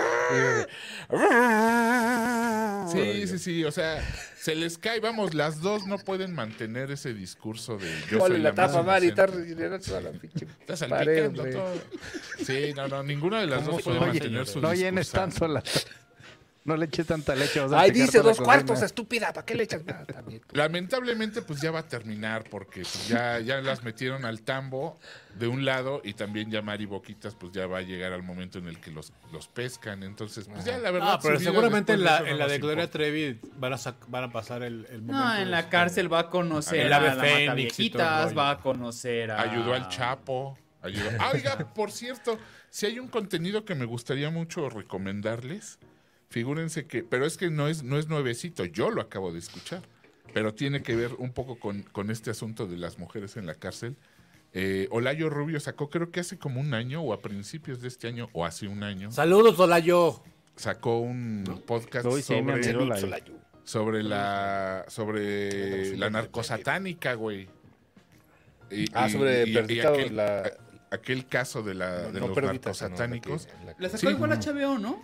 [2.91, 4.01] Sí, sí, sí, o sea,
[4.39, 8.49] se les cae, vamos, las dos no pueden mantener ese discurso de yo soy la
[8.49, 9.55] la más tapa, Mari, está inocente.
[9.55, 11.74] rellenando toda la pinche Está pared, salpicando todo.
[12.45, 15.18] Sí, no, no, ninguna de las ¿Cómo dos puede mantener su No llenes discurso.
[15.39, 15.63] tanto la...
[16.68, 17.61] No le eches tanta leche.
[17.61, 20.41] a picar dice dos cuartos, estúpida, ¿para qué le echas nada también?
[20.51, 24.99] Lamentablemente, pues ya va a terminar porque pues, ya, ya las metieron al tambo
[25.39, 28.59] de un lado y también ya Mari Boquitas, pues ya va a llegar al momento
[28.59, 30.03] en el que los, los pescan.
[30.03, 31.13] Entonces, pues ya la verdad.
[31.13, 32.91] Ah, pero seguramente en la, de en la de Gloria importa.
[32.97, 33.78] Trevi van a,
[34.09, 35.13] van a pasar el, el momento.
[35.13, 37.78] No, en la su- cárcel va a conocer El a ave la fénix
[38.38, 39.41] va a conocer a...
[39.41, 40.57] Ayudó al Chapo.
[40.82, 41.09] Ayudó.
[41.18, 42.38] Ah, oiga, por cierto,
[42.70, 45.80] si hay un contenido que me gustaría mucho recomendarles,
[46.30, 49.82] figúrense que, pero es que no es, no es nuevecito, yo lo acabo de escuchar,
[50.34, 53.55] pero tiene que ver un poco con, con este asunto de las mujeres en la
[53.55, 53.95] cárcel.
[54.53, 58.07] Eh, Olayo Rubio sacó, creo que hace como un año, o a principios de este
[58.07, 60.21] año, o hace un año, Saludos, Olayo.
[60.55, 62.97] sacó un podcast sobre, la-
[63.63, 67.49] sobre la sobre la narcosatánica, güey.
[68.71, 72.38] Y- Ah, y- sobre y- aquel, la- a- aquel caso de, la, de no los
[72.38, 73.47] narcosatánicos.
[73.78, 74.07] la sacó Sí.
[74.07, 75.01] igual HBO, ¿no?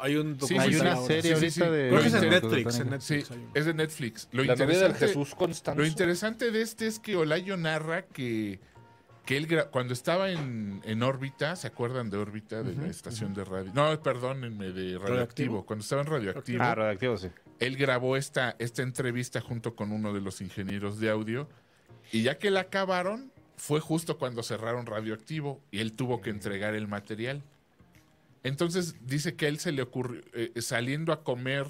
[0.00, 1.70] Hay un Sí, Hay una serie Sí, sí, ahorita sí.
[1.72, 1.88] de...
[1.88, 2.78] Creo que es en Lo Netflix.
[2.80, 4.28] En Netflix un- es de Netflix.
[4.32, 5.80] Lo La novia del interesante, Jesús Constanzo.
[5.80, 8.60] lo interesante de este es que Olayo narra que,
[9.24, 13.32] que él gra- cuando estaba en, en órbita, ¿se acuerdan de órbita de la estación
[13.34, 13.72] de radio?
[13.74, 15.06] No, perdónenme, de radioactivo.
[15.08, 15.66] ¿Radioactivo?
[15.66, 16.62] Cuando estaba en radioactivo.
[16.62, 17.28] Ah, radioactivo, sí.
[17.58, 21.48] él grabó esta, esta entrevista junto con uno de los ingenieros de audio
[22.12, 26.74] y ya que la acabaron, fue justo cuando cerraron Radioactivo y él tuvo que entregar
[26.74, 27.42] el material.
[28.46, 31.66] Entonces dice que él se le ocurrió, eh, saliendo a comer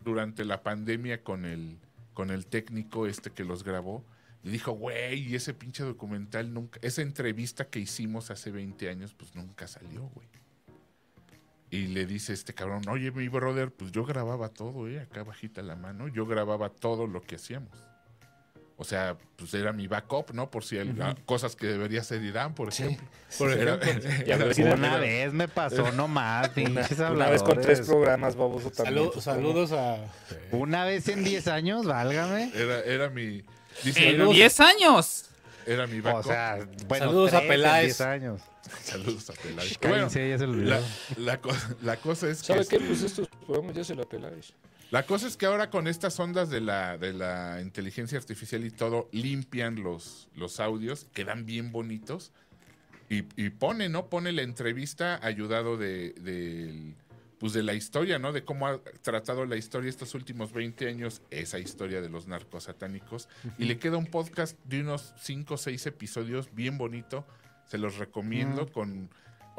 [0.00, 1.78] durante la pandemia con el,
[2.12, 4.04] con el técnico este que los grabó,
[4.42, 9.14] le dijo, güey, y ese pinche documental nunca, esa entrevista que hicimos hace 20 años,
[9.14, 10.28] pues nunca salió, güey.
[11.70, 15.00] Y le dice este cabrón, oye, mi brother, pues yo grababa todo, ¿eh?
[15.00, 17.87] Acá bajita la mano, yo grababa todo lo que hacíamos.
[18.80, 20.48] O sea, pues era mi backup, ¿no?
[20.52, 23.04] Por si hay ah, cosas que debería hacer Irán, por ejemplo.
[23.36, 24.54] Por Era- ejemplo.
[24.54, 28.70] Si Una era- vez me pasó, no más, pinches Una vez con tres programas, baboso
[28.70, 29.08] también.
[29.10, 29.96] Salu- saludos a.
[30.52, 32.52] Una vez en 10 años, válgame.
[32.54, 33.42] Era, era mi...
[33.82, 35.24] Dice, ¡En era, mi- 10 años!
[35.66, 36.24] era mi O backup.
[36.26, 37.98] sea, bueno, Saludos a Peláez.
[37.98, 38.42] 10 años.
[38.84, 39.76] Saludos a Peláez.
[39.78, 40.70] Cállense, Bueno, ya se lo olvidó.
[40.70, 40.80] la,
[41.18, 41.50] la co-
[41.82, 42.46] la cosa es que...
[42.46, 42.76] ¿Sabe qué?
[42.76, 44.52] este, Pues estos programas ya se la peláis.
[44.90, 48.70] La cosa es que ahora con estas ondas de la, de la inteligencia artificial y
[48.70, 52.32] todo, limpian los, los audios, quedan bien bonitos.
[53.10, 54.08] Y, y pone, ¿no?
[54.08, 56.94] Pone la entrevista ayudado de,
[57.38, 58.32] pues de la historia, ¿no?
[58.32, 62.64] De cómo ha tratado la historia estos últimos 20 años, esa historia de los narcos
[62.64, 63.28] satánicos.
[63.58, 67.26] Y le queda un podcast de unos 5 o 6 episodios bien bonito.
[67.66, 69.10] Se los recomiendo con...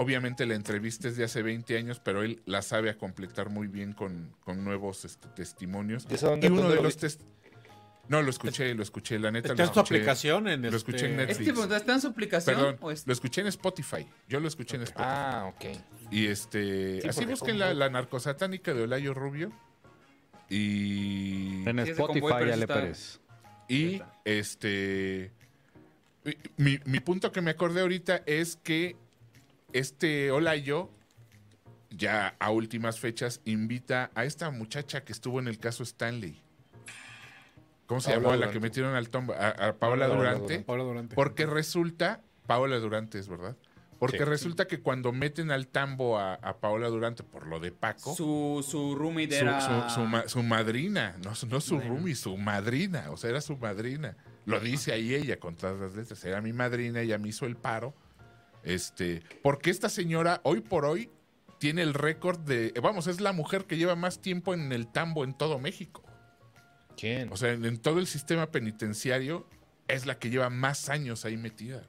[0.01, 3.67] Obviamente la entrevista es de hace 20 años, pero él la sabe a completar muy
[3.67, 6.07] bien con, con nuevos este, testimonios.
[6.09, 7.01] ¿Y eso dónde- Y uno dónde de lo los vi?
[7.01, 7.21] test...
[8.07, 9.49] No, lo escuché, lo escuché, la neta.
[9.49, 9.95] Está en tu escuché.
[9.97, 11.59] aplicación en lo escuché en este- Netflix.
[11.59, 12.55] Este está en su aplicación.
[12.55, 14.07] Perdón, o es- lo escuché en Spotify.
[14.29, 15.09] Yo lo escuché en Spotify.
[15.13, 15.65] Ah, ok.
[16.11, 19.51] Y este, Sí, así busquen como- la, la narcosatánica de Olayo Rubio.
[20.49, 23.19] Y, En Spotify, convoy, Ale está- Pérez.
[23.67, 25.31] y este,
[26.57, 28.95] mi, mi punto que me acordé ahorita es que
[29.73, 30.89] este Olayo,
[31.89, 36.41] ya a últimas fechas, invita a esta muchacha que estuvo en el caso Stanley.
[37.87, 38.45] ¿Cómo se Paola llamó?
[38.45, 40.39] La que metieron al tomba, a, a Paola Paola Durante.
[40.41, 40.59] Durante.
[40.61, 41.15] Pablo Durante.
[41.15, 43.55] Porque resulta, Paola Durante es verdad,
[43.97, 44.23] porque Sí.
[44.25, 48.63] resulta que cuando meten al tambo a, a Paola Durante por lo de Paco, su,
[48.67, 49.89] Su, roommate su, era...
[49.89, 53.57] su ma- su madrina, no, su- no su roomie, su madrina, o sea, era su
[53.57, 54.15] madrina.
[54.45, 57.55] Lo dice ahí ella con todas las letras, era mi madrina, ella me hizo el
[57.55, 57.93] paro.
[58.63, 61.09] Este, porque esta señora hoy por hoy
[61.59, 65.23] tiene el récord de, vamos, es la mujer que lleva más tiempo en el tambo
[65.23, 66.03] en todo México.
[66.97, 67.31] ¿Quién?
[67.31, 69.47] O sea, en, en todo el sistema penitenciario
[69.87, 71.83] es la que lleva más años ahí metida.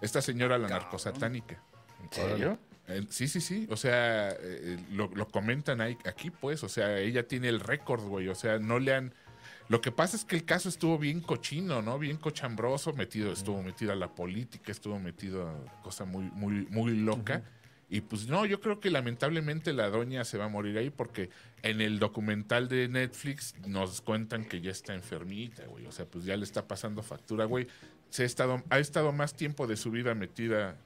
[0.00, 1.62] Esta señora, la narcosatánica.
[2.02, 2.58] ¿En serio?
[2.86, 3.66] Eh, sí, sí, sí.
[3.70, 6.62] O sea, eh, lo, lo comentan ahí, aquí, pues.
[6.62, 8.28] O sea, ella tiene el récord, güey.
[8.28, 9.14] O sea, no le han.
[9.68, 11.98] Lo que pasa es que el caso estuvo bien cochino, ¿no?
[11.98, 16.96] Bien cochambroso, metido, estuvo metido a la política, estuvo metido a cosa muy, muy, muy
[16.96, 17.42] loca.
[17.88, 21.30] Y pues no, yo creo que lamentablemente la doña se va a morir ahí porque
[21.62, 25.86] en el documental de Netflix nos cuentan que ya está enfermita, güey.
[25.86, 27.66] O sea, pues ya le está pasando factura, güey.
[28.10, 30.76] Se ha estado, ha estado más tiempo de su vida metida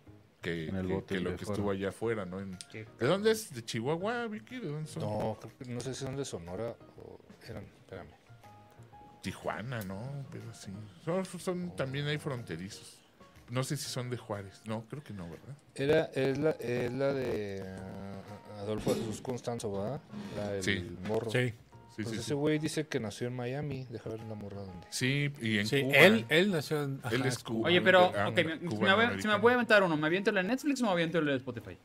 [0.42, 1.52] que, En el que- bote que lo que fuera.
[1.52, 2.40] estuvo allá afuera, ¿no?
[2.40, 3.52] En- ¿De dónde es?
[3.54, 4.58] ¿De Chihuahua, Vicky?
[4.60, 5.02] ¿De dónde son?
[5.02, 7.18] No, creo que- no sé si son de Sonora o
[7.48, 7.64] eran.
[7.64, 8.17] Espérame.
[9.22, 10.26] Tijuana, ¿no?
[10.30, 10.70] Pero sí.
[11.04, 12.96] Son, son- también hay fronterizos.
[13.50, 14.60] No sé si son de Juárez.
[14.66, 15.56] No, creo que no, ¿verdad?
[15.74, 20.00] Era, es, la, es la de ah, Adolfo Jesús Constanzo, ¿verdad?
[20.36, 20.96] La del Sí.
[21.08, 21.30] morro.
[21.30, 21.54] Sí.
[21.96, 22.34] Sí, Pues sí, ese sí.
[22.34, 23.84] güey dice que nació en Miami.
[23.90, 24.86] Deja ver la morra dónde.
[24.90, 25.96] Sí, y en Sí, Cuba.
[25.96, 27.00] él, él nació en.
[27.10, 27.68] Él ajá, es Cuba.
[27.68, 29.96] Oye, pero, Ah, ok, me- si, me cubano voy, si me voy a aventar uno,
[29.96, 31.76] ¿me aviento el de Netflix o me aviento el de Spotify?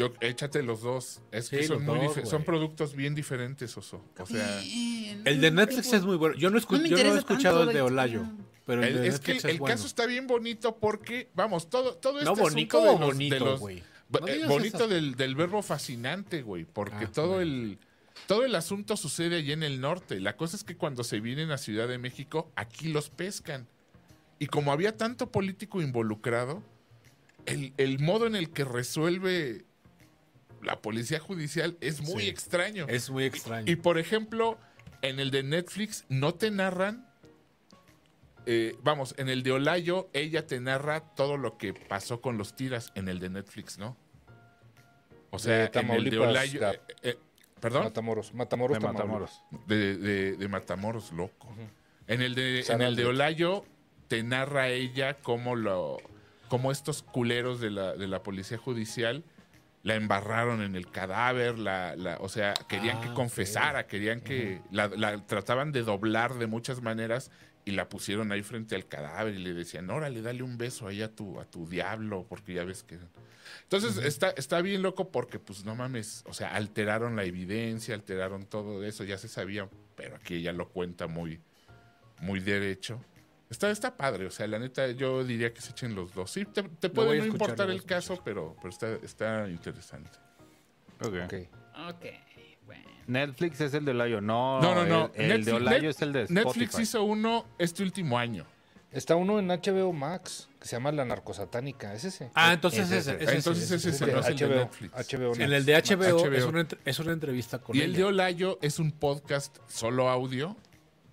[0.00, 1.20] Yo, échate los dos.
[1.30, 4.04] Es que son, muy dos, son productos bien diferentes, Oso.
[4.18, 6.34] O sea, El de Netflix es muy bueno.
[6.36, 8.24] Yo no, escu- No me yo no he escuchado el de la Olayo.
[8.66, 9.74] Pero el el- de es que Netflix el es bueno.
[9.74, 13.06] caso está bien bonito porque, vamos, todo, todo este No bonito asunto de los- de
[13.14, 13.82] bonito, los- güey.
[14.20, 17.78] No eh, bonito del, del verbo fascinante, güey, porque Ah, todo el
[18.26, 20.18] todo el asunto sucede allí en el norte.
[20.20, 23.66] La cosa es que cuando se vienen a Ciudad de México, aquí los pescan.
[24.38, 26.62] Y como había tanto político involucrado,
[27.46, 29.64] el, el modo en el que resuelve
[30.62, 32.28] la policía judicial es muy Sí.
[32.28, 32.86] extraño.
[32.88, 33.70] Es muy extraño.
[33.70, 34.58] Y por ejemplo,
[35.02, 37.06] en el de Netflix no te narran.
[38.46, 42.56] eh, vamos, en el de Olayo, ella te narra todo lo que pasó con los
[42.56, 43.96] tiras en el de Netflix, ¿no?
[45.30, 46.70] O sea, De en el de Olayo.
[46.72, 47.18] Eh, eh,
[47.60, 47.84] ¿Perdón?
[47.84, 48.32] Matamoros.
[48.34, 48.86] Matamoros, De.
[48.86, 49.42] Matamoros.
[49.66, 51.54] De, de- de Matamoros, loco.
[52.08, 53.04] En el de, en el de.
[53.04, 53.64] Olayo
[54.08, 55.98] te narra ella cómo lo
[56.48, 59.22] cómo estos culeros de la, de la policía judicial
[59.82, 63.14] la embarraron en el cadáver, la, la- o sea, querían Ah, que ok.
[63.14, 67.30] confesara, querían que la, la trataban de doblar de muchas maneras
[67.64, 71.02] y la pusieron ahí frente al cadáver y le decían, órale, dale un beso ahí
[71.02, 72.98] a tu, a tu diablo, porque ya ves que...
[73.62, 78.46] Entonces está, está bien loco porque, pues no mames, o sea, alteraron la evidencia, alteraron
[78.46, 81.40] todo eso, ya se sabía, pero aquí ella lo cuenta muy,
[82.20, 83.00] muy derecho.
[83.50, 86.30] Está, está padre, o sea, la neta, yo diría que se echen los dos.
[86.30, 90.10] Sí, te, puede no importar el caso, pero, pero está, está interesante.
[91.00, 91.14] Ok.
[91.88, 92.04] Ok.
[92.64, 92.84] Bueno.
[93.08, 94.20] Netflix es el de Olayo.
[94.20, 95.10] No, No, no, no.
[95.14, 96.82] El, el de Netflix- Olayo Net- es el de Netflix Spotify.
[96.82, 98.46] hizo uno este último año.
[98.92, 101.92] Está uno en HBO Max que se llama La Narcosatánica.
[101.94, 102.30] ¿Es ese?
[102.34, 103.14] Ah, entonces Es ese.
[103.14, 103.24] ese.
[103.24, 104.12] ese, Entonces ese, ese ese.
[104.12, 104.94] no es el de HBO, Netflix.
[105.12, 106.32] HBO En el de HBO, HBO.
[106.34, 110.56] Es, una, es una entrevista con Y el de Olayo es un podcast solo audio.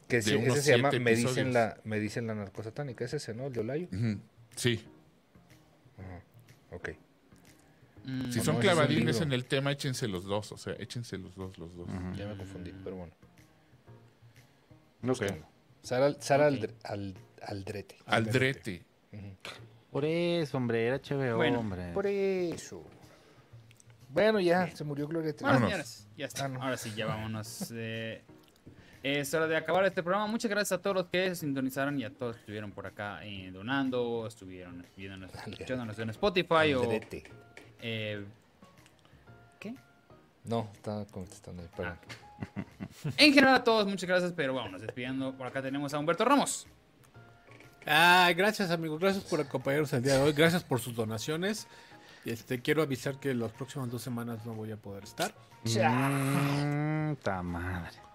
[0.08, 3.04] Que unos ese se llama Me dicen, la, Me dicen la narcosatánica.
[3.06, 3.48] ¿Es ese, no?
[3.48, 3.88] El de Olayo.
[3.92, 4.20] Ujú.
[4.56, 4.86] Sí.
[6.72, 6.90] Ok.
[8.06, 10.52] Mm, Si no, son ese clavadines en el tema, échense los dos.
[10.54, 11.88] O sea, échense los dos, los dos.
[12.16, 13.14] Ya me confundí, pero bueno.
[15.04, 15.10] Ok.
[15.10, 15.48] búsquenlo.
[15.82, 16.54] Sara, Sara Ok.
[16.54, 17.98] Aldre- Al- Aldrete.
[18.06, 18.86] Aldrete.
[19.92, 21.92] Por eso, hombre, era HBO, Bueno, hombre.
[21.94, 22.84] Por eso.
[24.10, 25.52] Bueno, ya, se murió Gloria Trevi.
[25.52, 26.46] Bueno, señores, ya está.
[26.46, 26.62] Ah, no.
[26.64, 27.72] Ahora sí, ya vámonos.
[27.76, 28.24] eh,
[29.16, 30.28] es hora de acabar este programa.
[30.28, 33.52] Muchas gracias a todos los que sintonizaron y a todos que estuvieron por acá eh,
[33.52, 36.90] donando, estuvieron viéndonos, escuchándonos en Spotify o...
[37.82, 38.26] Eh,
[39.60, 39.76] ¿Qué?
[40.44, 41.98] No, estaba contestando ahí, perdón.
[43.18, 45.36] En general a todos, muchas gracias, pero vámonos despidiendo.
[45.36, 46.68] Por acá tenemos a Humberto Ramos.
[47.86, 51.68] Ay, gracias amigos, gracias por acompañarnos el día de hoy, gracias por sus donaciones.
[52.26, 55.34] Este, quiero avisar que las próximas dos semanas no voy a poder estar.
[55.64, 58.07] Mm, ta madre.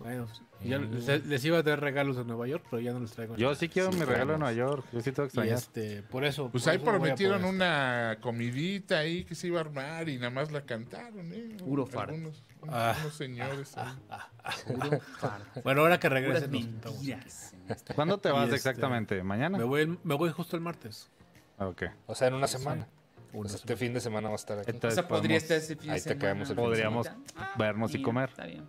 [0.00, 0.26] Bueno,
[0.64, 3.36] ya les, les iba a dar regalos de Nueva York, pero ya no les traigo.
[3.36, 4.86] Yo sí quiero Sí, mi regalo en Nueva York.
[4.92, 5.54] Yo sí tengo extrañar.
[5.58, 6.48] este, por eso.
[6.50, 10.30] Pues por ahí eso prometieron una comidita ahí que se iba a armar y nada
[10.30, 11.54] más la cantaron, ¿eh?
[11.58, 12.10] Puro fart.
[12.12, 12.96] Algunos, Ah.
[13.02, 13.74] unos señores.
[14.66, 15.62] Puro fardo, estar.
[15.62, 16.50] Bueno, ahora que regresen.
[16.50, 17.54] mentiras.
[17.94, 19.22] ¿Cuándo te vas este, exactamente?
[19.22, 19.58] ¿Mañana?
[19.58, 21.10] Me voy, el- me voy justo el martes.
[21.58, 21.82] Ah, Ok.
[22.06, 22.88] O sea, en una semana.
[23.32, 23.54] O semana.
[23.54, 24.70] este fin de semana va a estar aquí.
[24.70, 27.06] O Entonces sea, podría estar ese fin de ahí te caemos el fin de Podríamos
[27.36, 28.30] Ah, vernos y comer.
[28.30, 28.66] Está bien.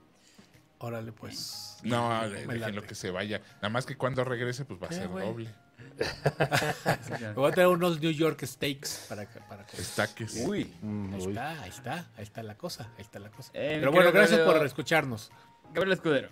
[0.84, 1.78] Órale, pues.
[1.84, 2.82] No, late.
[2.88, 3.42] que se vaya.
[3.56, 5.50] Nada más que cuando regrese, pues va a ¿Qué, ser doble.
[7.20, 9.40] Me voy a traer unos New York Steaks para que.
[9.42, 10.44] Para que Estaques.
[10.44, 10.74] Uy.
[10.82, 11.30] Ahí uy.
[11.30, 13.52] está, ahí está, ahí está la cosa, ahí está la cosa.
[13.54, 15.32] Eh, Pero bueno, gracias por escucharnos.
[15.72, 16.30] Gabriel Escudero.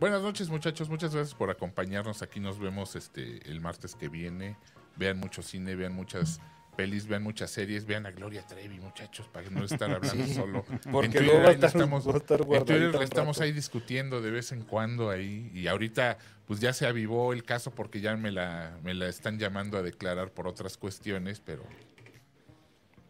[0.00, 0.88] Buenas noches, muchachos.
[0.88, 2.22] Muchas gracias por acompañarnos.
[2.22, 4.56] Aquí nos vemos este el martes que viene.
[4.96, 6.40] Vean mucho cine, vean muchas
[6.76, 10.64] pelis, vean muchas series, vean a Gloria Trevi, muchachos, para no estar hablando solo.
[10.90, 13.02] Porque En Twitter luego va a ahí le estar- estamos, va a estar en Twitter
[13.02, 13.44] estamos rato.
[13.44, 15.50] ahí discutiendo de vez en cuando ahí.
[15.54, 19.38] Y ahorita, pues ya se avivó el caso porque ya me la, me la están
[19.38, 21.62] llamando a declarar por otras cuestiones, pero.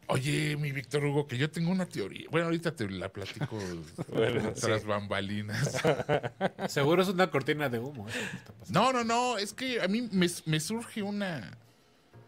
[0.09, 2.27] Oye, mi Víctor Hugo, que yo tengo una teoría.
[2.31, 3.59] Bueno, ahorita te la platico
[4.13, 4.87] Bueno, tras sí.
[4.87, 5.81] bambalinas.
[6.69, 8.09] Seguro es una cortina de humo.
[8.09, 8.81] eso que está pasando.
[8.81, 11.57] No, no, no, es que a mí me, me surge una,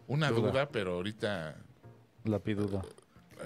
[0.07, 0.51] una Duda.
[0.51, 0.69] duda.
[0.69, 1.55] pero ahorita
[2.23, 2.81] La piduda.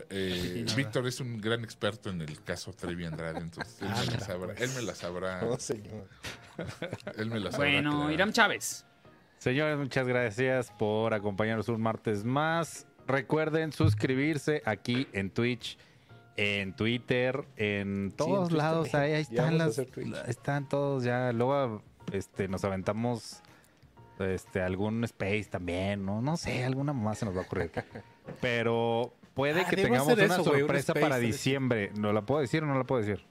[0.09, 4.19] eh, Víctor es un gran experto en el caso Trevi Andrade, entonces él me la
[4.19, 4.53] sabrá.
[4.57, 5.41] Él me la sabrá.
[5.41, 6.07] No, señor.
[7.17, 8.13] Él me la sabrá Bueno, aclarar.
[8.13, 8.85] Iram Chávez.
[9.37, 12.85] Señores, muchas gracias por acompañarnos un martes más.
[13.07, 15.77] Recuerden suscribirse aquí en Twitch,
[16.35, 18.93] en Twitter, en todos lados.
[18.93, 19.77] Ahí, ahí están las,
[20.27, 21.31] están todos ya.
[21.31, 21.81] Luego
[22.11, 23.41] este, nos aventamos
[24.19, 26.21] este, algún space también, ¿no?
[26.21, 27.71] No sé, alguna más se nos va a ocurrir.
[28.41, 31.91] Pero puede Ah, que tengamos una eso, güey, un sorpresa para diciembre.
[31.97, 33.23] ¿No la puedo decir o no la puedo decir?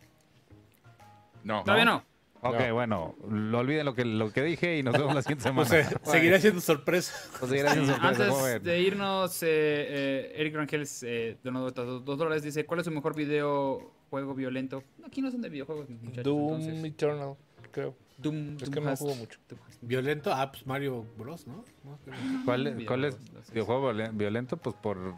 [1.45, 2.05] No, Todavía no.
[2.41, 2.75] Ok, No.
[2.75, 5.69] bueno, lo olviden lo que, lo que dije y nos vemos la siguiente O semana.
[5.69, 7.13] sea, seguirá siendo sorpresa.
[7.41, 8.53] Pues seguirá siendo sorpresa, ¿cómo ven?
[8.55, 12.43] Antes de irnos, eh, eh, Eric Rangel eh, donó dos, dos dólares.
[12.45, 14.85] Dice: ¿Cuál es su mejor videojuego violento?
[15.05, 16.23] Aquí no son de videojuegos, muchachos.
[16.25, 16.85] Doom entonces.
[16.85, 17.35] Eternal,
[17.73, 17.95] creo.
[18.19, 19.39] Doom, Es Doom que no has- juego mucho.
[19.81, 21.65] Violento, ah, pues Mario Bros, ¿no?
[21.85, 21.99] ¿No?
[22.45, 24.57] ¿Cuál, cuál es los- videojuego violen- violento?
[24.57, 25.15] Pues por,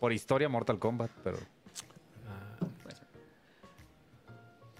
[0.00, 1.46] por historia Mortal Kombat, pero ser.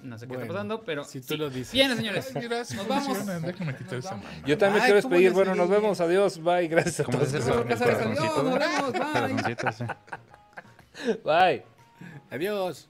[0.02, 1.04] No sé qué Bueno, está pasando, pero.
[1.04, 1.36] si tú sí.
[1.36, 1.72] lo dices.
[1.72, 2.34] Bien, señores.
[2.74, 3.04] Nos vamos.
[3.06, 4.28] funcionan, déjame quitar esa mano.
[4.44, 5.32] Yo también Ay, quiero ¿cómo despedir.
[5.32, 6.00] Bueno, nos vemos.
[6.00, 6.42] Adiós.
[6.42, 6.66] Bye.
[6.66, 7.32] Gracias a ¿cómo todos.
[7.32, 7.64] es eso?
[7.64, 9.86] Nos vemos, bye.
[11.24, 11.64] Bye.
[12.30, 12.88] Adiós.